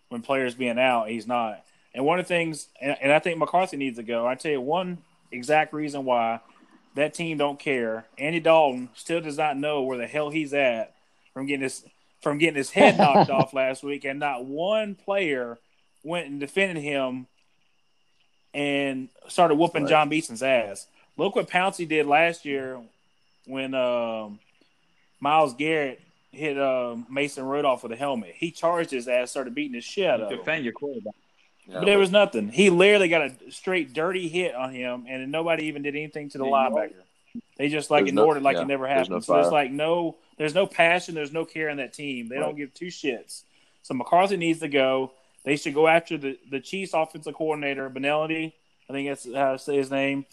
when 0.10 0.22
players 0.22 0.54
being 0.56 0.78
out. 0.80 1.10
He's 1.10 1.26
not. 1.28 1.64
And 1.96 2.06
one 2.06 2.20
of 2.20 2.26
the 2.26 2.30
things, 2.30 2.68
and, 2.82 2.96
and 3.02 3.12
I 3.12 3.20
think 3.20 3.38
McCarthy 3.38 3.78
needs 3.78 3.98
to 3.98 4.04
go. 4.04 4.28
I 4.28 4.36
tell 4.36 4.52
you 4.52 4.62
one 4.62 5.00
exact 5.32 5.74
reason 5.74 6.06
why 6.06 6.42
that 6.96 7.14
team 7.14 7.38
don't 7.38 7.60
care. 7.60 8.06
Andy 8.18 8.40
Dalton 8.40 8.90
still 8.94 9.22
does 9.22 9.38
not 9.38 9.58
know 9.58 9.82
where 9.84 9.98
the 9.98 10.06
hell 10.08 10.30
he's 10.30 10.54
at 10.54 10.94
from 11.34 11.46
getting 11.48 11.64
his 11.64 11.84
from 12.22 12.38
getting 12.38 12.56
his 12.56 12.70
head 12.72 12.98
knocked 12.98 13.30
off 13.32 13.54
last 13.54 13.84
week, 13.84 14.06
and 14.06 14.20
not 14.20 14.46
one 14.46 14.96
player 14.96 15.58
went 16.04 16.28
and 16.28 16.40
defended 16.40 16.82
him 16.84 17.28
and 18.54 19.10
started 19.28 19.56
whooping 19.56 19.84
Right. 19.84 19.90
John 19.90 20.10
Beeson's 20.10 20.44
ass. 20.44 20.88
Look 21.18 21.36
what 21.36 21.50
Pouncey 21.50 21.88
did 21.88 22.06
last 22.08 22.46
year 22.46 22.80
when 23.46 23.74
um, 23.74 24.40
Myles 25.20 25.54
Garrett 25.54 26.02
hit 26.32 26.60
um, 26.60 27.06
Mason 27.10 27.46
Rudolph 27.46 27.84
with 27.84 27.92
a 27.92 27.96
helmet. 27.96 28.34
He 28.36 28.52
charged 28.52 28.90
his 28.92 29.08
ass, 29.08 29.32
started 29.32 29.54
beating 29.54 29.76
his 29.76 29.84
shit 29.84 30.08
out 30.10 30.22
of. 30.22 30.30
Defend 30.30 30.64
your 30.64 30.74
quarterback. 30.74 31.14
Yeah, 31.68 31.76
But 31.80 31.86
there 31.86 32.00
was 32.00 32.12
nothing. 32.12 32.50
He 32.50 32.70
literally 32.70 33.08
got 33.08 33.22
a 33.22 33.52
straight 33.52 33.94
dirty 33.94 34.28
hit 34.28 34.56
on 34.56 34.74
him, 34.74 35.06
and 35.08 35.32
nobody 35.32 35.66
even 35.66 35.82
did 35.84 35.96
anything 35.96 36.30
to 36.30 36.38
the 36.38 36.44
linebacker. 36.46 36.94
They 37.58 37.70
just 37.70 37.90
like 37.92 38.06
There's 38.06 38.14
no- 38.14 38.24
ignored 38.24 38.38
it 38.38 38.44
like 38.44 38.56
yeah, 38.58 38.64
it 38.64 38.68
never 38.68 38.86
there's 38.86 39.08
happened. 39.08 39.12
no 39.16 39.20
so 39.22 39.34
there's 39.34 39.46
fire. 39.46 39.52
like 39.54 39.72
no, 39.72 40.16
there's 40.38 40.56
no 40.56 40.66
passion, 40.68 41.16
there's 41.16 41.32
no 41.32 41.46
care 41.46 41.70
in 41.70 41.78
that 41.78 41.94
team. 41.94 42.28
They 42.28 42.38
don't 42.38 42.56
give 42.58 42.74
two 42.74 42.88
shits. 42.88 43.44
So 43.84 43.94
McCarthy 43.94 44.38
needs 44.38 44.60
to 44.60 44.68
go. 44.68 45.12
They 45.46 45.56
should 45.58 45.74
go 45.74 45.88
after 45.88 46.18
the 46.18 46.38
the 46.50 46.60
Chiefs 46.60 46.94
offensive 46.94 47.36
coordinator 47.36 47.90
Benelli. 47.90 48.54
I 48.90 48.94
think 48.94 49.08
that's 49.10 49.26
how 49.34 49.54
to 49.54 49.60
say 49.60 49.78
his 49.78 49.90
name. 49.92 50.26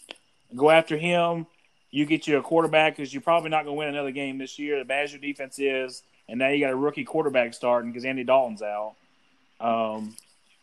Go 0.55 0.69
after 0.69 0.97
him. 0.97 1.47
You 1.91 2.05
get 2.05 2.27
you 2.27 2.37
a 2.37 2.41
quarterback 2.41 2.95
because 2.95 3.13
you're 3.13 3.21
probably 3.21 3.49
not 3.49 3.65
going 3.65 3.75
to 3.75 3.79
win 3.79 3.87
another 3.89 4.11
game 4.11 4.37
this 4.37 4.57
year. 4.57 4.79
The 4.79 4.85
bad 4.85 5.05
as 5.05 5.11
your 5.11 5.19
defense 5.21 5.59
is, 5.59 6.03
and 6.29 6.39
now 6.39 6.47
you 6.49 6.59
got 6.63 6.71
a 6.71 6.75
rookie 6.75 7.03
quarterback 7.03 7.53
starting 7.53 7.91
because 7.91 8.05
Andy 8.05 8.23
Dalton's 8.23 8.61
out. 8.61 8.95
Um, 9.59 10.15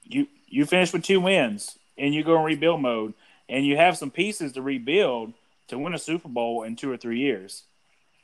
you 0.05 0.27
you 0.47 0.65
finish 0.65 0.93
with 0.93 1.03
two 1.03 1.21
wins, 1.21 1.79
and 1.99 2.15
you 2.15 2.25
go 2.25 2.39
in 2.39 2.45
rebuild 2.45 2.81
mode, 2.81 3.13
and 3.49 3.67
you 3.67 3.77
have 3.77 3.99
some 3.99 4.11
pieces 4.11 4.53
to 4.53 4.63
rebuild 4.63 5.35
to 5.69 5.79
win 5.79 5.93
a 5.95 5.99
Super 5.99 6.29
Bowl 6.29 6.63
in 6.63 6.77
two 6.77 6.91
or 6.91 6.97
three 6.97 7.19
years. 7.19 7.65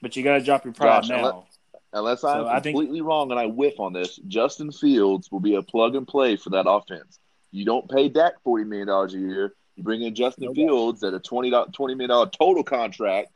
But 0.00 0.16
you 0.16 0.22
got 0.22 0.38
to 0.38 0.44
drop 0.44 0.64
your 0.64 0.72
pride 0.74 1.02
Josh, 1.02 1.10
now. 1.10 1.46
Unless 1.92 2.24
I'm 2.24 2.44
So 2.44 2.48
I 2.48 2.60
think- 2.60 2.76
completely 2.76 3.02
wrong 3.02 3.30
and 3.30 3.38
I 3.38 3.46
whiff 3.46 3.78
on 3.78 3.92
this, 3.92 4.16
Justin 4.26 4.72
Fields 4.72 5.30
will 5.30 5.40
be 5.40 5.54
a 5.54 5.62
plug 5.62 5.94
and 5.94 6.08
play 6.08 6.36
for 6.36 6.50
that 6.50 6.68
offense. 6.68 7.18
You 7.52 7.64
don't 7.64 7.88
pay 7.88 8.08
Dak 8.08 8.40
forty 8.42 8.64
million 8.64 8.88
dollars 8.88 9.14
a 9.14 9.18
year. 9.18 9.54
You 9.76 9.82
bring 9.82 10.02
in 10.02 10.14
Justin 10.14 10.44
No 10.44 10.54
Fields 10.54 11.02
at 11.02 11.14
a 11.14 11.18
20 11.18 11.50
$20 11.50 11.96
million 11.96 12.30
total 12.30 12.62
contract, 12.62 13.30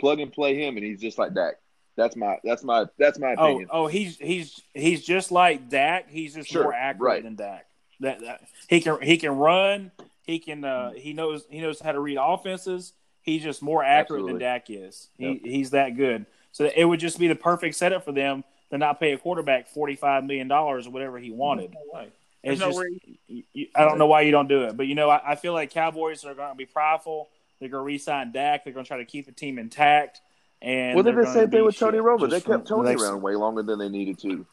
plug 0.00 0.20
and 0.20 0.32
play 0.32 0.56
him, 0.56 0.76
and 0.76 0.84
he's 0.84 1.00
just 1.00 1.18
like 1.18 1.34
Dak. 1.34 1.54
That's 1.96 2.16
my 2.16 2.38
that's 2.42 2.64
my 2.64 2.86
that's 2.98 3.18
my 3.18 3.34
Oh, 3.36 3.44
opinion. 3.44 3.68
oh, 3.70 3.86
he's 3.86 4.16
he's 4.18 4.60
he's 4.72 5.04
just 5.04 5.30
like 5.30 5.68
Dak. 5.68 6.08
He's 6.10 6.34
just 6.34 6.48
Sure, 6.48 6.64
more 6.64 6.74
accurate 6.74 7.00
right. 7.00 7.22
than 7.22 7.34
Dak. 7.36 7.66
That, 8.00 8.20
that 8.20 8.40
he 8.68 8.80
can 8.80 9.00
he 9.02 9.18
can 9.18 9.32
run. 9.36 9.92
He 10.24 10.38
can 10.38 10.64
uh, 10.64 10.92
he 10.92 11.12
knows 11.12 11.44
he 11.50 11.60
knows 11.60 11.80
how 11.80 11.92
to 11.92 12.00
read 12.00 12.16
offenses. 12.20 12.94
He's 13.20 13.42
just 13.42 13.62
more 13.62 13.84
accurate 13.84 14.22
than 14.26 14.42
Absolutely. 14.42 14.78
Dak 14.80 14.88
is. 14.88 15.08
He 15.18 15.26
Yep. 15.26 15.38
he's 15.44 15.70
that 15.70 15.96
good. 15.96 16.24
So 16.50 16.68
it 16.74 16.84
would 16.84 16.98
just 16.98 17.18
be 17.18 17.28
the 17.28 17.34
perfect 17.36 17.74
setup 17.76 18.04
for 18.04 18.12
them 18.12 18.42
to 18.70 18.78
not 18.78 18.98
pay 18.98 19.12
a 19.12 19.18
quarterback 19.18 19.68
forty 19.68 19.94
five 19.94 20.24
million 20.24 20.48
dollars 20.48 20.86
or 20.86 20.90
whatever 20.90 21.18
he 21.18 21.30
wanted. 21.30 21.74
There's 21.92 22.10
It's 22.42 22.60
no 22.60 22.70
just, 22.72 22.82
you- 23.28 23.44
you- 23.52 23.68
I 23.74 23.84
don't 23.84 23.98
know 23.98 24.06
why 24.06 24.22
you 24.22 24.30
don't 24.32 24.48
do 24.48 24.64
it, 24.64 24.76
but 24.76 24.86
you 24.86 24.94
know, 24.94 25.08
I, 25.10 25.32
I 25.32 25.34
feel 25.36 25.52
like 25.52 25.70
Cowboys 25.70 26.24
are 26.24 26.34
going 26.34 26.50
to 26.50 26.54
be 26.56 26.66
prideful. 26.66 27.28
They're 27.60 27.68
going 27.68 27.82
to 27.82 27.86
re-sign 27.86 28.32
Dak. 28.32 28.64
They're 28.64 28.72
going 28.72 28.84
to 28.84 28.88
try 28.88 28.98
to 28.98 29.04
keep 29.04 29.26
the 29.26 29.32
team 29.32 29.58
intact. 29.58 30.20
And 30.60 30.94
well, 30.96 31.04
they 31.04 31.12
they're 31.12 31.20
did 31.22 31.28
the 31.28 31.32
same 31.32 31.50
thing 31.50 31.64
with 31.64 31.78
Tony 31.78 31.98
shit 31.98 32.04
Romo. 32.04 32.28
They 32.30 32.40
kept 32.40 32.66
Tony 32.66 32.88
next- 32.90 33.02
around 33.02 33.22
way 33.22 33.34
longer 33.36 33.62
than 33.62 33.78
they 33.78 33.88
needed 33.88 34.18
to. 34.20 34.44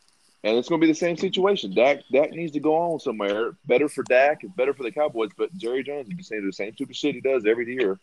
And 0.43 0.57
it's 0.57 0.69
going 0.69 0.79
to 0.79 0.87
be 0.87 0.91
the 0.91 0.97
same 0.97 1.17
situation. 1.17 1.73
Dak 1.73 1.97
Dak 2.13 2.31
needs 2.31 2.53
to 2.53 2.59
go 2.61 2.75
on 2.75 2.99
somewhere. 2.99 3.51
Better 3.65 3.89
for 3.89 4.03
Dak. 4.03 4.43
It's 4.43 4.53
better 4.53 4.73
for 4.73 4.83
the 4.83 4.91
Cowboys. 4.91 5.31
But 5.37 5.53
Jerry 5.57 5.83
Jones 5.83 6.07
is 6.07 6.13
just 6.15 6.29
saying 6.29 6.45
the 6.45 6.53
same 6.53 6.73
stupid 6.73 6.95
shit 6.95 7.15
he 7.15 7.19
does 7.21 7.45
every 7.45 7.73
year 7.73 7.99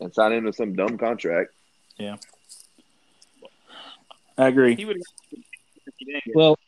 and 0.00 0.12
sign 0.12 0.32
him 0.32 0.46
to 0.46 0.52
some 0.52 0.74
dumb 0.74 0.98
contract. 0.98 1.52
Yeah, 1.96 2.16
I 4.36 4.48
agree. 4.48 4.74
He 4.74 4.84
would. 4.84 5.00
Well, 6.34 6.58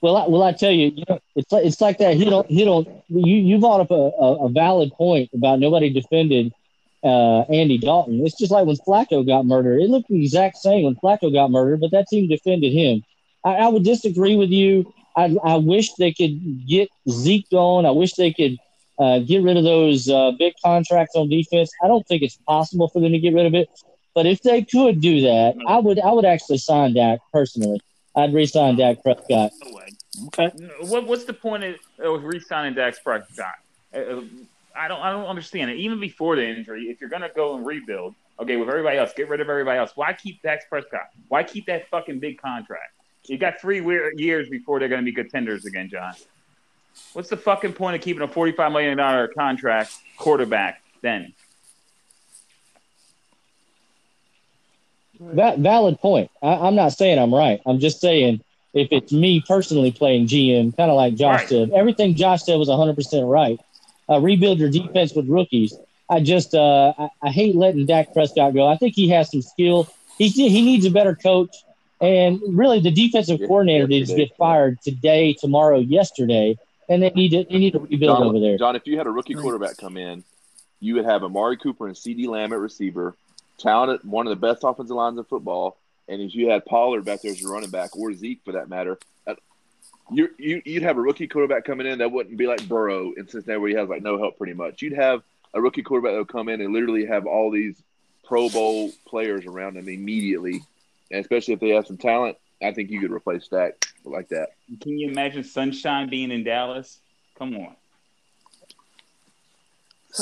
well, 0.00 0.16
I, 0.16 0.26
well, 0.28 0.42
I 0.42 0.52
tell 0.52 0.70
you, 0.70 0.92
you 0.94 1.04
know, 1.08 1.18
it's 1.34 1.50
like, 1.52 1.64
it's 1.64 1.80
like 1.80 1.98
that. 1.98 2.14
He 2.14 2.24
don't, 2.24 2.46
he 2.46 2.64
don't. 2.64 2.86
You 3.08 3.36
you 3.36 3.58
brought 3.58 3.80
up 3.80 3.90
a, 3.90 3.94
a, 3.94 4.46
a 4.46 4.48
valid 4.48 4.92
point 4.92 5.30
about 5.34 5.58
nobody 5.58 5.90
defended 5.90 6.52
uh, 7.04 7.40
Andy 7.42 7.78
Dalton. 7.78 8.24
It's 8.24 8.36
just 8.36 8.52
like 8.52 8.66
when 8.66 8.76
Flacco 8.76 9.26
got 9.26 9.46
murdered. 9.46 9.80
It 9.82 9.90
looked 9.90 10.08
the 10.08 10.22
exact 10.22 10.56
same 10.58 10.84
when 10.84 10.96
Flacco 10.96 11.32
got 11.32 11.50
murdered, 11.50 11.80
but 11.80 11.90
that 11.92 12.06
team 12.08 12.28
defended 12.28 12.72
him. 12.72 13.02
I, 13.44 13.54
I 13.56 13.68
would 13.68 13.84
disagree 13.84 14.36
with 14.36 14.50
you. 14.50 14.92
I, 15.16 15.36
I 15.42 15.56
wish 15.56 15.94
they 15.94 16.12
could 16.12 16.66
get 16.66 16.88
Zeke 17.08 17.48
going. 17.50 17.86
I 17.86 17.90
wish 17.90 18.14
they 18.14 18.32
could 18.32 18.56
uh, 18.98 19.20
get 19.20 19.42
rid 19.42 19.56
of 19.56 19.64
those 19.64 20.08
uh, 20.08 20.32
big 20.38 20.54
contracts 20.64 21.14
on 21.16 21.28
defense. 21.28 21.70
I 21.82 21.88
don't 21.88 22.06
think 22.06 22.22
it's 22.22 22.36
possible 22.46 22.88
for 22.88 23.00
them 23.00 23.12
to 23.12 23.18
get 23.18 23.34
rid 23.34 23.46
of 23.46 23.54
it. 23.54 23.68
But 24.14 24.26
if 24.26 24.42
they 24.42 24.62
could 24.62 25.00
do 25.00 25.20
that, 25.22 25.54
I 25.66 25.78
would 25.78 26.00
I 26.00 26.10
would 26.12 26.24
actually 26.24 26.58
sign 26.58 26.94
Dak 26.94 27.20
personally. 27.32 27.80
I'd 28.18 28.34
re-sign 28.34 28.76
Dak 28.76 29.02
Prescott. 29.02 29.52
No 29.64 29.76
way. 29.76 29.88
Okay. 30.26 30.50
What, 30.80 31.06
what's 31.06 31.24
the 31.24 31.32
point 31.32 31.62
of, 31.64 31.76
of 32.00 32.24
re-signing 32.24 32.74
Dax 32.74 32.98
Prescott? 32.98 33.54
Uh, 33.94 33.98
uh, 33.98 34.22
I 34.74 34.88
don't. 34.88 35.00
I 35.00 35.10
don't 35.10 35.26
understand 35.26 35.70
it. 35.70 35.76
Even 35.78 36.00
before 36.00 36.36
the 36.36 36.46
injury, 36.46 36.84
if 36.84 37.00
you're 37.00 37.10
gonna 37.10 37.30
go 37.34 37.56
and 37.56 37.64
rebuild, 37.64 38.14
okay, 38.38 38.56
with 38.56 38.68
everybody 38.68 38.98
else, 38.98 39.12
get 39.16 39.28
rid 39.28 39.40
of 39.40 39.48
everybody 39.48 39.78
else. 39.78 39.92
Why 39.94 40.12
keep 40.12 40.42
Dax 40.42 40.64
Prescott? 40.68 41.08
Why 41.28 41.42
keep 41.42 41.66
that 41.66 41.88
fucking 41.88 42.18
big 42.18 42.40
contract? 42.40 42.92
You 43.24 43.38
got 43.38 43.60
three 43.60 43.80
weird 43.80 44.18
years 44.18 44.48
before 44.48 44.78
they're 44.78 44.88
gonna 44.88 45.02
be 45.02 45.12
contenders 45.12 45.64
again, 45.64 45.88
John. 45.88 46.14
What's 47.12 47.28
the 47.28 47.36
fucking 47.36 47.74
point 47.74 47.96
of 47.96 48.02
keeping 48.02 48.22
a 48.22 48.28
forty-five 48.28 48.72
million 48.72 48.98
dollar 48.98 49.28
contract 49.28 49.92
quarterback 50.16 50.82
then? 51.02 51.34
Va- 55.20 55.56
valid 55.58 55.98
point. 56.00 56.30
I, 56.42 56.54
I'm 56.54 56.74
not 56.74 56.92
saying 56.92 57.18
I'm 57.18 57.34
right. 57.34 57.60
I'm 57.66 57.78
just 57.78 58.00
saying 58.00 58.40
if 58.74 58.88
it's 58.90 59.12
me 59.12 59.42
personally 59.46 59.90
playing 59.92 60.26
GM, 60.26 60.76
kind 60.76 60.90
of 60.90 60.96
like 60.96 61.14
Josh 61.14 61.40
Right. 61.40 61.48
said, 61.48 61.70
everything 61.74 62.14
Josh 62.14 62.44
said 62.44 62.56
was 62.56 62.68
100% 62.68 63.30
right. 63.30 63.58
Uh, 64.10 64.20
rebuild 64.20 64.58
your 64.58 64.70
defense 64.70 65.12
with 65.14 65.28
rookies. 65.28 65.76
I 66.10 66.20
just 66.20 66.54
uh, 66.54 66.94
I, 66.98 67.08
I 67.22 67.30
hate 67.30 67.54
letting 67.56 67.84
Dak 67.86 68.12
Prescott 68.14 68.54
go. 68.54 68.66
I 68.66 68.76
think 68.76 68.94
he 68.94 69.08
has 69.10 69.30
some 69.30 69.42
skill. 69.42 69.86
He 70.16 70.28
he 70.28 70.62
needs 70.62 70.86
a 70.86 70.90
better 70.90 71.14
coach. 71.14 71.54
And 72.00 72.40
really, 72.48 72.80
the 72.80 72.90
defensive 72.92 73.40
Yeah, 73.40 73.48
coordinator 73.48 73.86
needs 73.86 74.08
to 74.10 74.16
get 74.16 74.30
fired 74.38 74.80
today, 74.82 75.34
tomorrow, 75.34 75.78
yesterday, 75.80 76.56
and 76.88 77.02
they 77.02 77.10
need 77.10 77.30
to 77.30 77.44
they 77.50 77.58
need 77.58 77.72
to 77.72 77.80
rebuild 77.80 78.18
John, 78.18 78.26
over 78.28 78.40
there. 78.40 78.56
John, 78.56 78.76
if 78.76 78.86
you 78.86 78.96
had 78.96 79.06
a 79.06 79.10
rookie 79.10 79.34
quarterback 79.34 79.76
come 79.76 79.96
in, 79.96 80.22
you 80.80 80.94
would 80.94 81.04
have 81.04 81.24
Amari 81.24 81.56
Cooper 81.56 81.86
and 81.88 81.96
CeeDee 81.96 82.28
Lamb 82.28 82.52
at 82.52 82.58
receiver, 82.60 83.16
talented, 83.58 84.08
one 84.08 84.26
of 84.26 84.30
the 84.30 84.46
best 84.46 84.64
offensive 84.64 84.96
lines 84.96 85.18
in 85.18 85.24
football. 85.24 85.76
And 86.08 86.22
if 86.22 86.34
you 86.34 86.48
had 86.48 86.64
Pollard 86.64 87.04
back 87.04 87.20
there 87.22 87.32
as 87.32 87.40
your 87.40 87.52
running 87.52 87.70
back, 87.70 87.96
or 87.96 88.12
Zeke 88.14 88.40
for 88.44 88.52
that 88.52 88.68
matter, 88.68 88.98
uh, 89.26 89.34
you 90.10 90.30
you 90.38 90.62
you'd 90.64 90.82
have 90.82 90.96
a 90.96 91.00
rookie 91.00 91.28
quarterback 91.28 91.64
coming 91.64 91.86
in 91.86 91.98
that 91.98 92.10
wouldn't 92.10 92.36
be 92.36 92.46
like 92.46 92.66
Burrow 92.66 93.12
in 93.16 93.28
Cincinnati, 93.28 93.60
where 93.60 93.70
he 93.70 93.76
has 93.76 93.88
like 93.88 94.02
no 94.02 94.18
help 94.18 94.38
pretty 94.38 94.54
much. 94.54 94.80
You'd 94.80 94.94
have 94.94 95.22
a 95.52 95.60
rookie 95.60 95.82
quarterback 95.82 96.12
that 96.12 96.18
would 96.18 96.28
come 96.28 96.48
in 96.48 96.60
and 96.60 96.72
literally 96.72 97.04
have 97.04 97.26
all 97.26 97.50
these 97.50 97.82
Pro 98.24 98.48
Bowl 98.48 98.90
players 99.06 99.44
around 99.46 99.76
him 99.76 99.88
immediately, 99.88 100.62
and 101.10 101.20
especially 101.20 101.54
if 101.54 101.60
they 101.60 101.70
have 101.70 101.86
some 101.86 101.98
talent. 101.98 102.36
I 102.62 102.72
think 102.72 102.90
you 102.90 103.00
could 103.00 103.12
replace 103.12 103.46
Dak 103.46 103.86
like 104.04 104.28
that. 104.30 104.50
Can 104.80 104.98
you 104.98 105.08
imagine 105.08 105.44
Sunshine 105.44 106.08
being 106.08 106.30
in 106.30 106.42
Dallas? 106.42 106.98
Come 107.38 107.54
on. 107.54 107.76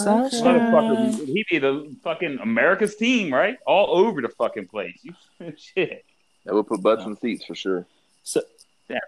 Motherfucker, 0.05 1.27
he'd 1.27 1.47
be 1.51 1.59
the 1.59 1.95
fucking 2.03 2.39
America's 2.41 2.97
team, 2.97 3.33
right? 3.33 3.57
All 3.67 3.99
over 3.99 4.21
the 4.21 4.29
fucking 4.29 4.69
place. 4.69 4.99
You 5.03 5.15
shit. 5.57 6.05
That 6.45 6.55
would 6.55 6.67
put 6.67 6.83
butts 6.83 7.05
in 7.05 7.17
seats 7.17 7.45
for 7.45 7.55
sure. 7.55 7.87
So 8.23 8.43
yeah. 8.89 8.99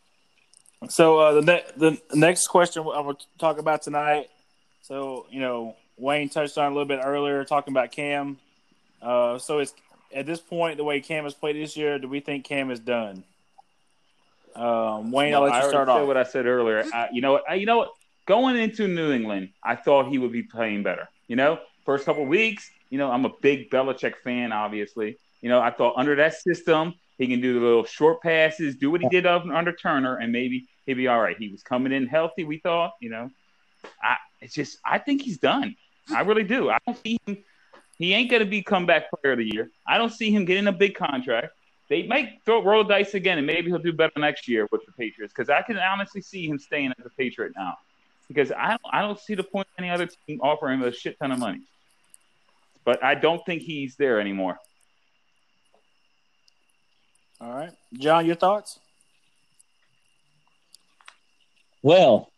uh, 0.82 1.32
the 1.32 1.42
ne- 1.42 1.64
the 1.76 2.00
next 2.14 2.48
question 2.48 2.82
I'm 2.82 3.04
going 3.04 3.16
to 3.16 3.24
talk 3.38 3.58
about 3.58 3.82
tonight 3.82 4.28
So 4.82 5.26
you 5.30 5.40
know, 5.40 5.76
Wayne 5.96 6.28
touched 6.28 6.58
on 6.58 6.66
a 6.66 6.74
little 6.74 6.88
bit 6.88 7.00
earlier, 7.04 7.44
talking 7.44 7.72
about 7.72 7.92
Cam. 7.92 8.38
Uh, 9.00 9.38
so 9.38 9.58
it's 9.58 9.74
at 10.14 10.26
this 10.26 10.40
point 10.40 10.76
the 10.76 10.84
way 10.84 11.00
Cam 11.00 11.24
has 11.24 11.34
played 11.34 11.56
this 11.56 11.76
year. 11.76 11.98
Do 11.98 12.08
we 12.08 12.20
think 12.20 12.44
Cam 12.44 12.70
is 12.70 12.80
done? 12.80 13.24
Um, 14.54 15.12
Wayne, 15.12 15.34
I'll 15.34 15.42
let 15.42 15.52
you 15.52 15.66
I 15.66 15.68
start 15.68 15.88
off. 15.88 16.06
what 16.06 16.16
I 16.16 16.24
said 16.24 16.46
earlier. 16.46 16.84
I, 16.92 17.08
you 17.12 17.20
know 17.20 17.32
what? 17.32 17.44
I, 17.48 17.54
you 17.54 17.66
know 17.66 17.78
what? 17.78 17.92
Going 18.28 18.56
into 18.56 18.86
New 18.86 19.10
England, 19.10 19.48
I 19.62 19.74
thought 19.74 20.08
he 20.08 20.18
would 20.18 20.32
be 20.32 20.42
playing 20.42 20.82
better. 20.82 21.08
You 21.28 21.36
know, 21.36 21.60
first 21.86 22.04
couple 22.04 22.26
weeks, 22.26 22.70
you 22.90 22.98
know, 22.98 23.10
I'm 23.10 23.24
a 23.24 23.30
big 23.40 23.70
Belichick 23.70 24.16
fan, 24.22 24.52
obviously. 24.52 25.16
You 25.40 25.48
know, 25.48 25.62
I 25.62 25.70
thought 25.70 25.94
under 25.96 26.14
that 26.16 26.34
system, 26.34 26.92
he 27.16 27.26
can 27.26 27.40
do 27.40 27.54
the 27.54 27.60
little 27.60 27.86
short 27.86 28.20
passes, 28.20 28.76
do 28.76 28.90
what 28.90 29.00
he 29.00 29.08
did 29.08 29.24
under 29.24 29.72
Turner, 29.72 30.16
and 30.16 30.30
maybe 30.30 30.68
he'd 30.84 30.94
be 30.94 31.08
all 31.08 31.18
right. 31.18 31.38
He 31.38 31.48
was 31.48 31.62
coming 31.62 31.90
in 31.90 32.06
healthy, 32.06 32.44
we 32.44 32.58
thought. 32.58 32.92
You 33.00 33.08
know, 33.08 33.30
I 34.02 34.16
it's 34.42 34.52
just 34.52 34.76
I 34.84 34.98
think 34.98 35.22
he's 35.22 35.38
done. 35.38 35.74
I 36.14 36.20
really 36.20 36.44
do. 36.44 36.68
I 36.68 36.76
don't 36.84 36.98
see 36.98 37.18
him. 37.24 37.38
He 37.96 38.12
ain't 38.12 38.30
gonna 38.30 38.44
be 38.44 38.60
comeback 38.60 39.10
player 39.10 39.32
of 39.32 39.38
the 39.38 39.50
year. 39.50 39.70
I 39.86 39.96
don't 39.96 40.12
see 40.12 40.30
him 40.30 40.44
getting 40.44 40.66
a 40.66 40.72
big 40.72 40.96
contract. 40.96 41.54
They 41.88 42.06
might 42.06 42.42
throw 42.44 42.62
roll 42.62 42.84
dice 42.84 43.14
again, 43.14 43.38
and 43.38 43.46
maybe 43.46 43.70
he'll 43.70 43.78
do 43.78 43.94
better 43.94 44.12
next 44.18 44.48
year 44.48 44.68
with 44.70 44.84
the 44.84 44.92
Patriots. 44.92 45.32
Because 45.34 45.48
I 45.48 45.62
can 45.62 45.78
honestly 45.78 46.20
see 46.20 46.46
him 46.46 46.58
staying 46.58 46.92
as 46.98 47.06
a 47.06 47.10
Patriot 47.16 47.52
now. 47.56 47.78
Because 48.28 48.52
I 48.52 48.70
don't, 48.70 48.82
I 48.92 49.00
don't 49.02 49.18
see 49.18 49.34
the 49.34 49.42
point 49.42 49.66
of 49.68 49.82
any 49.82 49.90
other 49.90 50.08
team 50.26 50.40
offering 50.42 50.82
a 50.82 50.92
shit 50.92 51.18
ton 51.18 51.32
of 51.32 51.38
money. 51.38 51.62
But 52.84 53.02
I 53.02 53.14
don't 53.14 53.44
think 53.44 53.62
he's 53.62 53.96
there 53.96 54.20
anymore. 54.20 54.58
All 57.40 57.52
right, 57.52 57.72
John, 57.94 58.26
your 58.26 58.34
thoughts? 58.34 58.78
Well, 61.82 62.30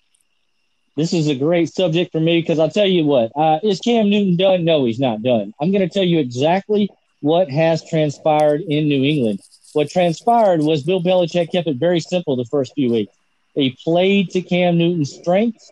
this 0.96 1.12
is 1.12 1.28
a 1.28 1.34
great 1.34 1.72
subject 1.72 2.12
for 2.12 2.20
me 2.20 2.40
because 2.40 2.58
I'll 2.58 2.70
tell 2.70 2.86
you 2.86 3.04
what, 3.04 3.32
uh, 3.34 3.58
is 3.62 3.80
Cam 3.80 4.10
Newton 4.10 4.36
done? 4.36 4.64
No, 4.64 4.84
he's 4.84 5.00
not 5.00 5.22
done. 5.22 5.54
I'm 5.60 5.72
going 5.72 5.88
to 5.88 5.92
tell 5.92 6.04
you 6.04 6.18
exactly 6.18 6.90
what 7.20 7.50
has 7.50 7.88
transpired 7.88 8.60
in 8.62 8.88
New 8.88 9.04
England. 9.04 9.40
What 9.72 9.88
transpired 9.88 10.60
was 10.60 10.82
Bill 10.82 11.02
Belichick 11.02 11.52
kept 11.52 11.68
it 11.68 11.76
very 11.76 12.00
simple 12.00 12.36
the 12.36 12.44
first 12.44 12.74
few 12.74 12.90
weeks. 12.90 13.14
He 13.54 13.76
played 13.82 14.30
to 14.30 14.42
Cam 14.42 14.78
Newton's 14.78 15.14
strengths. 15.14 15.70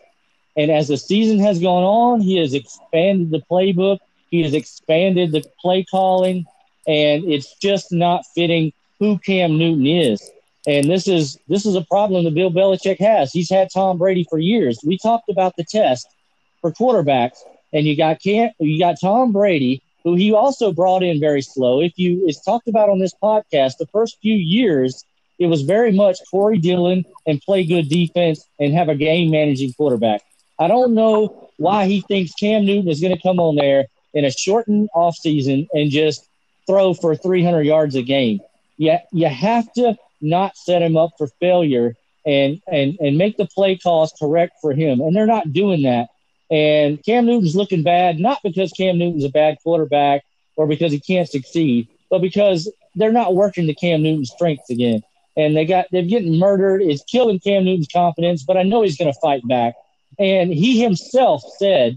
And 0.59 0.69
as 0.69 0.89
the 0.89 0.97
season 0.97 1.39
has 1.39 1.57
gone 1.57 1.83
on, 1.83 2.19
he 2.19 2.35
has 2.35 2.53
expanded 2.53 3.31
the 3.31 3.41
playbook. 3.49 3.99
He 4.29 4.43
has 4.43 4.53
expanded 4.53 5.31
the 5.31 5.41
play 5.61 5.85
calling, 5.85 6.45
and 6.85 7.23
it's 7.23 7.55
just 7.59 7.93
not 7.93 8.25
fitting 8.35 8.73
who 8.99 9.17
Cam 9.19 9.57
Newton 9.57 9.87
is. 9.87 10.29
And 10.67 10.89
this 10.89 11.07
is 11.07 11.39
this 11.47 11.65
is 11.65 11.75
a 11.75 11.85
problem 11.85 12.25
that 12.25 12.35
Bill 12.35 12.51
Belichick 12.51 12.99
has. 12.99 13.31
He's 13.31 13.49
had 13.49 13.69
Tom 13.73 13.97
Brady 13.97 14.25
for 14.29 14.37
years. 14.37 14.81
We 14.85 14.97
talked 14.97 15.29
about 15.29 15.55
the 15.55 15.63
test 15.63 16.09
for 16.59 16.73
quarterbacks, 16.73 17.37
and 17.71 17.85
you 17.85 17.95
got 17.95 18.19
Cam, 18.21 18.51
you 18.59 18.77
got 18.79 18.97
Tom 18.99 19.31
Brady, 19.31 19.81
who 20.03 20.15
he 20.15 20.33
also 20.33 20.73
brought 20.73 21.03
in 21.03 21.21
very 21.21 21.41
slow. 21.41 21.79
If 21.79 21.93
you 21.95 22.27
it's 22.27 22.43
talked 22.43 22.67
about 22.67 22.89
on 22.89 22.99
this 22.99 23.13
podcast, 23.23 23.77
the 23.77 23.87
first 23.93 24.17
few 24.21 24.35
years 24.35 25.05
it 25.39 25.47
was 25.47 25.61
very 25.61 25.93
much 25.93 26.17
Corey 26.29 26.57
Dillon 26.57 27.05
and 27.25 27.41
play 27.41 27.65
good 27.65 27.87
defense 27.87 28.45
and 28.59 28.73
have 28.73 28.89
a 28.89 28.95
game 28.95 29.31
managing 29.31 29.71
quarterback. 29.71 30.21
I 30.59 30.67
don't 30.67 30.93
know 30.93 31.49
why 31.57 31.85
he 31.85 32.01
thinks 32.01 32.33
Cam 32.33 32.65
Newton 32.65 32.89
is 32.89 32.99
going 32.99 33.15
to 33.15 33.21
come 33.21 33.39
on 33.39 33.55
there 33.55 33.85
in 34.13 34.25
a 34.25 34.31
shortened 34.31 34.89
offseason 34.95 35.67
and 35.73 35.89
just 35.89 36.27
throw 36.67 36.93
for 36.93 37.15
300 37.15 37.63
yards 37.63 37.95
a 37.95 38.01
game. 38.01 38.41
You, 38.77 38.97
you 39.11 39.27
have 39.27 39.71
to 39.73 39.97
not 40.21 40.57
set 40.57 40.81
him 40.81 40.97
up 40.97 41.11
for 41.17 41.27
failure 41.39 41.95
and, 42.25 42.61
and, 42.67 42.97
and 42.99 43.17
make 43.17 43.37
the 43.37 43.45
play 43.45 43.77
calls 43.77 44.13
correct 44.19 44.57
for 44.61 44.73
him. 44.73 44.99
And 45.01 45.15
they're 45.15 45.25
not 45.25 45.53
doing 45.53 45.83
that. 45.83 46.09
And 46.51 47.03
Cam 47.03 47.25
Newton's 47.25 47.55
looking 47.55 47.83
bad, 47.83 48.19
not 48.19 48.39
because 48.43 48.71
Cam 48.71 48.97
Newton's 48.97 49.23
a 49.23 49.29
bad 49.29 49.57
quarterback 49.63 50.23
or 50.55 50.67
because 50.67 50.91
he 50.91 50.99
can't 50.99 51.29
succeed, 51.29 51.87
but 52.09 52.19
because 52.19 52.71
they're 52.95 53.11
not 53.11 53.35
working 53.35 53.67
to 53.67 53.73
Cam 53.73 54.01
Newton's 54.01 54.31
strengths 54.31 54.69
again. 54.69 55.03
And 55.37 55.55
they 55.55 55.65
got 55.65 55.85
they're 55.91 56.01
getting 56.03 56.37
murdered. 56.37 56.81
It's 56.81 57.03
killing 57.03 57.39
Cam 57.39 57.63
Newton's 57.63 57.87
confidence, 57.93 58.43
but 58.43 58.57
I 58.57 58.63
know 58.63 58.81
he's 58.81 58.97
going 58.97 59.13
to 59.13 59.19
fight 59.21 59.47
back. 59.47 59.75
And 60.19 60.53
he 60.53 60.81
himself 60.81 61.41
said 61.57 61.95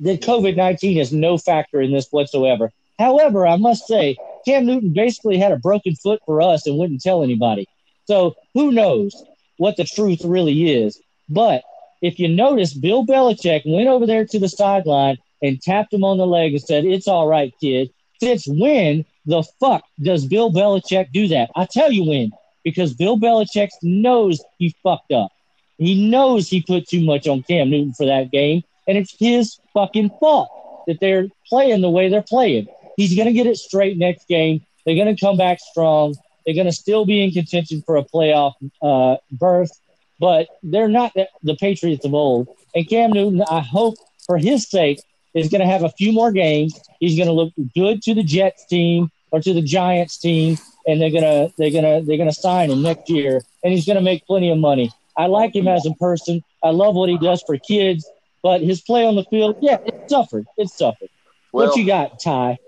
that 0.00 0.20
COVID 0.22 0.56
19 0.56 0.98
is 0.98 1.12
no 1.12 1.38
factor 1.38 1.80
in 1.80 1.92
this 1.92 2.08
whatsoever. 2.10 2.70
However, 2.98 3.46
I 3.46 3.56
must 3.56 3.86
say, 3.86 4.16
Cam 4.44 4.66
Newton 4.66 4.92
basically 4.92 5.38
had 5.38 5.52
a 5.52 5.58
broken 5.58 5.94
foot 5.94 6.20
for 6.26 6.42
us 6.42 6.66
and 6.66 6.76
wouldn't 6.76 7.02
tell 7.02 7.22
anybody. 7.22 7.68
So 8.06 8.34
who 8.54 8.72
knows 8.72 9.24
what 9.58 9.76
the 9.76 9.84
truth 9.84 10.24
really 10.24 10.74
is. 10.74 11.00
But 11.28 11.62
if 12.00 12.18
you 12.18 12.28
notice, 12.28 12.74
Bill 12.74 13.04
Belichick 13.06 13.62
went 13.66 13.88
over 13.88 14.06
there 14.06 14.24
to 14.26 14.38
the 14.38 14.48
sideline 14.48 15.18
and 15.42 15.60
tapped 15.60 15.92
him 15.92 16.04
on 16.04 16.18
the 16.18 16.26
leg 16.26 16.52
and 16.52 16.62
said, 16.62 16.84
It's 16.84 17.08
all 17.08 17.28
right, 17.28 17.52
kid. 17.60 17.90
Since 18.20 18.46
when 18.48 19.04
the 19.26 19.44
fuck 19.60 19.84
does 20.02 20.26
Bill 20.26 20.50
Belichick 20.50 21.12
do 21.12 21.28
that? 21.28 21.50
I 21.54 21.66
tell 21.66 21.92
you 21.92 22.04
when. 22.04 22.32
Because 22.64 22.94
Bill 22.94 23.16
Belichick 23.18 23.68
knows 23.82 24.42
he 24.58 24.74
fucked 24.82 25.12
up. 25.12 25.30
He 25.78 26.08
knows 26.10 26.48
he 26.48 26.62
put 26.62 26.88
too 26.88 27.04
much 27.04 27.26
on 27.28 27.42
Cam 27.42 27.70
Newton 27.70 27.92
for 27.94 28.06
that 28.06 28.30
game, 28.30 28.62
and 28.86 28.98
it's 28.98 29.16
his 29.18 29.58
fucking 29.72 30.10
fault 30.20 30.84
that 30.86 30.98
they're 31.00 31.28
playing 31.48 31.80
the 31.80 31.90
way 31.90 32.08
they're 32.08 32.22
playing. 32.22 32.66
He's 32.96 33.14
going 33.14 33.26
to 33.26 33.32
get 33.32 33.46
it 33.46 33.56
straight 33.56 33.96
next 33.96 34.26
game. 34.26 34.64
They're 34.84 34.96
going 34.96 35.14
to 35.14 35.20
come 35.20 35.36
back 35.36 35.60
strong. 35.60 36.14
They're 36.44 36.54
going 36.54 36.66
to 36.66 36.72
still 36.72 37.04
be 37.04 37.22
in 37.22 37.30
contention 37.30 37.82
for 37.82 37.96
a 37.96 38.02
playoff 38.04 38.54
uh, 38.82 39.18
berth, 39.30 39.70
but 40.18 40.48
they're 40.62 40.88
not 40.88 41.14
the, 41.14 41.28
the 41.42 41.54
Patriots 41.56 42.04
of 42.04 42.14
old. 42.14 42.48
And 42.74 42.88
Cam 42.88 43.12
Newton, 43.12 43.42
I 43.48 43.60
hope 43.60 43.94
for 44.26 44.38
his 44.38 44.68
sake, 44.68 45.00
is 45.34 45.48
going 45.48 45.60
to 45.60 45.66
have 45.66 45.84
a 45.84 45.90
few 45.90 46.12
more 46.12 46.32
games. 46.32 46.78
He's 47.00 47.16
going 47.16 47.28
to 47.28 47.32
look 47.32 47.52
good 47.74 48.02
to 48.02 48.14
the 48.14 48.22
Jets 48.22 48.66
team 48.66 49.10
or 49.30 49.40
to 49.40 49.52
the 49.52 49.62
Giants 49.62 50.18
team, 50.18 50.56
and 50.86 51.00
they're 51.00 51.10
gonna 51.10 51.50
they're 51.58 51.70
gonna 51.70 52.00
they're 52.02 52.16
gonna 52.16 52.32
sign 52.32 52.70
him 52.70 52.82
next 52.82 53.10
year, 53.10 53.42
and 53.62 53.72
he's 53.72 53.84
going 53.84 53.96
to 53.96 54.02
make 54.02 54.26
plenty 54.26 54.50
of 54.50 54.58
money. 54.58 54.90
I 55.18 55.26
like 55.26 55.54
him 55.54 55.66
as 55.66 55.84
a 55.84 55.92
person. 55.94 56.42
I 56.62 56.70
love 56.70 56.94
what 56.94 57.08
he 57.08 57.18
does 57.18 57.42
for 57.42 57.58
kids, 57.58 58.08
but 58.42 58.60
his 58.60 58.80
play 58.80 59.04
on 59.04 59.16
the 59.16 59.24
field, 59.24 59.56
yeah, 59.60 59.78
it 59.84 60.08
suffered. 60.08 60.46
It 60.56 60.68
suffered. 60.68 61.10
Well, 61.52 61.66
what 61.66 61.76
you 61.76 61.84
got, 61.84 62.20
Ty? 62.20 62.58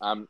I'm 0.00 0.28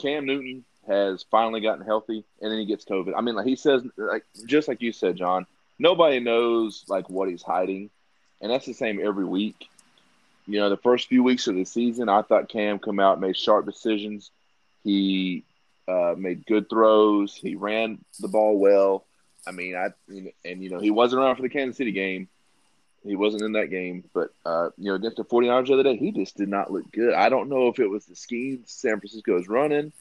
Cam 0.00 0.26
Newton 0.26 0.64
has 0.86 1.24
finally 1.30 1.60
gotten 1.60 1.84
healthy, 1.84 2.24
and 2.40 2.52
then 2.52 2.58
he 2.58 2.66
gets 2.66 2.84
COVID. 2.84 3.14
I 3.16 3.22
mean, 3.22 3.34
like 3.34 3.46
he 3.46 3.56
says, 3.56 3.82
like 3.96 4.24
just 4.46 4.68
like 4.68 4.82
you 4.82 4.92
said, 4.92 5.16
John. 5.16 5.46
Nobody 5.78 6.20
knows 6.20 6.84
like 6.88 7.08
what 7.08 7.30
he's 7.30 7.42
hiding, 7.42 7.88
and 8.42 8.52
that's 8.52 8.66
the 8.66 8.74
same 8.74 9.00
every 9.02 9.24
week. 9.24 9.68
You 10.46 10.60
know, 10.60 10.68
the 10.68 10.76
first 10.76 11.08
few 11.08 11.22
weeks 11.22 11.46
of 11.46 11.54
the 11.54 11.64
season, 11.64 12.10
I 12.10 12.20
thought 12.20 12.50
Cam 12.50 12.78
come 12.78 13.00
out 13.00 13.20
made 13.20 13.36
sharp 13.36 13.64
decisions. 13.64 14.30
He 14.84 15.44
uh, 15.88 16.14
made 16.18 16.44
good 16.44 16.68
throws. 16.68 17.34
He 17.34 17.54
ran 17.54 17.98
the 18.18 18.28
ball 18.28 18.58
well. 18.58 19.06
I 19.46 19.52
mean, 19.52 19.74
I 19.74 19.88
and 20.44 20.62
you 20.62 20.70
know 20.70 20.78
he 20.78 20.90
wasn't 20.90 21.22
around 21.22 21.36
for 21.36 21.42
the 21.42 21.48
Kansas 21.48 21.76
City 21.76 21.92
game. 21.92 22.28
He 23.02 23.16
wasn't 23.16 23.42
in 23.42 23.52
that 23.52 23.70
game, 23.70 24.04
but 24.12 24.30
uh, 24.44 24.70
you 24.76 24.90
know 24.90 24.94
against 24.94 25.16
the 25.16 25.24
49ers 25.24 25.68
the 25.68 25.74
other 25.74 25.82
day, 25.82 25.96
he 25.96 26.12
just 26.12 26.36
did 26.36 26.48
not 26.48 26.70
look 26.70 26.90
good. 26.92 27.14
I 27.14 27.30
don't 27.30 27.48
know 27.48 27.68
if 27.68 27.78
it 27.78 27.88
was 27.88 28.04
the 28.04 28.16
scheme 28.16 28.62
San 28.66 29.00
Francisco 29.00 29.38
is 29.38 29.48
running. 29.48 29.92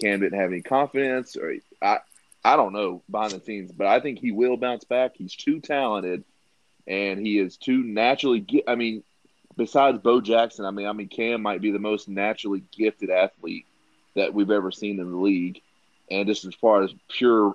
Cam 0.00 0.20
didn't 0.20 0.38
have 0.38 0.50
any 0.50 0.62
confidence, 0.62 1.36
or 1.36 1.54
I 1.80 1.98
I 2.44 2.56
don't 2.56 2.72
know 2.72 3.02
behind 3.10 3.32
the 3.32 3.40
scenes, 3.40 3.72
but 3.72 3.86
I 3.86 4.00
think 4.00 4.18
he 4.18 4.32
will 4.32 4.56
bounce 4.56 4.84
back. 4.84 5.12
He's 5.16 5.34
too 5.34 5.60
talented, 5.60 6.24
and 6.86 7.24
he 7.24 7.38
is 7.38 7.56
too 7.56 7.82
naturally. 7.82 8.44
I 8.66 8.74
mean, 8.74 9.02
besides 9.56 9.98
Bo 9.98 10.20
Jackson, 10.20 10.64
I 10.64 10.70
mean, 10.70 10.86
I 10.86 10.92
mean 10.92 11.08
Cam 11.08 11.40
might 11.42 11.62
be 11.62 11.70
the 11.70 11.78
most 11.78 12.08
naturally 12.08 12.62
gifted 12.76 13.10
athlete 13.10 13.66
that 14.14 14.34
we've 14.34 14.50
ever 14.50 14.70
seen 14.70 15.00
in 15.00 15.10
the 15.10 15.16
league, 15.16 15.62
and 16.10 16.26
just 16.26 16.44
as 16.44 16.54
far 16.54 16.82
as 16.82 16.92
pure 17.08 17.54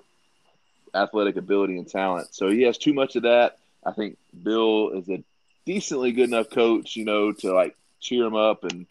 athletic 0.94 1.38
ability 1.38 1.78
and 1.78 1.88
talent. 1.88 2.34
So 2.34 2.50
he 2.50 2.64
has 2.64 2.78
too 2.78 2.94
much 2.94 3.16
of 3.16 3.24
that. 3.24 3.58
I 3.86 3.92
think 3.92 4.18
Bill 4.44 4.92
is 4.92 5.10
a 5.10 5.24
decently 5.66 6.12
good 6.12 6.30
enough 6.30 6.50
coach, 6.50 6.96
you 6.96 7.06
know, 7.06 7.32
to 7.32 7.54
like 7.54 7.76
cheer 8.00 8.26
him 8.26 8.36
up 8.36 8.64
and 8.64 8.86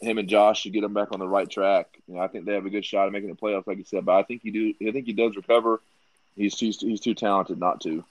him 0.00 0.18
and 0.18 0.28
Josh 0.28 0.62
should 0.62 0.72
get 0.72 0.84
him 0.84 0.94
back 0.94 1.12
on 1.12 1.18
the 1.18 1.28
right 1.28 1.48
track. 1.48 1.86
You 2.06 2.14
know, 2.14 2.20
I 2.20 2.28
think 2.28 2.44
they 2.44 2.54
have 2.54 2.66
a 2.66 2.70
good 2.70 2.84
shot 2.84 3.06
at 3.06 3.12
making 3.12 3.30
the 3.30 3.36
playoffs, 3.36 3.66
like 3.66 3.78
you 3.78 3.84
said. 3.84 4.04
But 4.04 4.16
I 4.16 4.22
think 4.22 4.42
he 4.42 4.50
do. 4.50 4.74
I 4.86 4.92
think 4.92 5.06
he 5.06 5.12
does 5.12 5.36
recover. 5.36 5.80
He's 6.36 6.56
too, 6.56 6.72
he's 6.78 7.00
too 7.00 7.14
talented 7.14 7.58
not 7.58 7.80
to. 7.82 8.04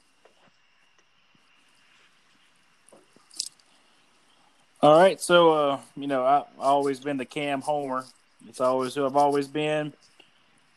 All 4.82 4.98
right, 4.98 5.20
so 5.20 5.52
uh, 5.54 5.80
you 5.96 6.08
know 6.08 6.24
I've 6.24 6.44
always 6.60 7.00
been 7.00 7.18
the 7.18 7.26
Cam 7.26 7.62
Homer. 7.62 8.06
It's 8.48 8.62
always 8.62 8.94
who 8.94 9.06
I've 9.06 9.16
always 9.16 9.48
been. 9.48 9.94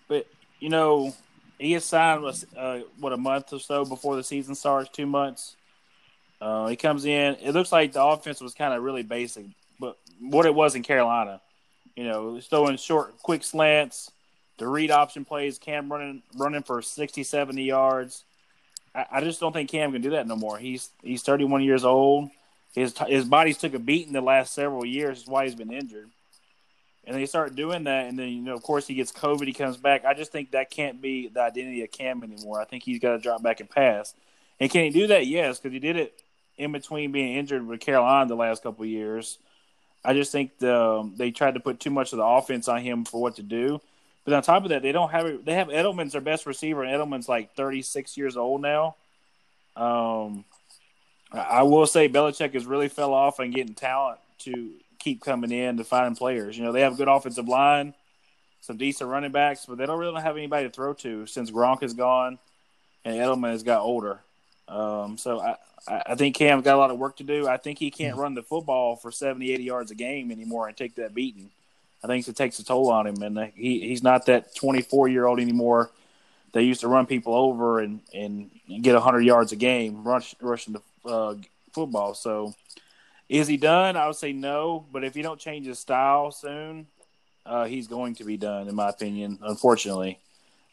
But 0.09 0.26
you 0.59 0.68
know, 0.68 1.14
he 1.61 1.74
is 1.74 1.84
signed 1.84 2.24
uh, 2.56 2.78
what 2.98 3.12
a 3.12 3.18
month 3.18 3.52
or 3.52 3.61
so 3.61 3.84
before 3.84 4.16
the 4.16 4.24
season 4.24 4.54
starts, 4.54 4.88
two 4.88 5.06
months. 5.06 5.56
Uh, 6.40 6.68
he 6.68 6.76
comes 6.76 7.04
in. 7.04 7.36
It 7.42 7.52
looks 7.52 7.70
like 7.70 7.92
the 7.92 8.02
offense 8.02 8.40
was 8.40 8.54
kind 8.54 8.72
of 8.72 8.82
really 8.82 9.02
basic, 9.02 9.44
but 9.78 9.98
what 10.20 10.46
it 10.46 10.54
was 10.54 10.74
in 10.74 10.82
Carolina, 10.82 11.42
you 11.94 12.04
know, 12.04 12.40
throwing 12.40 12.78
short, 12.78 13.18
quick 13.22 13.44
slants, 13.44 14.11
the 14.56 14.66
read 14.66 14.90
option 14.90 15.26
plays, 15.26 15.58
Cam 15.58 15.92
running 15.92 16.22
running 16.34 16.62
for 16.62 16.80
60, 16.80 17.22
70 17.22 17.62
yards. 17.62 18.24
I, 18.94 19.06
I 19.12 19.20
just 19.20 19.38
don't 19.38 19.52
think 19.52 19.70
Cam 19.70 19.92
can 19.92 20.00
do 20.00 20.11
that 20.11 20.26
no 20.26 20.36
more. 20.36 20.56
He's 20.56 20.88
he's 21.02 21.22
31 21.22 21.62
years 21.62 21.84
old. 21.84 22.30
His 22.74 22.96
his 23.06 23.26
body's 23.26 23.58
took 23.58 23.74
a 23.74 23.78
beating 23.78 24.14
the 24.14 24.22
last 24.22 24.54
several 24.54 24.86
years. 24.86 25.18
That's 25.18 25.28
why 25.28 25.44
he's 25.44 25.54
been 25.54 25.72
injured. 25.72 26.08
And 27.05 27.16
they 27.16 27.26
start 27.26 27.57
doing 27.57 27.84
that, 27.84 28.07
and 28.07 28.18
then 28.18 28.28
you 28.28 28.42
know, 28.42 28.55
of 28.55 28.62
course, 28.62 28.86
he 28.86 28.94
gets 28.94 29.11
COVID. 29.11 29.46
He 29.46 29.55
comes 29.55 29.78
back. 29.78 30.05
I 30.05 30.12
just 30.12 30.32
think 30.32 30.51
that 30.51 30.70
can't 30.70 31.01
be 31.01 31.28
the 31.28 31.40
identity 31.40 31.82
of 31.82 31.90
Cam 31.90 32.22
anymore. 32.22 32.61
I 32.61 32.64
think 32.64 32.84
he's 32.84 33.01
got 33.01 33.12
to 33.12 33.18
drop 33.18 33.42
back 33.42 33.61
and 33.61 33.70
pass. 33.70 34.14
And 34.61 34.70
can 34.70 34.84
he 34.84 34.90
do 34.90 35.07
that? 35.07 35.26
Yes, 35.26 35.59
because 35.59 35.72
he 35.72 35.78
did 35.78 35.96
it 35.96 36.22
in 36.59 36.72
between 36.72 37.11
being 37.11 37.36
injured 37.36 37.66
with 37.66 37.80
Carolina 37.80 38.28
the 38.28 38.36
last 38.36 38.62
couple 38.62 38.84
years. 38.84 39.38
I 40.05 40.12
just 40.12 40.30
think 40.30 40.59
the, 40.59 40.78
um, 40.78 41.14
they 41.16 41.30
tried 41.30 41.55
to 41.55 41.61
put 41.61 41.80
too 41.80 41.90
much 41.90 42.12
of 42.12 42.18
the 42.18 42.24
offense 42.24 42.68
on 42.68 42.82
him 42.82 43.05
for 43.05 43.20
what 43.20 43.36
to 43.36 43.42
do. 43.42 43.80
But 44.24 44.34
on 44.34 44.42
top 44.42 44.64
of 44.64 44.68
that, 44.68 44.82
they 44.82 44.92
don't 44.92 45.11
have 45.11 45.44
they 45.44 45.55
have 45.55 45.68
Edelman's 45.68 46.12
their 46.12 46.20
best 46.20 46.44
receiver, 46.46 46.82
and 46.82 46.92
Edelman's 46.92 47.28
like 47.28 47.55
36 47.55 48.16
years 48.16 48.36
old 48.36 48.61
now. 48.61 48.96
Um, 49.76 50.44
I 51.32 51.62
will 51.62 51.86
say 51.86 52.09
Belichick 52.09 52.55
has 52.55 52.66
really 52.66 52.88
fell 52.88 53.14
off 53.14 53.40
on 53.40 53.51
getting 53.51 53.74
talent 53.74 54.18
to 54.40 54.72
keep 55.01 55.20
coming 55.20 55.51
in 55.51 55.78
to 55.78 55.84
find 55.84 56.16
players. 56.16 56.57
You 56.57 56.64
know, 56.64 56.72
they 56.72 56.82
have 56.82 56.94
a 56.94 56.96
good 56.96 57.09
offensive 57.09 57.48
line, 57.48 57.94
some 58.61 58.76
decent 58.76 59.11
running 59.11 59.32
backs, 59.32 59.66
but 59.66 59.78
they 59.78 59.86
don't 59.86 59.98
really 59.98 60.20
have 60.22 60.36
anybody 60.36 60.68
to 60.68 60.72
throw 60.72 60.94
to 60.94 61.26
since 61.26 61.51
Gronk 61.51 61.82
is 61.82 61.94
gone 61.94 62.38
and 63.05 63.16
Edelman 63.16 63.51
has 63.51 63.62
got 63.62 63.82
older. 63.82 64.20
Um, 64.68 65.18
so 65.18 65.40
I, 65.40 65.57
I 65.88 66.14
think 66.14 66.36
Cam's 66.36 66.64
got 66.64 66.76
a 66.76 66.78
lot 66.78 66.90
of 66.90 66.98
work 66.98 67.16
to 67.16 67.24
do. 67.24 67.48
I 67.48 67.57
think 67.57 67.78
he 67.78 67.90
can't 67.90 68.16
run 68.16 68.34
the 68.34 68.42
football 68.42 68.96
for 68.96 69.11
70, 69.11 69.53
80 69.53 69.62
yards 69.62 69.90
a 69.90 69.94
game 69.94 70.30
anymore 70.30 70.68
and 70.68 70.76
take 70.76 70.96
that 70.96 71.14
beating. 71.14 71.51
I 72.03 72.07
think 72.07 72.26
it 72.26 72.36
takes 72.36 72.59
a 72.59 72.64
toll 72.64 72.90
on 72.90 73.07
him, 73.07 73.22
and 73.22 73.53
he, 73.55 73.80
he's 73.80 74.03
not 74.03 74.26
that 74.26 74.55
24 74.55 75.09
year 75.09 75.26
old 75.26 75.38
anymore. 75.38 75.90
They 76.53 76.62
used 76.62 76.80
to 76.80 76.88
run 76.88 77.07
people 77.07 77.34
over 77.34 77.80
and, 77.80 78.01
and 78.14 78.51
get 78.82 78.94
100 78.94 79.20
yards 79.20 79.53
a 79.53 79.57
game 79.57 80.03
rush, 80.03 80.34
rushing 80.40 80.74
the 80.74 81.09
uh, 81.09 81.34
football. 81.72 82.14
So, 82.14 82.55
is 83.31 83.47
he 83.47 83.57
done? 83.57 83.97
I 83.97 84.09
would 84.09 84.16
say 84.16 84.33
no. 84.33 84.85
But 84.93 85.05
if 85.05 85.14
he 85.14 85.22
don't 85.22 85.39
change 85.39 85.66
his 85.66 85.78
style 85.78 86.33
soon, 86.33 86.89
uh, 87.47 87.64
he's 87.64 87.87
going 87.87 88.16
to 88.16 88.24
be 88.24 88.37
done, 88.37 88.68
in 88.68 88.74
my 88.74 88.91
opinion. 88.91 89.39
Unfortunately, 89.41 90.18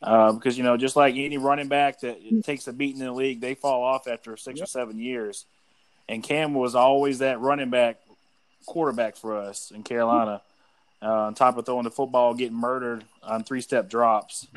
uh, 0.02 0.32
because 0.32 0.58
you 0.58 0.64
know, 0.64 0.76
just 0.76 0.96
like 0.96 1.16
any 1.16 1.38
running 1.38 1.68
back 1.68 2.02
that 2.02 2.18
takes 2.44 2.68
a 2.68 2.74
beating 2.74 3.00
in 3.00 3.06
the 3.06 3.14
league, 3.14 3.40
they 3.40 3.54
fall 3.54 3.84
off 3.84 4.08
after 4.08 4.36
six 4.36 4.58
yep. 4.58 4.66
or 4.66 4.68
seven 4.68 5.00
years. 5.00 5.46
And 6.10 6.24
Cam 6.24 6.56
was 6.56 6.74
always 6.74 7.20
that 7.20 7.40
running 7.40 7.70
back 7.70 8.00
quarterback 8.66 9.18
for 9.18 9.38
us 9.38 9.72
in 9.72 9.84
Carolina. 9.84 10.42
Uh, 11.00 11.28
on 11.28 11.36
top 11.36 11.58
of 11.58 11.66
throwing 11.66 11.84
the 11.84 11.92
football, 11.92 12.34
getting 12.34 12.58
murdered 12.58 13.04
on 13.22 13.44
three 13.44 13.62
step 13.62 13.88
drops. 13.88 14.48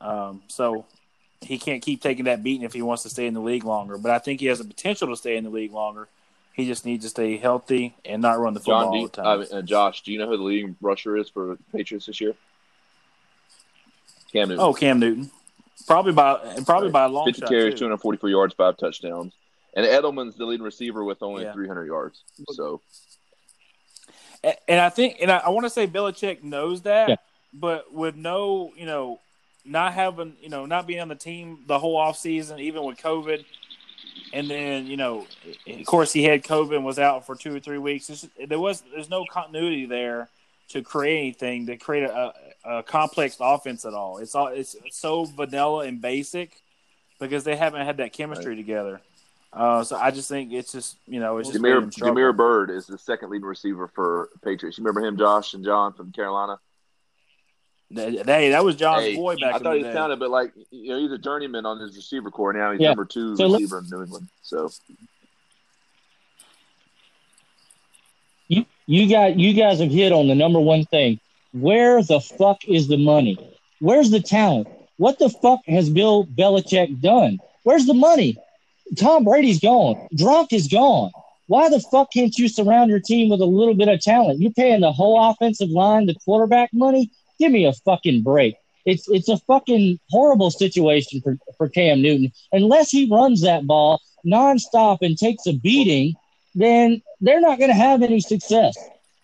Um, 0.00 0.42
so 0.48 0.86
he 1.42 1.58
can't 1.58 1.82
keep 1.82 2.00
taking 2.00 2.24
that 2.24 2.42
beating 2.42 2.62
if 2.62 2.72
he 2.72 2.80
wants 2.80 3.02
to 3.02 3.10
stay 3.10 3.26
in 3.26 3.34
the 3.34 3.40
league 3.40 3.64
longer. 3.64 3.98
But 3.98 4.12
I 4.12 4.18
think 4.20 4.40
he 4.40 4.46
has 4.46 4.58
the 4.58 4.64
potential 4.64 5.08
to 5.08 5.16
stay 5.16 5.36
in 5.36 5.44
the 5.44 5.50
league 5.50 5.72
longer. 5.72 6.08
He 6.56 6.66
just 6.66 6.86
needs 6.86 7.04
to 7.04 7.10
stay 7.10 7.36
healthy 7.36 7.94
and 8.02 8.22
not 8.22 8.38
run 8.38 8.54
the 8.54 8.60
football 8.60 8.84
John, 8.84 8.94
all 8.94 9.02
the 9.02 9.08
time. 9.10 9.58
Uh, 9.58 9.60
Josh, 9.60 10.02
do 10.02 10.10
you 10.10 10.18
know 10.18 10.26
who 10.26 10.38
the 10.38 10.42
leading 10.42 10.74
rusher 10.80 11.14
is 11.14 11.28
for 11.28 11.48
the 11.48 11.58
Patriots 11.70 12.06
this 12.06 12.18
year? 12.18 12.32
Cam 14.32 14.48
Newton. 14.48 14.64
Oh, 14.64 14.72
Cam 14.72 14.98
Newton. 14.98 15.30
Probably 15.86 16.12
by 16.12 16.38
probably 16.64 16.88
right. 16.88 16.92
by 16.92 17.04
a 17.04 17.08
long 17.08 17.26
50 17.26 17.40
shot 17.40 17.50
carries, 17.50 17.74
244 17.74 18.30
yards, 18.30 18.54
five 18.54 18.78
touchdowns. 18.78 19.34
And 19.74 19.84
Edelman's 19.84 20.36
the 20.36 20.46
leading 20.46 20.64
receiver 20.64 21.04
with 21.04 21.22
only 21.22 21.42
yeah. 21.42 21.52
300 21.52 21.84
yards. 21.84 22.22
So, 22.52 22.80
and 24.42 24.80
I 24.80 24.88
think, 24.88 25.18
and 25.20 25.30
I, 25.30 25.36
I 25.36 25.50
want 25.50 25.66
to 25.66 25.70
say 25.70 25.86
Belichick 25.86 26.42
knows 26.42 26.80
that, 26.82 27.10
yeah. 27.10 27.16
but 27.52 27.92
with 27.92 28.16
no, 28.16 28.72
you 28.78 28.86
know, 28.86 29.20
not 29.66 29.92
having, 29.92 30.36
you 30.40 30.48
know, 30.48 30.64
not 30.64 30.86
being 30.86 31.00
on 31.00 31.08
the 31.08 31.14
team 31.14 31.64
the 31.66 31.78
whole 31.78 31.98
off 31.98 32.16
season, 32.16 32.60
even 32.60 32.82
with 32.84 32.96
COVID, 32.96 33.44
and 34.32 34.50
then 34.50 34.86
you 34.86 34.96
know, 34.96 35.26
of 35.66 35.86
course, 35.86 36.12
he 36.12 36.22
had 36.22 36.42
COVID 36.42 36.76
and 36.76 36.84
was 36.84 36.98
out 36.98 37.26
for 37.26 37.34
two 37.34 37.54
or 37.54 37.60
three 37.60 37.78
weeks. 37.78 38.06
Just, 38.06 38.28
there 38.46 38.58
was, 38.58 38.82
there's 38.92 39.10
no 39.10 39.24
continuity 39.24 39.86
there 39.86 40.28
to 40.68 40.82
create 40.82 41.18
anything 41.18 41.66
to 41.66 41.76
create 41.76 42.04
a, 42.04 42.32
a, 42.64 42.82
complex 42.82 43.36
offense 43.40 43.84
at 43.84 43.94
all. 43.94 44.18
It's 44.18 44.34
all 44.34 44.48
it's 44.48 44.76
so 44.90 45.24
vanilla 45.24 45.86
and 45.86 46.00
basic 46.00 46.60
because 47.20 47.44
they 47.44 47.56
haven't 47.56 47.86
had 47.86 47.98
that 47.98 48.12
chemistry 48.12 48.52
right. 48.54 48.56
together. 48.56 49.00
Uh, 49.52 49.84
so 49.84 49.96
I 49.96 50.10
just 50.10 50.28
think 50.28 50.52
it's 50.52 50.72
just 50.72 50.96
you 51.06 51.20
know 51.20 51.38
it's 51.38 51.50
just 51.50 51.62
Damiere 51.98 52.32
Byrd 52.32 52.70
is 52.70 52.86
the 52.86 52.98
second 52.98 53.30
leading 53.30 53.46
receiver 53.46 53.88
for 53.88 54.28
Patriots. 54.42 54.76
You 54.76 54.84
remember 54.84 55.06
him, 55.06 55.16
Josh 55.16 55.54
and 55.54 55.64
John 55.64 55.92
from 55.92 56.12
Carolina? 56.12 56.58
Hey, 57.94 58.50
that 58.50 58.64
was 58.64 58.74
John's 58.74 59.04
hey, 59.04 59.16
boy 59.16 59.36
back. 59.36 59.54
I 59.54 59.58
thought 59.60 59.76
he 59.76 59.82
day. 59.82 59.92
sounded 59.92 60.18
but 60.18 60.30
like 60.30 60.52
you 60.70 60.88
know 60.88 60.98
he's 60.98 61.12
a 61.12 61.18
journeyman 61.18 61.66
on 61.66 61.78
his 61.78 61.96
receiver 61.96 62.30
core 62.30 62.52
now. 62.52 62.72
He's 62.72 62.80
yeah. 62.80 62.88
number 62.88 63.04
two 63.04 63.36
so 63.36 63.52
receiver 63.52 63.78
in 63.78 63.88
New 63.88 64.02
England. 64.02 64.28
So 64.42 64.70
you 68.48 68.64
you 68.86 69.08
got 69.08 69.38
you 69.38 69.54
guys 69.54 69.78
have 69.78 69.92
hit 69.92 70.12
on 70.12 70.26
the 70.26 70.34
number 70.34 70.58
one 70.58 70.84
thing. 70.86 71.20
Where 71.52 72.02
the 72.02 72.20
fuck 72.20 72.64
is 72.66 72.88
the 72.88 72.98
money? 72.98 73.38
Where's 73.80 74.10
the 74.10 74.20
talent? 74.20 74.68
What 74.96 75.18
the 75.18 75.30
fuck 75.30 75.60
has 75.66 75.88
Bill 75.88 76.26
Belichick 76.26 77.00
done? 77.00 77.38
Where's 77.62 77.86
the 77.86 77.94
money? 77.94 78.36
Tom 78.96 79.24
Brady's 79.24 79.60
gone. 79.60 80.08
Gronk 80.16 80.52
is 80.52 80.68
gone. 80.68 81.10
Why 81.48 81.68
the 81.68 81.80
fuck 81.80 82.12
can't 82.12 82.36
you 82.36 82.48
surround 82.48 82.90
your 82.90 83.00
team 83.00 83.30
with 83.30 83.40
a 83.40 83.46
little 83.46 83.74
bit 83.74 83.88
of 83.88 84.00
talent? 84.00 84.40
You're 84.40 84.52
paying 84.52 84.80
the 84.80 84.92
whole 84.92 85.30
offensive 85.30 85.70
line 85.70 86.06
the 86.06 86.14
quarterback 86.14 86.70
money. 86.72 87.10
Give 87.38 87.52
me 87.52 87.66
a 87.66 87.72
fucking 87.72 88.22
break. 88.22 88.56
It's 88.84 89.08
it's 89.08 89.28
a 89.28 89.36
fucking 89.38 89.98
horrible 90.10 90.50
situation 90.50 91.20
for, 91.20 91.36
for 91.58 91.68
Cam 91.68 92.02
Newton. 92.02 92.32
Unless 92.52 92.90
he 92.90 93.08
runs 93.10 93.42
that 93.42 93.66
ball 93.66 94.00
nonstop 94.24 94.98
and 95.02 95.18
takes 95.18 95.46
a 95.46 95.52
beating, 95.52 96.14
then 96.54 97.02
they're 97.20 97.40
not 97.40 97.58
going 97.58 97.70
to 97.70 97.76
have 97.76 98.02
any 98.02 98.20
success. 98.20 98.76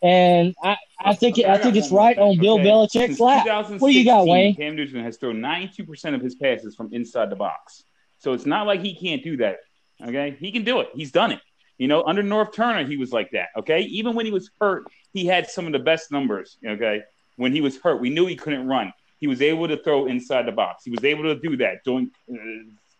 And 0.02 0.54
I, 0.62 0.76
I 0.98 1.14
think 1.14 1.38
I 1.38 1.58
think 1.58 1.76
it's 1.76 1.92
right 1.92 2.18
on 2.18 2.38
Bill 2.38 2.54
okay. 2.54 2.64
Belichick's 2.64 3.20
lap. 3.20 3.46
What 3.70 3.92
do 3.92 3.92
you 3.92 4.04
got, 4.04 4.26
Wayne? 4.26 4.56
Cam 4.56 4.74
Newton 4.74 5.02
has 5.04 5.16
thrown 5.16 5.36
92% 5.36 6.14
of 6.14 6.20
his 6.20 6.34
passes 6.34 6.74
from 6.74 6.92
inside 6.92 7.30
the 7.30 7.36
box. 7.36 7.84
So 8.18 8.32
it's 8.32 8.46
not 8.46 8.66
like 8.66 8.80
he 8.80 8.96
can't 8.96 9.22
do 9.22 9.36
that. 9.38 9.58
Okay. 10.04 10.36
He 10.40 10.50
can 10.50 10.64
do 10.64 10.80
it. 10.80 10.88
He's 10.94 11.12
done 11.12 11.32
it. 11.32 11.40
You 11.78 11.88
know, 11.88 12.02
under 12.04 12.22
Norv 12.22 12.52
Turner, 12.52 12.84
he 12.86 12.96
was 12.96 13.12
like 13.12 13.30
that. 13.32 13.48
Okay. 13.58 13.82
Even 13.82 14.14
when 14.14 14.26
he 14.26 14.32
was 14.32 14.50
hurt, 14.60 14.84
he 15.12 15.24
had 15.24 15.48
some 15.48 15.66
of 15.66 15.72
the 15.72 15.78
best 15.78 16.10
numbers. 16.10 16.56
Okay. 16.66 17.02
When 17.42 17.52
he 17.52 17.60
was 17.60 17.76
hurt, 17.76 18.00
we 18.00 18.08
knew 18.08 18.26
he 18.26 18.36
couldn't 18.36 18.68
run. 18.68 18.92
He 19.18 19.26
was 19.26 19.42
able 19.42 19.66
to 19.66 19.76
throw 19.76 20.06
inside 20.06 20.46
the 20.46 20.52
box. 20.52 20.84
He 20.84 20.92
was 20.92 21.02
able 21.02 21.24
to 21.24 21.34
do 21.34 21.56
that, 21.56 21.82
doing 21.82 22.08
uh, 22.32 22.36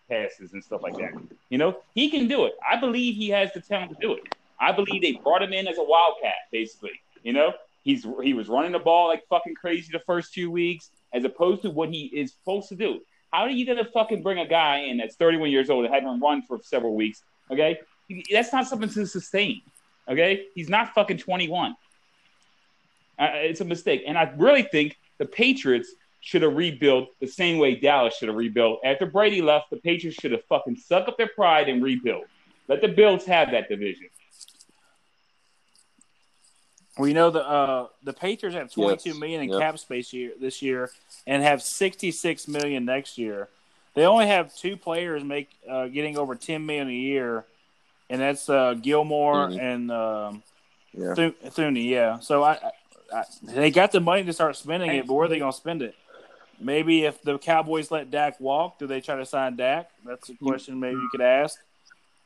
passes 0.08 0.52
and 0.52 0.64
stuff 0.64 0.82
like 0.82 0.96
that. 0.96 1.12
You 1.48 1.58
know, 1.58 1.76
he 1.94 2.10
can 2.10 2.26
do 2.26 2.46
it. 2.46 2.54
I 2.68 2.74
believe 2.74 3.14
he 3.14 3.28
has 3.28 3.52
the 3.52 3.60
talent 3.60 3.92
to 3.92 3.96
do 4.00 4.14
it. 4.14 4.34
I 4.58 4.72
believe 4.72 5.00
they 5.00 5.12
brought 5.12 5.44
him 5.44 5.52
in 5.52 5.68
as 5.68 5.78
a 5.78 5.84
wildcat, 5.84 6.34
basically. 6.50 7.00
You 7.22 7.34
know, 7.34 7.52
he's 7.84 8.04
he 8.20 8.34
was 8.34 8.48
running 8.48 8.72
the 8.72 8.80
ball 8.80 9.06
like 9.06 9.22
fucking 9.28 9.54
crazy 9.54 9.90
the 9.92 10.00
first 10.00 10.34
two 10.34 10.50
weeks, 10.50 10.90
as 11.14 11.22
opposed 11.22 11.62
to 11.62 11.70
what 11.70 11.90
he 11.90 12.06
is 12.06 12.32
supposed 12.32 12.68
to 12.70 12.74
do. 12.74 13.00
How 13.32 13.42
are 13.42 13.50
you 13.50 13.64
gonna 13.64 13.88
fucking 13.94 14.24
bring 14.24 14.40
a 14.40 14.46
guy 14.48 14.78
in 14.78 14.96
that's 14.96 15.14
31 15.14 15.52
years 15.52 15.70
old 15.70 15.84
and 15.84 15.94
haven't 15.94 16.18
run 16.18 16.42
for 16.42 16.58
several 16.64 16.96
weeks? 16.96 17.22
Okay, 17.48 17.78
that's 18.32 18.52
not 18.52 18.66
something 18.66 18.88
to 18.88 19.06
sustain. 19.06 19.62
Okay, 20.08 20.46
he's 20.56 20.68
not 20.68 20.94
fucking 20.94 21.18
21. 21.18 21.76
Uh, 23.22 23.30
it's 23.34 23.60
a 23.60 23.64
mistake, 23.64 24.02
and 24.06 24.18
I 24.18 24.32
really 24.36 24.62
think 24.62 24.98
the 25.18 25.26
Patriots 25.26 25.94
should 26.20 26.42
have 26.42 26.54
rebuilt 26.54 27.08
the 27.20 27.26
same 27.26 27.58
way 27.58 27.76
Dallas 27.76 28.16
should 28.16 28.28
have 28.28 28.36
rebuilt. 28.36 28.80
After 28.84 29.06
Brady 29.06 29.42
left, 29.42 29.70
the 29.70 29.76
Patriots 29.76 30.18
should 30.20 30.32
have 30.32 30.44
fucking 30.48 30.76
suck 30.76 31.08
up 31.08 31.16
their 31.16 31.30
pride 31.34 31.68
and 31.68 31.82
rebuild. 31.82 32.24
Let 32.68 32.80
the 32.80 32.88
Bills 32.88 33.24
have 33.26 33.50
that 33.52 33.68
division. 33.68 34.08
We 36.98 37.12
know 37.12 37.30
the 37.30 37.46
uh, 37.46 37.86
the 38.02 38.12
Patriots 38.12 38.56
have 38.56 38.70
twenty 38.70 38.96
two 38.96 39.10
yes. 39.10 39.18
million 39.18 39.42
in 39.42 39.48
yep. 39.50 39.60
cap 39.60 39.78
space 39.78 40.12
year 40.12 40.32
this 40.40 40.62
year, 40.62 40.90
and 41.26 41.42
have 41.42 41.62
sixty 41.62 42.10
six 42.10 42.46
million 42.46 42.84
next 42.84 43.18
year. 43.18 43.48
They 43.94 44.04
only 44.04 44.26
have 44.26 44.54
two 44.54 44.76
players 44.76 45.24
make 45.24 45.48
uh, 45.68 45.86
getting 45.86 46.18
over 46.18 46.34
ten 46.34 46.66
million 46.66 46.88
a 46.88 46.92
year, 46.92 47.44
and 48.10 48.20
that's 48.20 48.48
uh, 48.48 48.74
Gilmore 48.74 49.48
mm-hmm. 49.48 49.60
and 49.60 49.90
um, 49.90 50.42
yeah. 50.92 51.14
Thuney. 51.14 51.88
Yeah, 51.88 52.18
so 52.20 52.44
I, 52.44 52.58
I, 53.14 53.24
they 53.42 53.70
got 53.70 53.92
the 53.92 54.00
money 54.00 54.24
to 54.24 54.32
start 54.32 54.56
spending 54.56 54.90
it, 54.90 55.06
but 55.06 55.14
where 55.14 55.26
are 55.26 55.28
they 55.28 55.38
going 55.38 55.52
to 55.52 55.56
spend 55.56 55.82
it? 55.82 55.94
Maybe 56.60 57.04
if 57.04 57.20
the 57.22 57.38
Cowboys 57.38 57.90
let 57.90 58.10
Dak 58.10 58.40
walk, 58.40 58.78
do 58.78 58.86
they 58.86 59.00
try 59.00 59.16
to 59.16 59.26
sign 59.26 59.56
Dak? 59.56 59.90
That's 60.04 60.28
a 60.28 60.34
question 60.34 60.78
maybe 60.78 60.96
you 60.96 61.08
could 61.10 61.20
ask. 61.20 61.58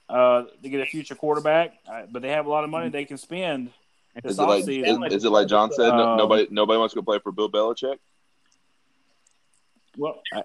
Uh, 0.09 0.45
to 0.63 0.69
get 0.69 0.81
a 0.81 0.87
future 0.87 1.17
quarterback, 1.17 1.75
but 2.13 2.23
they 2.23 2.29
have 2.29 2.47
a 2.47 2.49
lot 2.49 2.63
of 2.63 2.71
money 2.71 2.89
they 2.89 3.05
can 3.05 3.19
spend 3.19 3.71
is 4.25 4.39
it, 4.39 4.43
like, 4.43 4.69
is, 4.69 5.13
is, 5.13 5.25
it 5.25 5.31
like 5.31 5.49
John 5.49 5.71
said? 5.73 5.91
Um, 5.91 6.17
nobody 6.17 6.47
nobody 6.51 6.79
wants 6.79 6.95
to 6.95 7.01
go 7.01 7.05
play 7.05 7.19
for 7.19 7.33
Bill 7.33 7.51
Belichick. 7.51 7.99
Well, 9.97 10.23
I, 10.33 10.43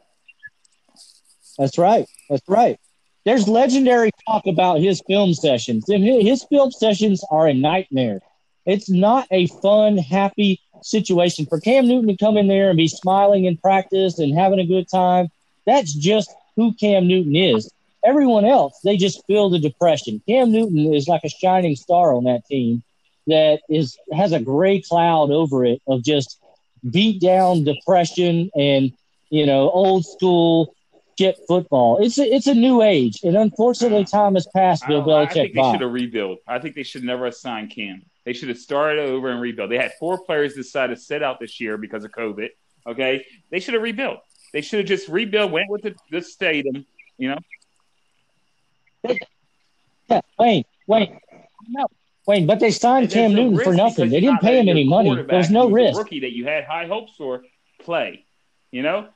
that's 1.57 1.77
right. 1.77 2.07
That's 2.29 2.47
right. 2.47 2.79
There's 3.23 3.47
legendary 3.47 4.11
talk 4.27 4.45
about 4.47 4.79
his 4.79 5.01
film 5.07 5.33
sessions. 5.33 5.85
His 5.87 6.43
film 6.45 6.71
sessions 6.71 7.23
are 7.29 7.47
a 7.47 7.53
nightmare. 7.53 8.21
It's 8.65 8.89
not 8.89 9.27
a 9.31 9.47
fun, 9.47 9.97
happy 9.97 10.59
situation 10.81 11.45
for 11.45 11.59
Cam 11.59 11.87
Newton 11.87 12.07
to 12.07 12.17
come 12.17 12.37
in 12.37 12.47
there 12.47 12.69
and 12.69 12.77
be 12.77 12.87
smiling 12.87 13.45
in 13.45 13.57
practice 13.57 14.19
and 14.19 14.37
having 14.37 14.59
a 14.59 14.65
good 14.65 14.87
time. 14.89 15.29
That's 15.65 15.93
just 15.93 16.31
who 16.55 16.73
Cam 16.73 17.07
Newton 17.07 17.35
is. 17.35 17.71
Everyone 18.03 18.45
else, 18.45 18.79
they 18.83 18.97
just 18.97 19.25
feel 19.27 19.49
the 19.49 19.59
depression. 19.59 20.21
Cam 20.27 20.51
Newton 20.51 20.93
is 20.93 21.07
like 21.07 21.23
a 21.23 21.29
shining 21.29 21.75
star 21.75 22.15
on 22.15 22.23
that 22.23 22.45
team 22.45 22.83
that 23.27 23.61
is 23.69 23.97
has 24.11 24.31
a 24.31 24.39
gray 24.39 24.81
cloud 24.81 25.29
over 25.29 25.63
it 25.63 25.81
of 25.87 26.03
just 26.03 26.39
beat 26.89 27.21
down 27.21 27.63
depression 27.63 28.49
and 28.55 28.91
you 29.29 29.45
know 29.45 29.69
old 29.69 30.03
school 30.05 30.75
shit 31.19 31.37
football. 31.47 32.03
It's 32.03 32.17
a, 32.17 32.23
it's 32.23 32.47
a 32.47 32.55
new 32.55 32.81
age, 32.81 33.19
and 33.23 33.37
unfortunately, 33.37 34.05
time 34.05 34.33
has 34.33 34.47
passed. 34.47 34.87
Bill 34.87 35.01
I, 35.01 35.23
I 35.23 35.25
Belichick 35.25 35.33
think 35.33 35.53
they 35.53 35.59
by. 35.61 35.71
should 35.73 35.81
have 35.81 35.91
rebuilt. 35.91 36.39
I 36.47 36.57
think 36.57 36.75
they 36.75 36.83
should 36.83 37.03
never 37.03 37.27
assign 37.27 37.67
Cam. 37.69 38.03
They 38.25 38.33
should 38.33 38.49
have 38.49 38.57
started 38.57 38.99
over 38.99 39.29
and 39.29 39.41
rebuilt. 39.41 39.69
They 39.69 39.77
had 39.77 39.93
four 39.99 40.23
players 40.23 40.53
decide 40.53 40.87
to 40.87 40.95
sit 40.95 41.23
out 41.23 41.39
this 41.39 41.59
year 41.59 41.77
because 41.77 42.03
of 42.03 42.11
COVID. 42.11 42.49
Okay, 42.87 43.25
they 43.49 43.59
should 43.59 43.73
have 43.73 43.83
rebuilt. 43.83 44.19
They 44.53 44.61
should 44.61 44.79
have 44.79 44.87
just 44.87 45.07
rebuilt, 45.07 45.51
went 45.51 45.69
with 45.69 45.83
the, 45.83 45.95
the 46.11 46.21
stadium. 46.21 46.85
You 47.17 47.35
know, 49.05 49.15
Yeah, 50.09 50.21
Wayne, 50.37 50.65
Wayne, 50.87 51.19
no, 51.69 51.87
Wayne, 52.27 52.45
but 52.45 52.59
they 52.59 52.71
signed 52.71 53.11
Cam 53.11 53.33
no 53.33 53.43
Newton 53.49 53.63
for 53.63 53.73
nothing. 53.73 54.09
They 54.09 54.19
didn't 54.19 54.41
pay 54.41 54.59
him 54.59 54.69
any 54.69 54.83
money. 54.83 55.23
There's 55.23 55.49
no 55.49 55.69
risk. 55.69 55.97
Rookie 55.97 56.21
that 56.21 56.33
you 56.33 56.45
had 56.45 56.65
high 56.65 56.87
hopes 56.87 57.13
for 57.17 57.43
play. 57.79 58.25
You 58.71 58.83
know, 58.83 59.07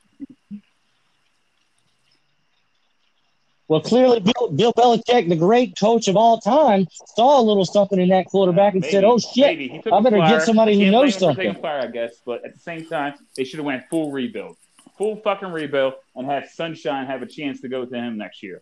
Well, 3.67 3.81
clearly, 3.81 4.19
Bill, 4.19 4.51
Bill 4.51 4.73
Belichick, 4.73 5.27
the 5.27 5.35
great 5.35 5.73
coach 5.79 6.07
of 6.07 6.15
all 6.15 6.39
time, 6.39 6.87
saw 7.15 7.39
a 7.39 7.41
little 7.41 7.65
something 7.65 7.99
in 7.99 8.09
that 8.09 8.27
quarterback 8.27 8.73
and 8.73 8.81
Maybe, 8.81 8.91
said, 8.91 9.03
"Oh 9.03 9.17
shit, 9.17 9.45
I 9.45 9.53
He 9.55 9.81
took 9.81 10.03
better 10.03 10.17
get 10.17 10.43
somebody 10.43 10.79
who 10.79 10.91
knows 10.91 11.17
blame 11.17 11.35
taking 11.35 11.53
something." 11.53 11.61
Flyer, 11.61 11.79
I 11.81 11.87
guess, 11.87 12.21
but 12.23 12.45
at 12.45 12.53
the 12.53 12.59
same 12.59 12.85
time, 12.85 13.15
they 13.35 13.43
should 13.43 13.57
have 13.57 13.65
went 13.65 13.83
full 13.89 14.11
rebuild, 14.11 14.57
full 14.97 15.15
fucking 15.17 15.51
rebuild, 15.51 15.95
and 16.15 16.27
have 16.27 16.49
Sunshine 16.49 17.07
have 17.07 17.23
a 17.23 17.25
chance 17.25 17.61
to 17.61 17.67
go 17.67 17.85
to 17.85 17.95
him 17.95 18.17
next 18.17 18.43
year. 18.43 18.61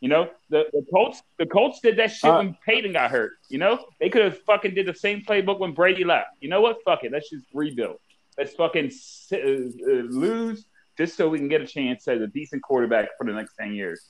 You 0.00 0.08
know, 0.08 0.30
the, 0.48 0.66
the 0.72 0.84
Colts, 0.92 1.22
the 1.38 1.46
Colts 1.46 1.80
did 1.80 1.96
that 1.98 2.10
shit 2.10 2.30
Uh, 2.30 2.38
when 2.38 2.56
Peyton 2.64 2.92
got 2.92 3.10
hurt. 3.10 3.32
You 3.48 3.58
know, 3.58 3.86
they 4.00 4.08
could 4.08 4.22
have 4.22 4.38
fucking 4.42 4.74
did 4.74 4.86
the 4.86 4.94
same 4.94 5.22
playbook 5.22 5.58
when 5.60 5.72
Brady 5.72 6.04
left. 6.04 6.30
You 6.40 6.48
know 6.48 6.62
what? 6.62 6.78
Fuck 6.84 7.04
it. 7.04 7.12
Let's 7.12 7.28
just 7.28 7.44
rebuild. 7.52 7.98
Let's 8.38 8.54
fucking 8.54 8.90
uh, 9.32 9.36
uh, 9.36 10.02
lose 10.08 10.64
just 11.00 11.16
so 11.16 11.30
we 11.30 11.38
can 11.38 11.48
get 11.48 11.62
a 11.62 11.66
chance 11.66 12.06
as 12.08 12.20
a 12.20 12.26
decent 12.26 12.62
quarterback 12.62 13.08
for 13.16 13.24
the 13.24 13.32
next 13.32 13.54
ten 13.58 13.72
years. 13.72 14.04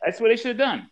That's 0.00 0.20
what 0.20 0.28
they 0.28 0.36
should 0.36 0.58
have 0.58 0.58
done. 0.58 0.88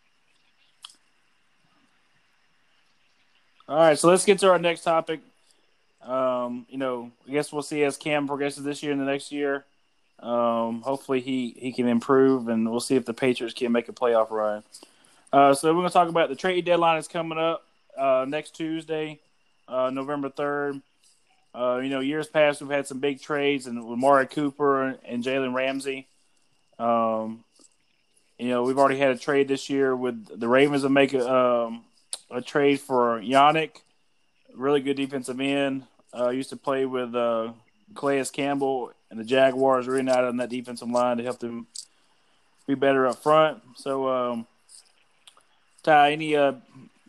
All 3.68 3.76
right, 3.76 3.96
so 3.96 4.08
let's 4.08 4.24
get 4.24 4.40
to 4.40 4.50
our 4.50 4.58
next 4.58 4.82
topic. 4.82 5.20
Um, 6.02 6.66
you 6.68 6.76
know, 6.76 7.12
I 7.28 7.30
guess 7.30 7.52
we'll 7.52 7.62
see 7.62 7.84
as 7.84 7.96
Cam 7.96 8.26
progresses 8.26 8.64
this 8.64 8.82
year 8.82 8.90
and 8.90 9.00
the 9.00 9.04
next 9.04 9.30
year. 9.30 9.64
Um, 10.18 10.82
hopefully 10.82 11.20
he 11.20 11.54
he 11.56 11.72
can 11.72 11.86
improve, 11.86 12.48
and 12.48 12.68
we'll 12.68 12.80
see 12.80 12.96
if 12.96 13.04
the 13.04 13.14
Patriots 13.14 13.54
can 13.54 13.70
make 13.70 13.88
a 13.88 13.92
playoff 13.92 14.30
run. 14.30 14.64
Uh, 15.32 15.54
so 15.54 15.68
we're 15.68 15.80
going 15.80 15.86
to 15.86 15.92
talk 15.92 16.08
about 16.08 16.28
the 16.30 16.36
trade 16.36 16.64
deadline 16.64 16.98
is 16.98 17.06
coming 17.06 17.38
up 17.38 17.62
uh, 17.96 18.26
next 18.28 18.56
Tuesday, 18.56 19.20
uh, 19.68 19.90
November 19.90 20.30
third. 20.30 20.82
Uh, 21.54 21.78
you 21.78 21.88
know, 21.88 22.00
years 22.00 22.26
past 22.26 22.60
we've 22.60 22.70
had 22.70 22.86
some 22.86 22.98
big 22.98 23.20
trades, 23.20 23.66
and 23.66 23.86
with 23.86 23.98
Mari 23.98 24.26
Cooper 24.26 24.98
and 25.04 25.22
Jalen 25.22 25.54
Ramsey. 25.54 26.08
Um, 26.78 27.44
you 28.38 28.48
know, 28.48 28.64
we've 28.64 28.78
already 28.78 28.98
had 28.98 29.12
a 29.12 29.18
trade 29.18 29.46
this 29.46 29.70
year 29.70 29.94
with 29.94 30.40
the 30.40 30.48
Ravens 30.48 30.82
to 30.82 30.88
make 30.88 31.14
a, 31.14 31.32
um, 31.32 31.84
a 32.30 32.42
trade 32.42 32.80
for 32.80 33.20
Yannick, 33.20 33.76
really 34.54 34.80
good 34.80 34.96
defensive 34.96 35.40
end. 35.40 35.84
Uh, 36.12 36.30
used 36.30 36.50
to 36.50 36.56
play 36.56 36.86
with 36.86 37.14
uh, 37.14 37.52
Calais 37.94 38.24
Campbell 38.32 38.92
and 39.10 39.20
the 39.20 39.24
Jaguars, 39.24 39.86
really 39.86 40.10
out 40.10 40.24
on 40.24 40.38
that 40.38 40.50
defensive 40.50 40.90
line 40.90 41.18
to 41.18 41.22
help 41.22 41.38
them 41.38 41.68
be 42.66 42.74
better 42.74 43.06
up 43.06 43.22
front. 43.22 43.62
So, 43.76 44.08
um, 44.08 44.46
Ty, 45.84 46.12
any 46.12 46.34
uh, 46.34 46.54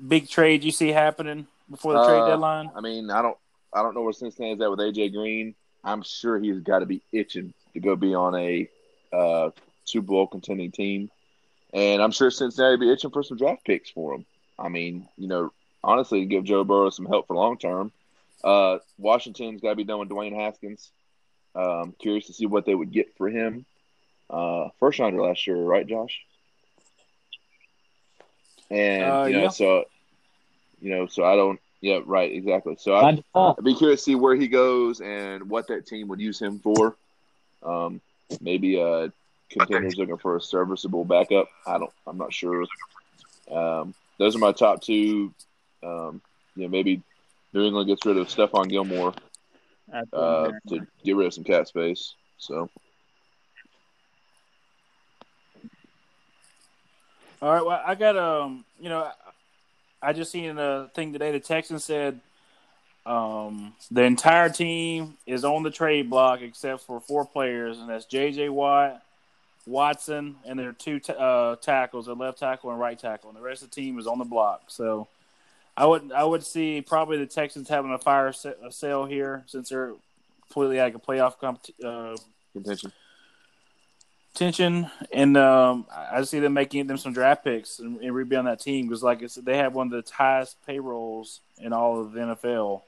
big 0.07 0.29
trades 0.29 0.65
you 0.65 0.71
see 0.71 0.89
happening 0.89 1.47
before 1.69 1.93
the 1.93 2.05
trade 2.05 2.19
Uh, 2.19 2.27
deadline? 2.27 2.69
I 2.75 2.81
mean, 2.81 3.09
I 3.09 3.21
don't, 3.23 3.37
I 3.75 3.81
don't 3.81 3.93
know 3.93 4.01
where 4.01 4.13
Cincinnati's 4.13 4.61
at 4.61 4.69
with 4.71 4.79
AJ 4.79 5.13
Green. 5.13 5.53
I'm 5.83 6.01
sure 6.01 6.39
he's 6.39 6.59
got 6.59 6.79
to 6.79 6.85
be 6.85 7.03
itching 7.11 7.53
to 7.73 7.79
go 7.79 7.95
be 7.95 8.15
on 8.15 8.33
a 8.35 8.69
uh, 9.13 9.51
Super 9.83 10.07
Bowl 10.07 10.27
contending 10.27 10.71
team, 10.71 11.11
and 11.73 12.01
I'm 12.01 12.11
sure 12.11 12.31
Cincinnati 12.31 12.77
be 12.77 12.91
itching 12.91 13.11
for 13.11 13.21
some 13.21 13.37
draft 13.37 13.65
picks 13.65 13.89
for 13.89 14.15
him. 14.15 14.25
I 14.57 14.69
mean, 14.69 15.07
you 15.17 15.27
know, 15.27 15.51
honestly, 15.83 16.25
give 16.25 16.45
Joe 16.45 16.63
Burrow 16.63 16.89
some 16.89 17.05
help 17.05 17.27
for 17.27 17.35
long 17.35 17.57
term. 17.57 17.91
Uh, 18.43 18.77
Washington's 18.97 19.61
got 19.61 19.71
to 19.71 19.75
be 19.75 19.83
done 19.83 19.99
with 19.99 20.09
Dwayne 20.09 20.33
Haskins. 20.33 20.91
Um, 21.53 21.93
curious 21.99 22.27
to 22.27 22.33
see 22.33 22.45
what 22.45 22.65
they 22.65 22.75
would 22.75 22.91
get 22.91 23.15
for 23.17 23.29
him. 23.29 23.65
Uh, 24.29 24.69
first 24.79 24.99
rounder 24.99 25.21
last 25.21 25.45
year, 25.47 25.57
right, 25.57 25.85
Josh? 25.85 26.19
And 28.71 29.03
Uh, 29.03 29.25
you 29.25 29.33
know, 29.33 29.43
yeah. 29.43 29.49
so 29.49 29.85
you 30.81 30.91
know, 30.91 31.07
so 31.07 31.23
I 31.23 31.35
don't. 31.35 31.59
Yeah, 31.85 31.99
right, 32.03 32.31
exactly. 32.31 32.77
So 32.79 32.95
I, 32.95 33.11
default, 33.11 33.59
I'd 33.59 33.63
be 33.63 33.75
curious 33.75 33.99
to 33.99 34.03
see 34.05 34.15
where 34.15 34.33
he 34.33 34.47
goes 34.47 35.01
and 35.01 35.47
what 35.47 35.67
that 35.67 35.85
team 35.85 36.07
would 36.07 36.19
use 36.19 36.41
him 36.41 36.57
for. 36.57 36.95
Um, 37.61 38.01
maybe 38.41 38.81
uh, 38.81 39.09
contenders 39.51 39.95
looking 39.95 40.17
for 40.17 40.35
a 40.35 40.41
serviceable 40.41 41.05
backup. 41.05 41.47
I 41.67 41.77
don't. 41.77 41.91
I'm 42.07 42.17
not 42.17 42.33
sure. 42.33 42.65
Um, 43.51 43.93
those 44.17 44.35
are 44.35 44.39
my 44.39 44.51
top 44.51 44.81
two. 44.81 45.31
Um, 45.83 46.23
you 46.55 46.63
know, 46.63 46.69
maybe 46.69 47.03
New 47.53 47.63
England 47.63 47.87
gets 47.87 48.03
rid 48.03 48.17
of 48.17 48.29
Stephon 48.29 48.67
Gilmore 48.67 49.13
uh, 50.11 50.53
to 50.69 50.87
get 51.03 51.15
rid 51.15 51.27
of 51.27 51.35
some 51.35 51.43
cap 51.43 51.67
space. 51.67 52.15
So 52.39 52.67
All 57.43 57.53
right. 57.53 57.63
Well, 57.63 57.79
I 57.85 57.93
got 57.93 58.17
um, 58.17 58.65
you 58.79 58.89
know, 58.89 59.07
I 60.05 60.13
just 60.13 60.31
seen 60.31 60.57
a 60.57 60.89
thing 60.93 61.13
today. 61.13 61.31
The 61.31 61.39
Texans 61.39 61.83
said 61.83 62.19
um, 63.05 63.73
the 63.91 64.03
entire 64.03 64.49
team 64.49 65.17
is 65.25 65.43
on 65.43 65.63
the 65.63 65.71
trade 65.71 66.09
block 66.09 66.41
except 66.41 66.83
for 66.83 66.99
four 66.99 67.25
players, 67.25 67.79
and 67.79 67.89
that's 67.89 68.05
J.J. 68.05 68.49
Watt, 68.49 69.01
Watson, 69.65 70.35
and 70.45 70.59
their 70.59 70.73
two 70.73 70.99
t- 70.99 71.13
uh, 71.17 71.55
tackles, 71.57 72.07
a 72.07 72.13
left 72.13 72.39
tackle 72.39 72.71
and 72.71 72.79
right 72.79 72.97
tackle, 72.97 73.29
and 73.29 73.37
the 73.37 73.43
rest 73.43 73.63
of 73.63 73.71
the 73.71 73.75
team 73.75 73.99
is 73.99 74.07
on 74.07 74.19
the 74.19 74.25
block. 74.25 74.63
So. 74.67 75.07
I 75.77 75.85
would 75.85 76.13
I 76.13 76.23
would 76.23 76.41
see 76.45 76.81
probably 76.81 77.17
the 77.17 77.25
Texans 77.25 77.67
having 77.67 77.91
a 77.91 77.97
fire 77.97 78.31
sale 78.69 79.03
here 79.03 79.43
since 79.45 79.67
they're 79.67 79.91
completely 80.47 80.77
like 80.77 80.95
a 80.95 80.99
playoff 80.99 81.37
comp- 81.37 81.65
uh, 81.83 82.15
contention. 82.53 82.93
Tension, 84.35 84.89
and 85.11 85.35
um, 85.37 85.85
I 85.91 86.21
see 86.23 86.39
them 86.39 86.53
making 86.53 86.87
them 86.87 86.97
some 86.97 87.13
draft 87.13 87.43
picks 87.43 87.79
and, 87.79 87.99
and 88.01 88.13
rebuilding 88.13 88.45
that 88.45 88.59
team 88.59 88.87
because, 88.87 89.01
like 89.01 89.23
I 89.23 89.27
said, 89.27 89.45
they 89.45 89.57
have 89.57 89.73
one 89.73 89.91
of 89.91 90.05
the 90.05 90.11
highest 90.11 90.57
payrolls 90.65 91.41
in 91.57 91.73
all 91.73 91.99
of 91.99 92.11
the 92.11 92.19
NFL. 92.19 92.81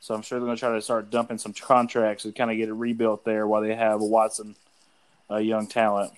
So 0.00 0.14
I'm 0.14 0.22
sure 0.22 0.38
they're 0.38 0.46
going 0.46 0.56
to 0.56 0.60
try 0.60 0.74
to 0.74 0.82
start 0.82 1.10
dumping 1.10 1.38
some 1.38 1.52
contracts 1.52 2.24
and 2.24 2.34
kind 2.34 2.50
of 2.50 2.56
get 2.56 2.68
it 2.68 2.74
rebuilt 2.74 3.24
there 3.24 3.46
while 3.46 3.62
they 3.62 3.74
have 3.74 4.00
a 4.00 4.04
Watson, 4.04 4.56
a 5.30 5.40
young 5.40 5.66
talent. 5.66 6.12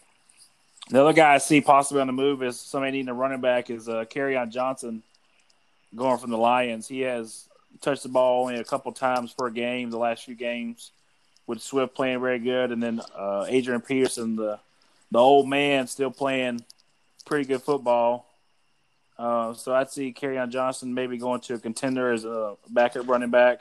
The 0.89 1.03
other 1.03 1.13
guy 1.13 1.35
I 1.35 1.39
see 1.39 1.61
possibly 1.61 2.01
on 2.01 2.07
the 2.07 2.13
move 2.13 2.43
is 2.43 2.59
somebody 2.59 2.93
needing 2.93 3.09
a 3.09 3.15
running 3.15 3.41
back 3.41 3.71
is 3.71 3.89
uh, 3.89 4.05
on 4.17 4.51
Johnson, 4.51 5.03
going 5.95 6.19
from 6.19 6.31
the 6.31 6.39
Lions. 6.39 6.87
He 6.87 7.01
has 7.01 7.49
touched 7.81 8.05
the 8.05 8.09
ball 8.09 8.43
only 8.43 8.57
a 8.57 8.65
couple 8.65 8.93
times 8.93 9.33
per 9.33 9.51
game 9.51 9.91
the 9.91 9.99
last 9.99 10.25
few 10.25 10.35
games, 10.35 10.93
with 11.47 11.61
Swift 11.61 11.95
playing 11.95 12.21
very 12.21 12.39
good, 12.39 12.73
and 12.73 12.83
then 12.83 13.01
uh, 13.17 13.47
Adrian 13.49 13.81
Peterson, 13.81 14.37
the 14.37 14.61
the 15.11 15.19
old 15.19 15.49
man, 15.49 15.87
still 15.87 16.11
playing 16.11 16.65
pretty 17.25 17.45
good 17.47 17.63
football. 17.63 18.29
Uh, 19.19 19.55
so 19.55 19.75
I'd 19.75 19.91
see 19.91 20.13
on 20.39 20.51
Johnson 20.51 20.93
maybe 20.93 21.17
going 21.17 21.41
to 21.43 21.55
a 21.55 21.59
contender 21.59 22.13
as 22.13 22.25
a 22.25 22.57
backup 22.69 23.09
running 23.09 23.31
back. 23.31 23.61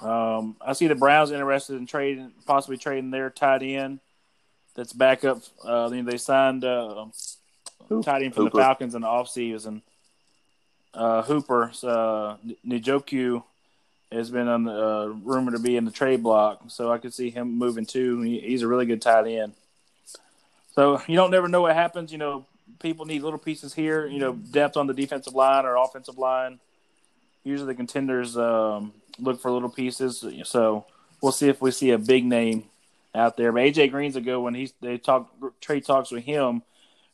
Um, 0.00 0.56
I 0.60 0.72
see 0.72 0.86
the 0.86 0.94
Browns 0.94 1.30
interested 1.30 1.76
in 1.76 1.86
trading, 1.86 2.32
possibly 2.46 2.76
trading 2.76 3.10
their 3.10 3.30
tight 3.30 3.62
end. 3.62 4.00
That's 4.74 4.92
backup. 4.92 5.38
Uh, 5.64 5.88
they- 5.88 6.00
they 6.00 6.16
signed 6.18 6.64
uh, 6.64 7.06
tight 8.02 8.22
end 8.22 8.34
from 8.34 8.44
Hooper. 8.44 8.56
the 8.58 8.62
Falcons 8.62 8.94
in 8.94 9.02
the 9.02 9.06
offseason. 9.08 9.82
Uh, 10.92 11.22
Hooper, 11.22 11.70
uh, 11.82 12.36
Njoku 12.66 13.42
has 14.12 14.30
been 14.30 14.46
on 14.48 14.64
the 14.64 14.72
uh, 14.72 15.06
rumor 15.06 15.52
to 15.52 15.58
be 15.58 15.76
in 15.76 15.84
the 15.84 15.90
trade 15.90 16.22
block, 16.22 16.62
so 16.68 16.90
I 16.92 16.98
could 16.98 17.12
see 17.12 17.30
him 17.30 17.56
moving 17.58 17.84
too. 17.84 18.20
He, 18.22 18.40
he's 18.40 18.62
a 18.62 18.68
really 18.68 18.86
good 18.86 19.02
tight 19.02 19.26
end. 19.26 19.54
So 20.74 21.00
you 21.06 21.14
don't 21.14 21.30
never 21.30 21.48
know 21.48 21.62
what 21.62 21.74
happens. 21.74 22.10
You 22.10 22.18
know, 22.18 22.46
people 22.80 23.06
need 23.06 23.22
little 23.22 23.38
pieces 23.38 23.72
here. 23.72 24.06
You 24.06 24.18
know, 24.18 24.32
depth 24.32 24.76
on 24.76 24.86
the 24.88 24.94
defensive 24.94 25.34
line 25.34 25.64
or 25.64 25.76
offensive 25.76 26.18
line. 26.18 26.58
Usually, 27.44 27.68
the 27.68 27.76
contenders 27.76 28.36
um, 28.36 28.92
look 29.18 29.40
for 29.40 29.50
little 29.52 29.68
pieces. 29.68 30.24
So 30.44 30.86
we'll 31.22 31.32
see 31.32 31.48
if 31.48 31.60
we 31.60 31.70
see 31.70 31.90
a 31.90 31.98
big 31.98 32.24
name 32.24 32.64
out 33.14 33.36
there. 33.36 33.52
But 33.52 33.60
AJ 33.60 33.92
Green's 33.92 34.16
a 34.16 34.20
good 34.20 34.38
one. 34.38 34.54
He's 34.54 34.72
they 34.80 34.98
talk 34.98 35.30
trade 35.60 35.84
talks 35.84 36.10
with 36.10 36.24
him, 36.24 36.62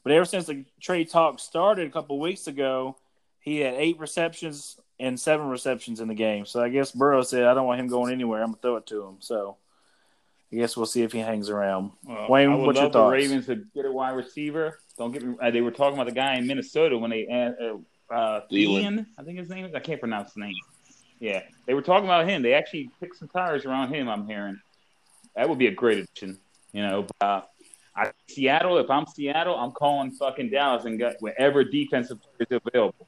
but 0.02 0.12
ever 0.12 0.24
since 0.24 0.46
the 0.46 0.64
trade 0.80 1.10
talks 1.10 1.42
started 1.42 1.86
a 1.86 1.90
couple 1.90 2.18
weeks 2.18 2.46
ago, 2.46 2.96
he 3.40 3.58
had 3.58 3.74
eight 3.74 3.98
receptions 3.98 4.80
and 4.98 5.20
seven 5.20 5.48
receptions 5.48 6.00
in 6.00 6.08
the 6.08 6.14
game. 6.14 6.46
So 6.46 6.62
I 6.62 6.70
guess 6.70 6.92
Burrow 6.92 7.22
said, 7.22 7.44
"I 7.44 7.52
don't 7.52 7.66
want 7.66 7.80
him 7.80 7.88
going 7.88 8.12
anywhere. 8.12 8.42
I'm 8.42 8.52
gonna 8.52 8.62
throw 8.62 8.76
it 8.76 8.86
to 8.86 9.04
him." 9.04 9.16
So 9.20 9.56
I 10.52 10.56
guess 10.56 10.76
we'll 10.76 10.86
see 10.86 11.02
if 11.02 11.12
he 11.12 11.20
hangs 11.20 11.48
around. 11.48 11.92
Well, 12.04 12.28
Wayne, 12.28 12.50
I 12.50 12.56
would 12.56 12.66
what's 12.66 12.76
your 12.76 12.84
love 12.84 12.92
the 12.92 12.98
thoughts? 12.98 13.12
Ravens 13.12 13.46
to 13.46 13.56
get 13.74 13.84
a 13.84 13.92
wide 13.92 14.10
receiver. 14.10 14.80
Don't 14.98 15.12
get 15.12 15.22
me. 15.22 15.36
Uh, 15.40 15.50
they 15.50 15.60
were 15.60 15.70
talking 15.70 15.94
about 15.94 16.08
the 16.08 16.14
guy 16.14 16.36
in 16.36 16.46
Minnesota 16.46 16.98
when 16.98 17.10
they 17.10 17.26
uh, 17.28 18.12
uh, 18.12 18.40
Thielen. 18.50 18.82
Thielen, 18.82 19.06
I 19.16 19.22
think 19.22 19.38
his 19.38 19.48
name 19.48 19.64
is. 19.64 19.74
I 19.74 19.80
can't 19.80 20.00
pronounce 20.00 20.30
his 20.30 20.38
name. 20.38 20.54
Yeah, 21.20 21.42
they 21.66 21.74
were 21.74 21.82
talking 21.82 22.06
about 22.06 22.28
him. 22.28 22.42
They 22.42 22.54
actually 22.54 22.90
picked 22.98 23.16
some 23.16 23.28
tires 23.28 23.64
around 23.64 23.94
him. 23.94 24.08
I'm 24.08 24.26
hearing 24.26 24.58
that 25.36 25.48
would 25.48 25.58
be 25.58 25.68
a 25.68 25.74
great 25.74 25.98
addition. 25.98 26.38
You 26.72 26.82
know, 26.82 27.06
uh, 27.20 27.42
I, 27.94 28.10
Seattle. 28.28 28.78
If 28.78 28.90
I'm 28.90 29.06
Seattle, 29.06 29.56
I'm 29.56 29.72
calling 29.72 30.10
fucking 30.10 30.50
Dallas 30.50 30.84
and 30.84 30.98
got 30.98 31.14
whatever 31.20 31.62
defensive 31.62 32.18
players 32.22 32.60
available. 32.66 33.06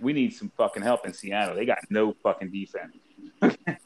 We 0.00 0.12
need 0.12 0.32
some 0.32 0.50
fucking 0.56 0.82
help 0.82 1.06
in 1.06 1.12
Seattle. 1.12 1.54
They 1.54 1.66
got 1.66 1.78
no 1.90 2.14
fucking 2.22 2.50
defense. 2.50 2.96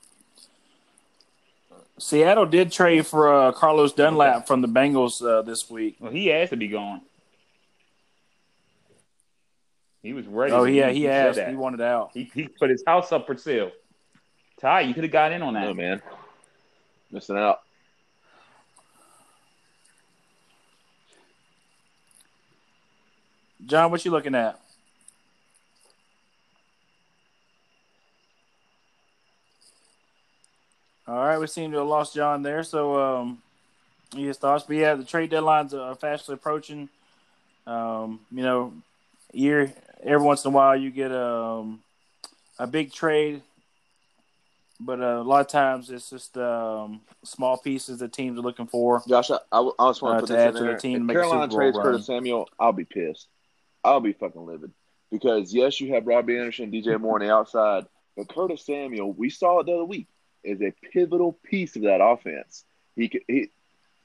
Seattle 1.99 2.47
did 2.47 2.73
trade 2.73 3.07
for 3.07 3.33
uh, 3.33 3.53
Carlos 3.53 3.93
Dunlap 3.93 4.47
from 4.47 4.63
the 4.63 4.69
Bengals 4.69 5.25
uh, 5.25 5.43
this 5.43 5.69
week. 5.69 5.97
Well, 6.01 6.13
he 6.13 6.27
has 6.29 6.51
to 6.51 6.57
be 6.57 6.69
gone. 6.69 7.03
He 10.03 10.13
was 10.13 10.27
ready. 10.27 10.53
Oh 10.53 10.65
yeah, 10.65 10.91
he 10.91 11.03
said 11.03 11.27
asked. 11.29 11.37
that. 11.37 11.51
He 11.51 11.57
wanted 11.57 11.81
out. 11.81 12.11
He, 12.15 12.31
he 12.33 12.49
put 12.49 12.71
his 12.71 12.83
house 12.87 13.11
up 13.11 13.27
for 13.27 13.37
sale. 13.37 13.73
Ty, 14.61 14.83
you 14.83 14.95
could 14.95 15.05
have 15.05 15.13
got 15.13 15.33
in 15.33 15.43
on 15.43 15.55
that. 15.55 15.65
No 15.65 15.75
man, 15.75 16.01
missing 17.11 17.37
out. 17.37 17.61
John, 23.67 23.91
what 23.91 24.05
you 24.05 24.11
looking 24.13 24.35
at? 24.35 24.59
All 31.09 31.17
right, 31.17 31.39
we 31.39 31.47
seem 31.47 31.73
to 31.73 31.79
have 31.79 31.87
lost 31.87 32.15
John 32.15 32.43
there. 32.43 32.63
So, 32.63 33.01
um, 33.01 33.43
his 34.15 34.37
thoughts. 34.37 34.65
But 34.69 34.77
yeah, 34.77 34.95
the 34.95 35.05
trade 35.05 35.31
deadline's 35.31 35.73
uh, 35.73 35.95
fastly 35.95 36.35
approaching. 36.35 36.91
Um, 37.67 38.21
you 38.31 38.43
know, 38.43 38.75
year 39.33 39.73
every 40.03 40.25
once 40.25 40.45
in 40.45 40.53
a 40.53 40.55
while 40.55 40.77
you 40.77 40.91
get 40.91 41.13
um, 41.13 41.81
a 42.59 42.67
big 42.67 42.93
trade, 42.93 43.43
but 44.81 45.01
uh, 45.01 45.21
a 45.21 45.23
lot 45.23 45.41
of 45.41 45.49
times 45.49 45.91
it's 45.91 46.11
just 46.11 46.37
um, 46.37 47.01
small 47.25 47.57
pieces 47.57 47.99
that 47.99 48.13
teams 48.13 48.39
are 48.39 48.43
looking 48.43 48.67
for. 48.67 49.03
Josh, 49.09 49.31
I, 49.31 49.39
I, 49.53 49.71
I 49.79 49.89
just 49.91 50.03
want 50.03 50.17
Uh, 50.17 50.21
to 50.21 50.27
put 50.27 50.29
this 50.29 50.37
add 50.39 50.57
in 50.57 50.65
to 50.67 50.73
the 50.73 50.79
team 50.79 50.95
if 50.95 51.01
to 51.01 51.05
make 51.05 51.17
a 51.17 51.21
Carolina 51.21 51.53
trades 51.53 51.77
run. 51.77 51.87
Curtis 51.87 52.07
Samuel, 52.07 52.49
I'll 52.59 52.73
be 52.73 52.85
pissed. 52.85 53.29
I'll 53.85 54.01
be 54.01 54.13
fucking 54.13 54.45
livid 54.45 54.73
because 55.11 55.53
yes, 55.55 55.81
you 55.81 55.95
have 55.95 56.07
Robbie 56.07 56.39
Anderson, 56.39 56.71
DJ 56.71 57.01
Moore 57.01 57.21
on 57.21 57.27
the 57.27 57.33
outside, 57.33 57.87
but 58.17 58.29
Curtis 58.29 58.65
Samuel, 58.65 59.13
we 59.13 59.31
saw 59.31 59.61
it 59.61 59.67
the 59.67 59.73
other 59.73 59.85
week, 59.85 60.07
is 60.49 60.61
a 60.63 60.73
pivotal 60.93 61.33
piece 61.45 61.77
of 61.77 61.83
that 61.83 62.01
offense. 62.01 62.65
He 62.97 63.09
could- 63.09 63.25
he 63.29 63.51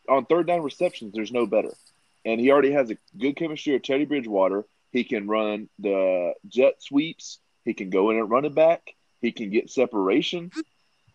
on 0.09 0.25
third 0.25 0.47
down 0.47 0.61
receptions, 0.61 1.13
there's 1.13 1.31
no 1.31 1.45
better, 1.45 1.73
and 2.25 2.39
he 2.39 2.51
already 2.51 2.71
has 2.71 2.91
a 2.91 2.97
good 3.17 3.35
chemistry 3.35 3.73
with 3.73 3.83
Teddy 3.83 4.05
Bridgewater. 4.05 4.65
He 4.91 5.03
can 5.03 5.27
run 5.27 5.69
the 5.79 6.35
jet 6.47 6.81
sweeps. 6.83 7.39
He 7.65 7.73
can 7.73 7.89
go 7.89 8.09
in 8.09 8.17
and 8.17 8.29
run 8.29 8.45
it 8.45 8.53
back. 8.53 8.95
He 9.21 9.31
can 9.31 9.49
get 9.49 9.69
separation. 9.69 10.51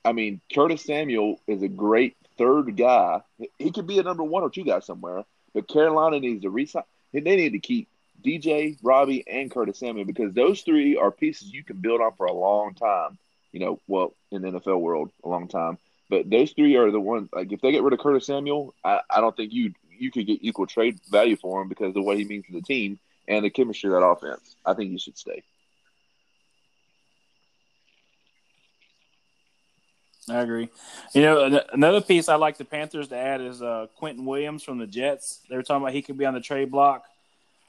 I 0.04 0.12
mean, 0.12 0.40
Curtis 0.52 0.84
Samuel 0.84 1.40
is 1.46 1.62
a 1.62 1.68
great 1.68 2.16
third 2.38 2.76
guy. 2.76 3.20
He 3.58 3.70
could 3.70 3.86
be 3.86 3.98
a 3.98 4.02
number 4.02 4.24
one 4.24 4.42
or 4.42 4.50
two 4.50 4.64
guy 4.64 4.80
somewhere, 4.80 5.24
but 5.52 5.68
Carolina 5.68 6.18
needs 6.18 6.42
to 6.42 6.50
resign. 6.50 6.84
They 7.12 7.20
need 7.20 7.52
to 7.52 7.58
keep 7.58 7.88
DJ, 8.24 8.78
Robbie, 8.82 9.24
and 9.28 9.50
Curtis 9.50 9.78
Samuel 9.78 10.06
because 10.06 10.32
those 10.32 10.62
three 10.62 10.96
are 10.96 11.10
pieces 11.10 11.52
you 11.52 11.62
can 11.62 11.76
build 11.76 12.00
on 12.00 12.12
for 12.14 12.26
a 12.26 12.32
long 12.32 12.74
time. 12.74 13.18
You 13.52 13.60
know, 13.60 13.80
well, 13.86 14.14
in 14.30 14.42
the 14.42 14.50
NFL 14.50 14.80
world, 14.80 15.10
a 15.24 15.28
long 15.28 15.48
time. 15.48 15.78
But 16.10 16.30
those 16.30 16.52
three 16.52 16.76
are 16.76 16.90
the 16.90 17.00
ones. 17.00 17.28
Like, 17.32 17.52
if 17.52 17.60
they 17.60 17.72
get 17.72 17.82
rid 17.82 17.92
of 17.92 17.98
Curtis 17.98 18.26
Samuel, 18.26 18.74
I, 18.84 19.00
I 19.10 19.20
don't 19.20 19.36
think 19.36 19.52
you 19.52 19.72
you 19.98 20.10
could 20.10 20.26
get 20.26 20.38
equal 20.42 20.66
trade 20.66 20.98
value 21.10 21.36
for 21.36 21.60
him 21.60 21.68
because 21.68 21.94
of 21.96 22.04
what 22.04 22.18
he 22.18 22.24
means 22.24 22.46
to 22.46 22.52
the 22.52 22.62
team 22.62 22.98
and 23.26 23.44
the 23.44 23.50
chemistry 23.50 23.92
of 23.92 24.00
that 24.00 24.06
offense. 24.06 24.56
I 24.64 24.74
think 24.74 24.92
you 24.92 24.98
should 24.98 25.18
stay. 25.18 25.42
I 30.30 30.42
agree. 30.42 30.68
You 31.14 31.22
know, 31.22 31.62
another 31.72 32.00
piece 32.00 32.28
I 32.28 32.36
like 32.36 32.58
the 32.58 32.64
Panthers 32.64 33.08
to 33.08 33.16
add 33.16 33.40
is 33.40 33.62
uh, 33.62 33.86
Quinnen 34.00 34.24
Williams 34.24 34.62
from 34.62 34.78
the 34.78 34.86
Jets. 34.86 35.40
They 35.48 35.56
were 35.56 35.62
talking 35.62 35.82
about 35.82 35.94
he 35.94 36.02
could 36.02 36.18
be 36.18 36.26
on 36.26 36.34
the 36.34 36.40
trade 36.40 36.70
block. 36.70 37.04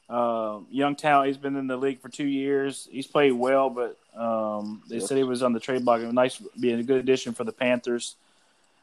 Uh, 0.10 0.60
young 0.72 0.96
talent. 0.96 1.28
He's 1.28 1.38
been 1.38 1.56
in 1.56 1.68
the 1.68 1.78
league 1.78 2.02
for 2.02 2.10
two 2.10 2.26
years. 2.26 2.88
He's 2.92 3.06
played 3.06 3.32
well, 3.34 3.70
but 3.70 3.96
um, 4.20 4.82
they 4.90 5.00
said 5.00 5.18
he 5.18 5.24
was 5.24 5.44
on 5.44 5.54
the 5.54 5.60
trade 5.60 5.86
block. 5.86 6.02
Nice, 6.02 6.38
being 6.60 6.80
a 6.80 6.84
good 6.84 7.00
addition 7.00 7.34
for 7.34 7.44
the 7.44 7.52
Panthers. 7.52 8.16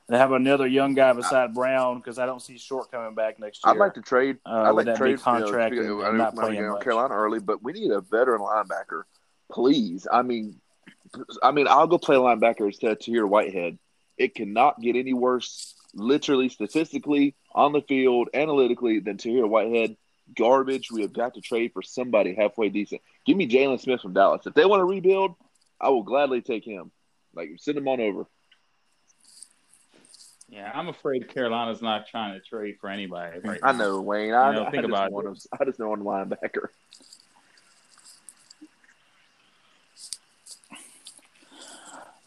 They 0.08 0.16
have 0.18 0.30
another 0.30 0.68
young 0.68 0.94
guy 0.94 1.12
beside 1.12 1.52
Brown 1.52 1.98
because 1.98 2.20
I 2.20 2.26
don't 2.26 2.40
see 2.40 2.58
Short 2.58 2.92
coming 2.92 3.16
back 3.16 3.40
next 3.40 3.64
year. 3.64 3.74
I'd 3.74 3.78
like 3.78 3.94
to 3.94 4.02
trade. 4.02 4.38
Uh, 4.46 4.50
I'd 4.50 4.70
like 4.70 4.96
trade 4.96 5.18
contract 5.20 5.74
you 5.74 5.82
know, 5.82 5.98
and- 5.98 6.06
I 6.06 6.10
know 6.12 6.16
not 6.18 6.36
playing 6.36 6.68
much. 6.68 6.82
Carolina 6.84 7.14
early, 7.14 7.40
but 7.40 7.60
we 7.60 7.72
need 7.72 7.90
a 7.90 8.00
veteran 8.00 8.40
linebacker, 8.40 9.02
please. 9.50 10.06
I 10.10 10.22
mean, 10.22 10.60
I 11.42 11.50
mean, 11.50 11.66
I'll 11.68 11.88
go 11.88 11.98
play 11.98 12.14
linebacker 12.14 12.66
instead 12.66 12.92
of 12.92 13.00
Tahir 13.00 13.26
Whitehead. 13.26 13.78
It 14.16 14.36
cannot 14.36 14.80
get 14.80 14.94
any 14.94 15.12
worse, 15.12 15.74
literally, 15.92 16.50
statistically, 16.50 17.34
on 17.52 17.72
the 17.72 17.82
field, 17.82 18.28
analytically, 18.32 19.00
than 19.00 19.16
Tahir 19.16 19.46
Whitehead. 19.48 19.96
Garbage. 20.34 20.90
We 20.90 21.02
have 21.02 21.12
got 21.12 21.34
to 21.34 21.40
trade 21.40 21.72
for 21.72 21.82
somebody 21.82 22.34
halfway 22.34 22.68
decent. 22.68 23.02
Give 23.24 23.36
me 23.36 23.48
Jaylon 23.48 23.80
Smith 23.80 24.00
from 24.00 24.14
Dallas. 24.14 24.46
If 24.46 24.54
they 24.54 24.64
want 24.64 24.80
to 24.80 24.84
rebuild, 24.84 25.34
I 25.80 25.90
will 25.90 26.02
gladly 26.02 26.40
take 26.40 26.64
him. 26.64 26.90
Like, 27.34 27.50
send 27.58 27.78
him 27.78 27.88
on 27.88 28.00
over. 28.00 28.26
Yeah, 30.48 30.70
I'm 30.72 30.88
afraid 30.88 31.28
Carolina's 31.28 31.82
not 31.82 32.06
trying 32.06 32.34
to 32.34 32.40
trade 32.40 32.76
for 32.80 32.88
anybody. 32.88 33.40
Right 33.40 33.60
I 33.62 33.72
know, 33.72 34.00
Wayne. 34.00 34.32
I, 34.32 34.54
know, 34.54 34.64
I 34.64 34.70
think 34.70 34.84
just 34.84 34.88
about 34.88 35.10
want 35.10 35.26
it. 35.26 35.30
him, 35.30 35.36
I 35.60 35.64
just 35.64 35.78
know 35.78 35.88
one 35.88 36.02
linebacker. 36.02 36.68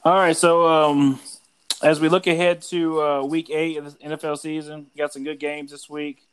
All 0.03 0.15
right, 0.15 0.35
so 0.35 0.67
um, 0.67 1.19
as 1.81 1.99
we 1.99 2.09
look 2.09 2.27
ahead 2.27 2.61
to 2.63 3.01
uh, 3.01 3.23
Week 3.25 3.49
Eight 3.49 3.77
of 3.77 3.85
the 3.85 4.05
NFL 4.05 4.37
season, 4.37 4.87
we 4.93 4.97
got 4.97 5.13
some 5.13 5.23
good 5.23 5.39
games 5.39 5.71
this 5.71 5.89
week. 5.89 6.25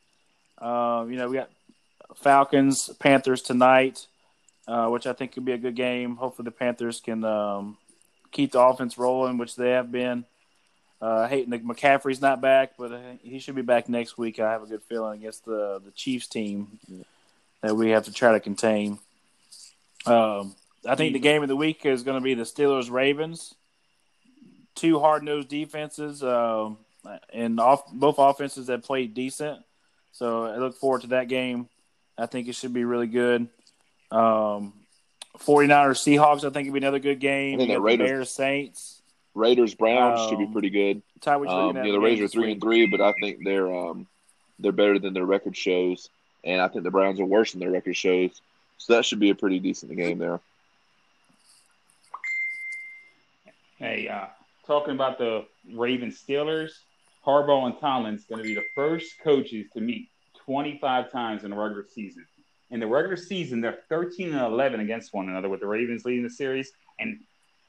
Uh, 0.59 1.05
you 1.09 1.17
know, 1.17 1.29
we 1.29 1.37
got 1.37 1.51
Falcons, 2.17 2.91
Panthers 2.99 3.43
tonight, 3.43 4.07
uh, 4.67 4.89
which 4.89 5.07
I 5.07 5.13
think 5.13 5.33
could 5.33 5.45
be 5.45 5.53
a 5.53 5.59
good 5.59 5.77
game. 5.77 6.17
Hopefully, 6.17 6.45
the 6.45 6.51
Panthers 6.51 7.01
can 7.01 7.25
um, 7.25 7.77
keep 8.33 8.53
the 8.53 8.61
offense 8.61 8.99
rolling, 8.99 9.39
which 9.39 9.57
they 9.57 9.71
have 9.71 9.93
been. 9.93 10.25
Uh, 11.01 11.29
hating 11.29 11.51
that 11.51 11.65
McCaffrey's 11.65 12.23
not 12.23 12.41
back, 12.41 12.73
but 12.79 12.91
he 13.23 13.39
should 13.39 13.55
be 13.55 13.63
back 13.63 13.89
next 13.89 14.17
week. 14.17 14.41
I 14.41 14.51
have 14.51 14.63
a 14.63 14.67
good 14.67 14.83
feeling 14.83 15.21
against 15.21 15.45
the 15.45 15.81
the 15.85 15.91
Chiefs 15.91 16.27
team 16.27 16.79
that 17.61 17.77
we 17.77 17.91
have 17.91 18.05
to 18.05 18.13
try 18.13 18.33
to 18.33 18.41
contain. 18.41 18.99
Um, 20.07 20.55
I 20.89 20.95
think 20.95 21.13
the 21.13 21.19
game 21.19 21.43
of 21.43 21.49
the 21.49 21.57
week 21.57 21.85
is 21.85 22.03
going 22.03 22.19
to 22.19 22.25
be 22.25 22.35
the 22.35 22.45
Steelers 22.45 22.91
Ravens. 22.91 23.55
Two 24.75 24.99
hard 25.01 25.23
nosed 25.23 25.49
defenses, 25.49 26.23
um, 26.23 26.79
and 27.33 27.61
off 27.61 27.91
both 27.93 28.17
offenses 28.19 28.69
that 28.69 28.83
played 28.83 29.13
decent. 29.15 29.61
So 30.13 30.47
I 30.47 30.57
look 30.57 30.77
forward 30.77 31.03
to 31.03 31.09
that 31.09 31.29
game. 31.29 31.69
I 32.19 32.27
think 32.27 32.49
it 32.49 32.55
should 32.55 32.73
be 32.73 32.85
really 32.85 33.07
good. 33.07 33.49
Um, 34.11 34.73
49ers 35.39 36.01
Seahawks, 36.01 36.39
I 36.45 36.51
think 36.51 36.67
it'll 36.69 36.73
be 36.73 36.79
another 36.79 36.99
good 36.99 37.21
game. 37.21 37.57
I 37.57 37.59
think 37.59 37.69
You 37.71 37.75
that 37.75 37.81
got 37.81 37.83
the 37.83 37.87
Raiders- 37.87 38.09
Bears 38.09 38.31
Saints. 38.31 39.03
Raiders 39.35 39.75
Browns 39.75 40.31
should 40.31 40.39
be 40.39 40.45
Um, 40.47 40.53
pretty 40.53 40.71
good. 40.71 41.03
Ty, 41.21 41.37
what 41.37 41.49
you 41.51 41.55
Um, 41.55 41.77
yeah, 41.77 41.93
the 41.93 42.01
Raiders 42.01 42.23
are 42.23 42.29
three 42.29 42.53
and 42.53 42.61
three, 42.61 42.87
but 42.87 43.03
I 43.03 43.13
think 43.21 43.45
they're 43.45 43.71
um, 43.75 44.07
they're 44.59 44.73
better 44.73 44.99
than 44.99 45.13
their 45.13 45.27
record 45.27 45.55
shows, 45.55 46.09
and 46.43 46.63
I 46.63 46.69
think 46.69 46.85
the 46.85 46.91
Browns 46.91 47.21
are 47.21 47.27
worse 47.27 47.53
than 47.53 47.61
their 47.61 47.71
record 47.71 47.95
shows. 47.97 48.41
So 48.79 48.95
that 48.95 49.05
should 49.05 49.21
be 49.21 49.29
a 49.29 49.35
pretty 49.35 49.59
decent 49.59 49.95
game 49.95 50.17
there. 50.19 50.41
Hey, 53.79 54.09
uh, 54.09 54.27
talking 54.67 54.95
about 54.95 55.19
the 55.19 55.45
Ravens 55.75 56.23
Steelers, 56.27 56.71
Harbaugh 57.27 57.67
and 57.67 57.79
Tomlin's 57.79 58.25
going 58.25 58.39
to 58.39 58.45
be 58.49 58.55
the 58.55 58.65
first 58.75 59.19
coaches 59.23 59.67
to 59.75 59.81
meet 59.83 60.09
25 60.47 61.11
times 61.11 61.45
in 61.45 61.51
the 61.51 61.57
regular 61.57 61.85
season. 61.93 62.27
In 62.71 62.81
the 62.81 62.87
regular 62.87 63.17
season, 63.17 63.61
they're 63.61 63.79
13 63.89 64.33
and 64.33 64.41
11 64.41 64.81
against 64.81 65.15
one 65.15 65.29
another, 65.29 65.49
with 65.49 65.61
the 65.61 65.67
Ravens 65.67 66.05
leading 66.05 66.25
the 66.25 66.31
series, 66.31 66.73
and 66.99 67.21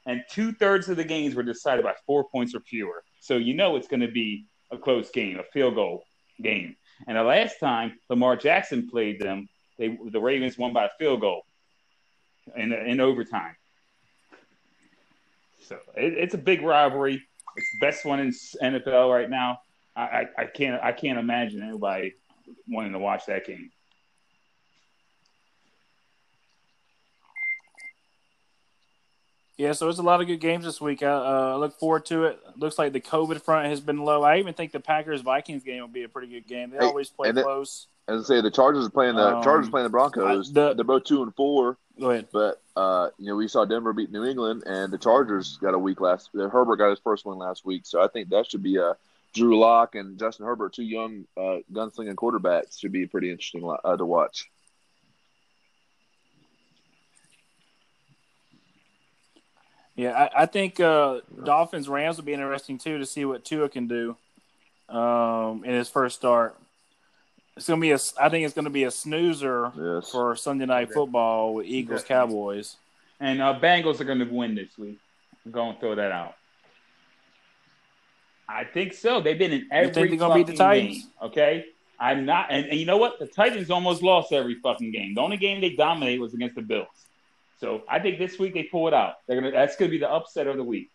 and 0.05 0.23
two 0.29 0.53
thirds 0.53 0.87
of 0.87 0.95
the 0.95 1.03
games 1.03 1.35
were 1.35 1.43
decided 1.43 1.83
by 1.83 1.93
four 2.05 2.23
points 2.23 2.55
or 2.55 2.61
fewer. 2.61 3.03
So 3.19 3.35
you 3.35 3.53
know 3.53 3.75
it's 3.75 3.89
going 3.89 3.99
to 3.99 4.07
be 4.07 4.45
a 4.71 4.77
close 4.77 5.11
game, 5.11 5.37
a 5.37 5.43
field 5.43 5.75
goal 5.75 6.05
game. 6.41 6.77
And 7.07 7.17
the 7.17 7.23
last 7.23 7.59
time 7.59 7.99
Lamar 8.09 8.37
Jackson 8.37 8.89
played 8.89 9.19
them, 9.19 9.49
they 9.77 9.97
the 10.09 10.21
Ravens 10.21 10.57
won 10.57 10.73
by 10.73 10.85
a 10.85 10.89
field 10.97 11.21
goal 11.21 11.45
in 12.55 12.71
in 12.73 12.99
overtime. 12.99 13.55
So 15.67 15.77
it, 15.95 16.13
it's 16.13 16.33
a 16.33 16.39
big 16.39 16.61
rivalry. 16.61 17.21
It's 17.57 17.71
the 17.79 17.85
best 17.85 18.05
one 18.05 18.19
in 18.19 18.29
NFL 18.29 19.13
right 19.13 19.29
now. 19.29 19.59
I, 19.95 20.01
I, 20.01 20.25
I 20.37 20.45
can't 20.45 20.81
I 20.81 20.91
can't 20.91 21.19
imagine 21.19 21.61
anybody 21.61 22.15
wanting 22.67 22.93
to 22.93 22.99
watch 22.99 23.25
that 23.27 23.45
game. 23.45 23.71
Yeah, 29.57 29.71
so 29.71 29.89
it's 29.89 29.97
a 29.97 30.03
lot 30.03 30.21
of 30.21 30.27
good 30.27 30.39
games 30.39 30.65
this 30.65 30.79
week. 30.79 31.01
I 31.01 31.07
uh, 31.53 31.57
look 31.57 31.79
forward 31.79 32.05
to 32.07 32.25
it. 32.25 32.39
Looks 32.57 32.77
like 32.77 32.93
the 32.93 33.01
COVID 33.01 33.41
front 33.41 33.67
has 33.69 33.81
been 33.81 33.97
low. 34.03 34.21
I 34.21 34.37
even 34.37 34.53
think 34.53 34.71
the 34.71 34.79
Packers 34.79 35.21
Vikings 35.21 35.63
game 35.63 35.81
will 35.81 35.87
be 35.87 36.03
a 36.03 36.09
pretty 36.09 36.27
good 36.27 36.47
game. 36.47 36.69
They 36.69 36.77
Hey, 36.77 36.85
always 36.85 37.09
play 37.09 37.29
and 37.29 37.37
it- 37.37 37.43
close. 37.43 37.87
As 38.09 38.23
I 38.31 38.35
say, 38.35 38.41
the 38.41 38.51
Chargers 38.51 38.85
are 38.85 38.89
playing 38.89 39.15
the 39.17 39.35
Um, 39.37 39.43
Chargers 39.43 39.69
playing 39.69 39.83
the 39.83 39.89
Broncos. 39.89 40.49
I- 40.51 40.53
the- 40.53 40.73
They're 40.75 40.85
both 40.85 41.03
two 41.03 41.23
and 41.23 41.35
four, 41.35 41.77
Go 41.99 42.11
ahead. 42.11 42.27
but 42.31 42.61
uh, 42.77 43.09
you 43.17 43.25
know 43.25 43.35
we 43.35 43.49
saw 43.49 43.65
Denver 43.65 43.91
beat 43.91 44.11
New 44.11 44.23
England, 44.23 44.63
and 44.65 44.93
the 44.93 44.97
Chargers 44.97 45.57
got 45.57 45.73
a 45.73 45.77
week 45.79 45.99
last. 45.99 46.29
Herbert 46.33 46.77
got 46.77 46.91
his 46.91 46.99
first 46.99 47.25
one 47.25 47.37
last 47.37 47.65
week, 47.65 47.85
so 47.85 48.01
I 48.01 48.07
think 48.07 48.29
that 48.29 48.49
should 48.49 48.63
be 48.63 48.77
a 48.77 48.95
Drew 49.37 49.57
Lock 49.59 49.95
and 49.95 50.17
Justin 50.17 50.45
Herbert, 50.45 50.73
two 50.73 50.83
young 50.83 51.25
uh, 51.37 51.57
gunslinging 51.71 52.15
quarterbacks, 52.15 52.79
should 52.79 52.91
be 52.91 53.05
pretty 53.05 53.29
interesting 53.31 53.69
uh, 53.83 53.95
to 53.95 54.05
watch. 54.05 54.49
Yeah, 59.95 60.11
I, 60.11 60.43
I 60.43 60.45
think 60.45 60.79
uh, 60.79 61.21
Dolphins 61.43 61.89
Rams 61.89 62.17
will 62.17 62.23
be 62.23 62.33
interesting 62.33 62.77
too 62.77 62.99
to 62.99 63.05
see 63.05 63.25
what 63.25 63.43
Tua 63.43 63.67
can 63.69 63.87
do 63.87 64.15
um, 64.89 65.63
in 65.63 65.73
his 65.73 65.89
first 65.89 66.17
start. 66.17 66.55
It's 67.55 67.67
gonna 67.67 67.81
be 67.81 67.91
a. 67.91 67.97
I 68.19 68.29
think 68.29 68.45
it's 68.45 68.53
gonna 68.53 68.69
be 68.69 68.83
a 68.83 68.91
snoozer 68.91 69.71
Yes. 69.75 70.11
for 70.11 70.35
Sunday 70.35 70.67
night 70.67 70.93
football 70.93 71.55
with 71.55 71.65
Eagles 71.65 72.03
Cowboys. 72.03 72.75
And 73.19 73.41
uh, 73.41 73.57
Bengals 73.59 73.99
are 73.99 74.03
going 74.03 74.19
to 74.19 74.25
win 74.25 74.53
this 74.53 74.77
week. 74.77 74.99
I'm 75.43 75.51
going 75.51 75.73
to 75.73 75.79
throw 75.79 75.95
that 75.95 76.11
out. 76.11 76.35
I 78.49 78.63
think 78.63 78.93
so. 78.93 79.19
They've 79.21 79.37
been 79.37 79.51
in 79.51 79.67
every 79.71 79.93
think 79.93 80.09
they're 80.11 80.19
gonna 80.19 80.35
beat 80.35 80.47
the 80.47 80.53
fucking 80.53 80.57
Titans? 80.57 80.97
game, 81.03 81.11
okay, 81.23 81.65
I'm 81.99 82.25
not. 82.25 82.47
And, 82.49 82.65
and 82.67 82.79
you 82.79 82.85
know 82.85 82.97
what? 82.97 83.19
The 83.19 83.27
Titans 83.27 83.69
almost 83.69 84.01
lost 84.01 84.31
every 84.31 84.55
fucking 84.55 84.91
game. 84.91 85.15
The 85.15 85.21
only 85.21 85.37
game 85.37 85.59
they 85.61 85.71
dominated 85.71 86.21
was 86.21 86.33
against 86.33 86.55
the 86.55 86.61
Bills. 86.61 86.87
So 87.59 87.81
I 87.89 87.99
think 87.99 88.19
this 88.19 88.37
week 88.39 88.53
they 88.53 88.63
pull 88.63 88.87
it 88.87 88.93
out. 88.93 89.15
They're 89.27 89.39
gonna. 89.39 89.51
That's 89.51 89.75
gonna 89.75 89.91
be 89.91 89.97
the 89.97 90.09
upset 90.09 90.47
of 90.47 90.57
the 90.57 90.63
week. 90.63 90.89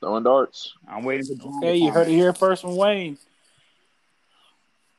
Throwing 0.00 0.22
darts. 0.22 0.72
I'm 0.88 1.02
waiting 1.04 1.26
for. 1.26 1.42
John 1.42 1.58
Okay, 1.58 1.76
you 1.76 1.90
heard 1.90 2.06
it 2.08 2.12
here 2.12 2.32
first 2.32 2.62
from 2.62 2.76
Wayne. 2.76 3.18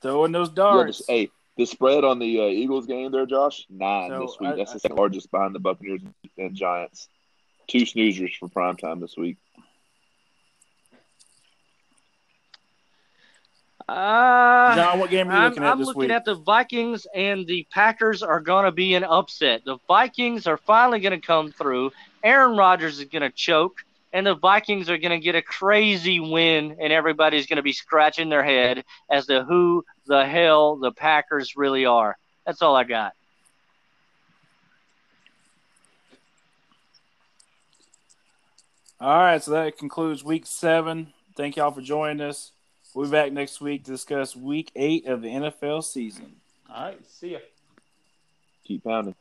Throwing 0.02 0.32
those 0.32 0.50
darts. 0.50 0.98
just, 0.98 1.10
hey, 1.10 1.30
the 1.58 1.66
spread 1.66 2.04
on 2.04 2.20
the 2.20 2.40
uh, 2.42 2.46
Eagles 2.48 2.86
game 2.86 3.12
there, 3.12 3.26
Josh, 3.26 3.66
nine 3.70 4.10
So, 4.10 4.22
this 4.22 4.38
week. 4.40 4.50
I- 4.50 4.56
That's 4.56 4.72
I- 4.72 4.74
the 4.74 4.80
second 4.80 4.98
largest 4.98 5.32
behind 5.32 5.56
the 5.56 5.60
Buccaneers 5.60 6.02
and 6.38 6.56
Giants. 6.56 7.08
Two 7.68 7.82
snoozers 7.82 8.36
for 8.38 8.50
prime 8.50 8.76
time 8.78 9.00
this 9.00 9.16
week. 9.16 9.38
Uh, 13.90 14.76
John, 14.76 15.00
what 15.00 15.10
game 15.10 15.30
are 15.30 15.32
you 15.32 15.38
I'm, 15.38 15.50
looking 15.50 15.64
at 15.64 15.72
I'm 15.72 15.80
this 15.80 15.88
looking 15.88 16.00
week? 16.02 16.12
at 16.12 16.24
the 16.24 16.36
Vikings 16.36 17.08
and 17.16 17.48
the 17.48 17.66
Packers 17.72 18.22
are 18.22 18.40
going 18.40 18.66
to 18.66 18.72
be 18.72 18.94
an 18.94 19.04
upset. 19.04 19.66
The 19.66 19.80
Vikings 19.88 20.46
are 20.46 20.58
finally 20.58 21.00
going 21.00 21.20
to 21.20 21.26
come 21.26 21.52
through. 21.52 21.92
Aaron 22.24 22.56
Rodgers 22.56 23.00
is 23.00 23.06
going 23.06 23.24
to 23.24 23.32
choke, 23.32 23.84
and 24.14 24.28
the 24.28 24.36
Vikings 24.36 24.92
are 24.92 25.00
going 25.00 25.20
to 25.20 25.24
get 25.24 25.34
a 25.34 25.42
crazy 25.42 26.20
win, 26.20 26.78
and 26.80 26.94
everybody's 26.94 27.48
going 27.48 27.58
to 27.58 27.64
be 27.64 27.74
scratching 27.74 28.30
their 28.30 28.44
head 28.44 28.84
as 29.10 29.26
to 29.26 29.44
who 29.44 29.84
the 30.06 30.24
hell 30.24 30.76
the 30.76 30.92
Packers 30.92 31.58
really 31.58 31.86
are. 31.86 32.16
That's 32.46 32.62
all 32.62 32.76
I 32.76 32.84
got. 32.84 33.14
All 39.02 39.18
right, 39.18 39.42
so 39.42 39.50
that 39.52 39.80
concludes 39.80 40.24
week 40.24 40.46
seven. 40.46 41.14
Thank 41.36 41.56
y'all 41.56 41.72
for 41.72 41.82
joining 41.82 42.22
us. 42.22 42.52
We'll 42.94 43.06
be 43.06 43.12
back 43.12 43.32
next 43.32 43.62
week 43.62 43.84
to 43.86 43.92
discuss 43.92 44.36
week 44.36 44.72
eight 44.76 45.06
of 45.06 45.22
the 45.22 45.30
NFL 45.30 45.84
season. 45.84 46.38
All 46.74 46.86
right. 46.86 47.00
See 47.08 47.34
ya. 47.34 47.40
Keep 48.66 48.84
pounding. 48.84 49.16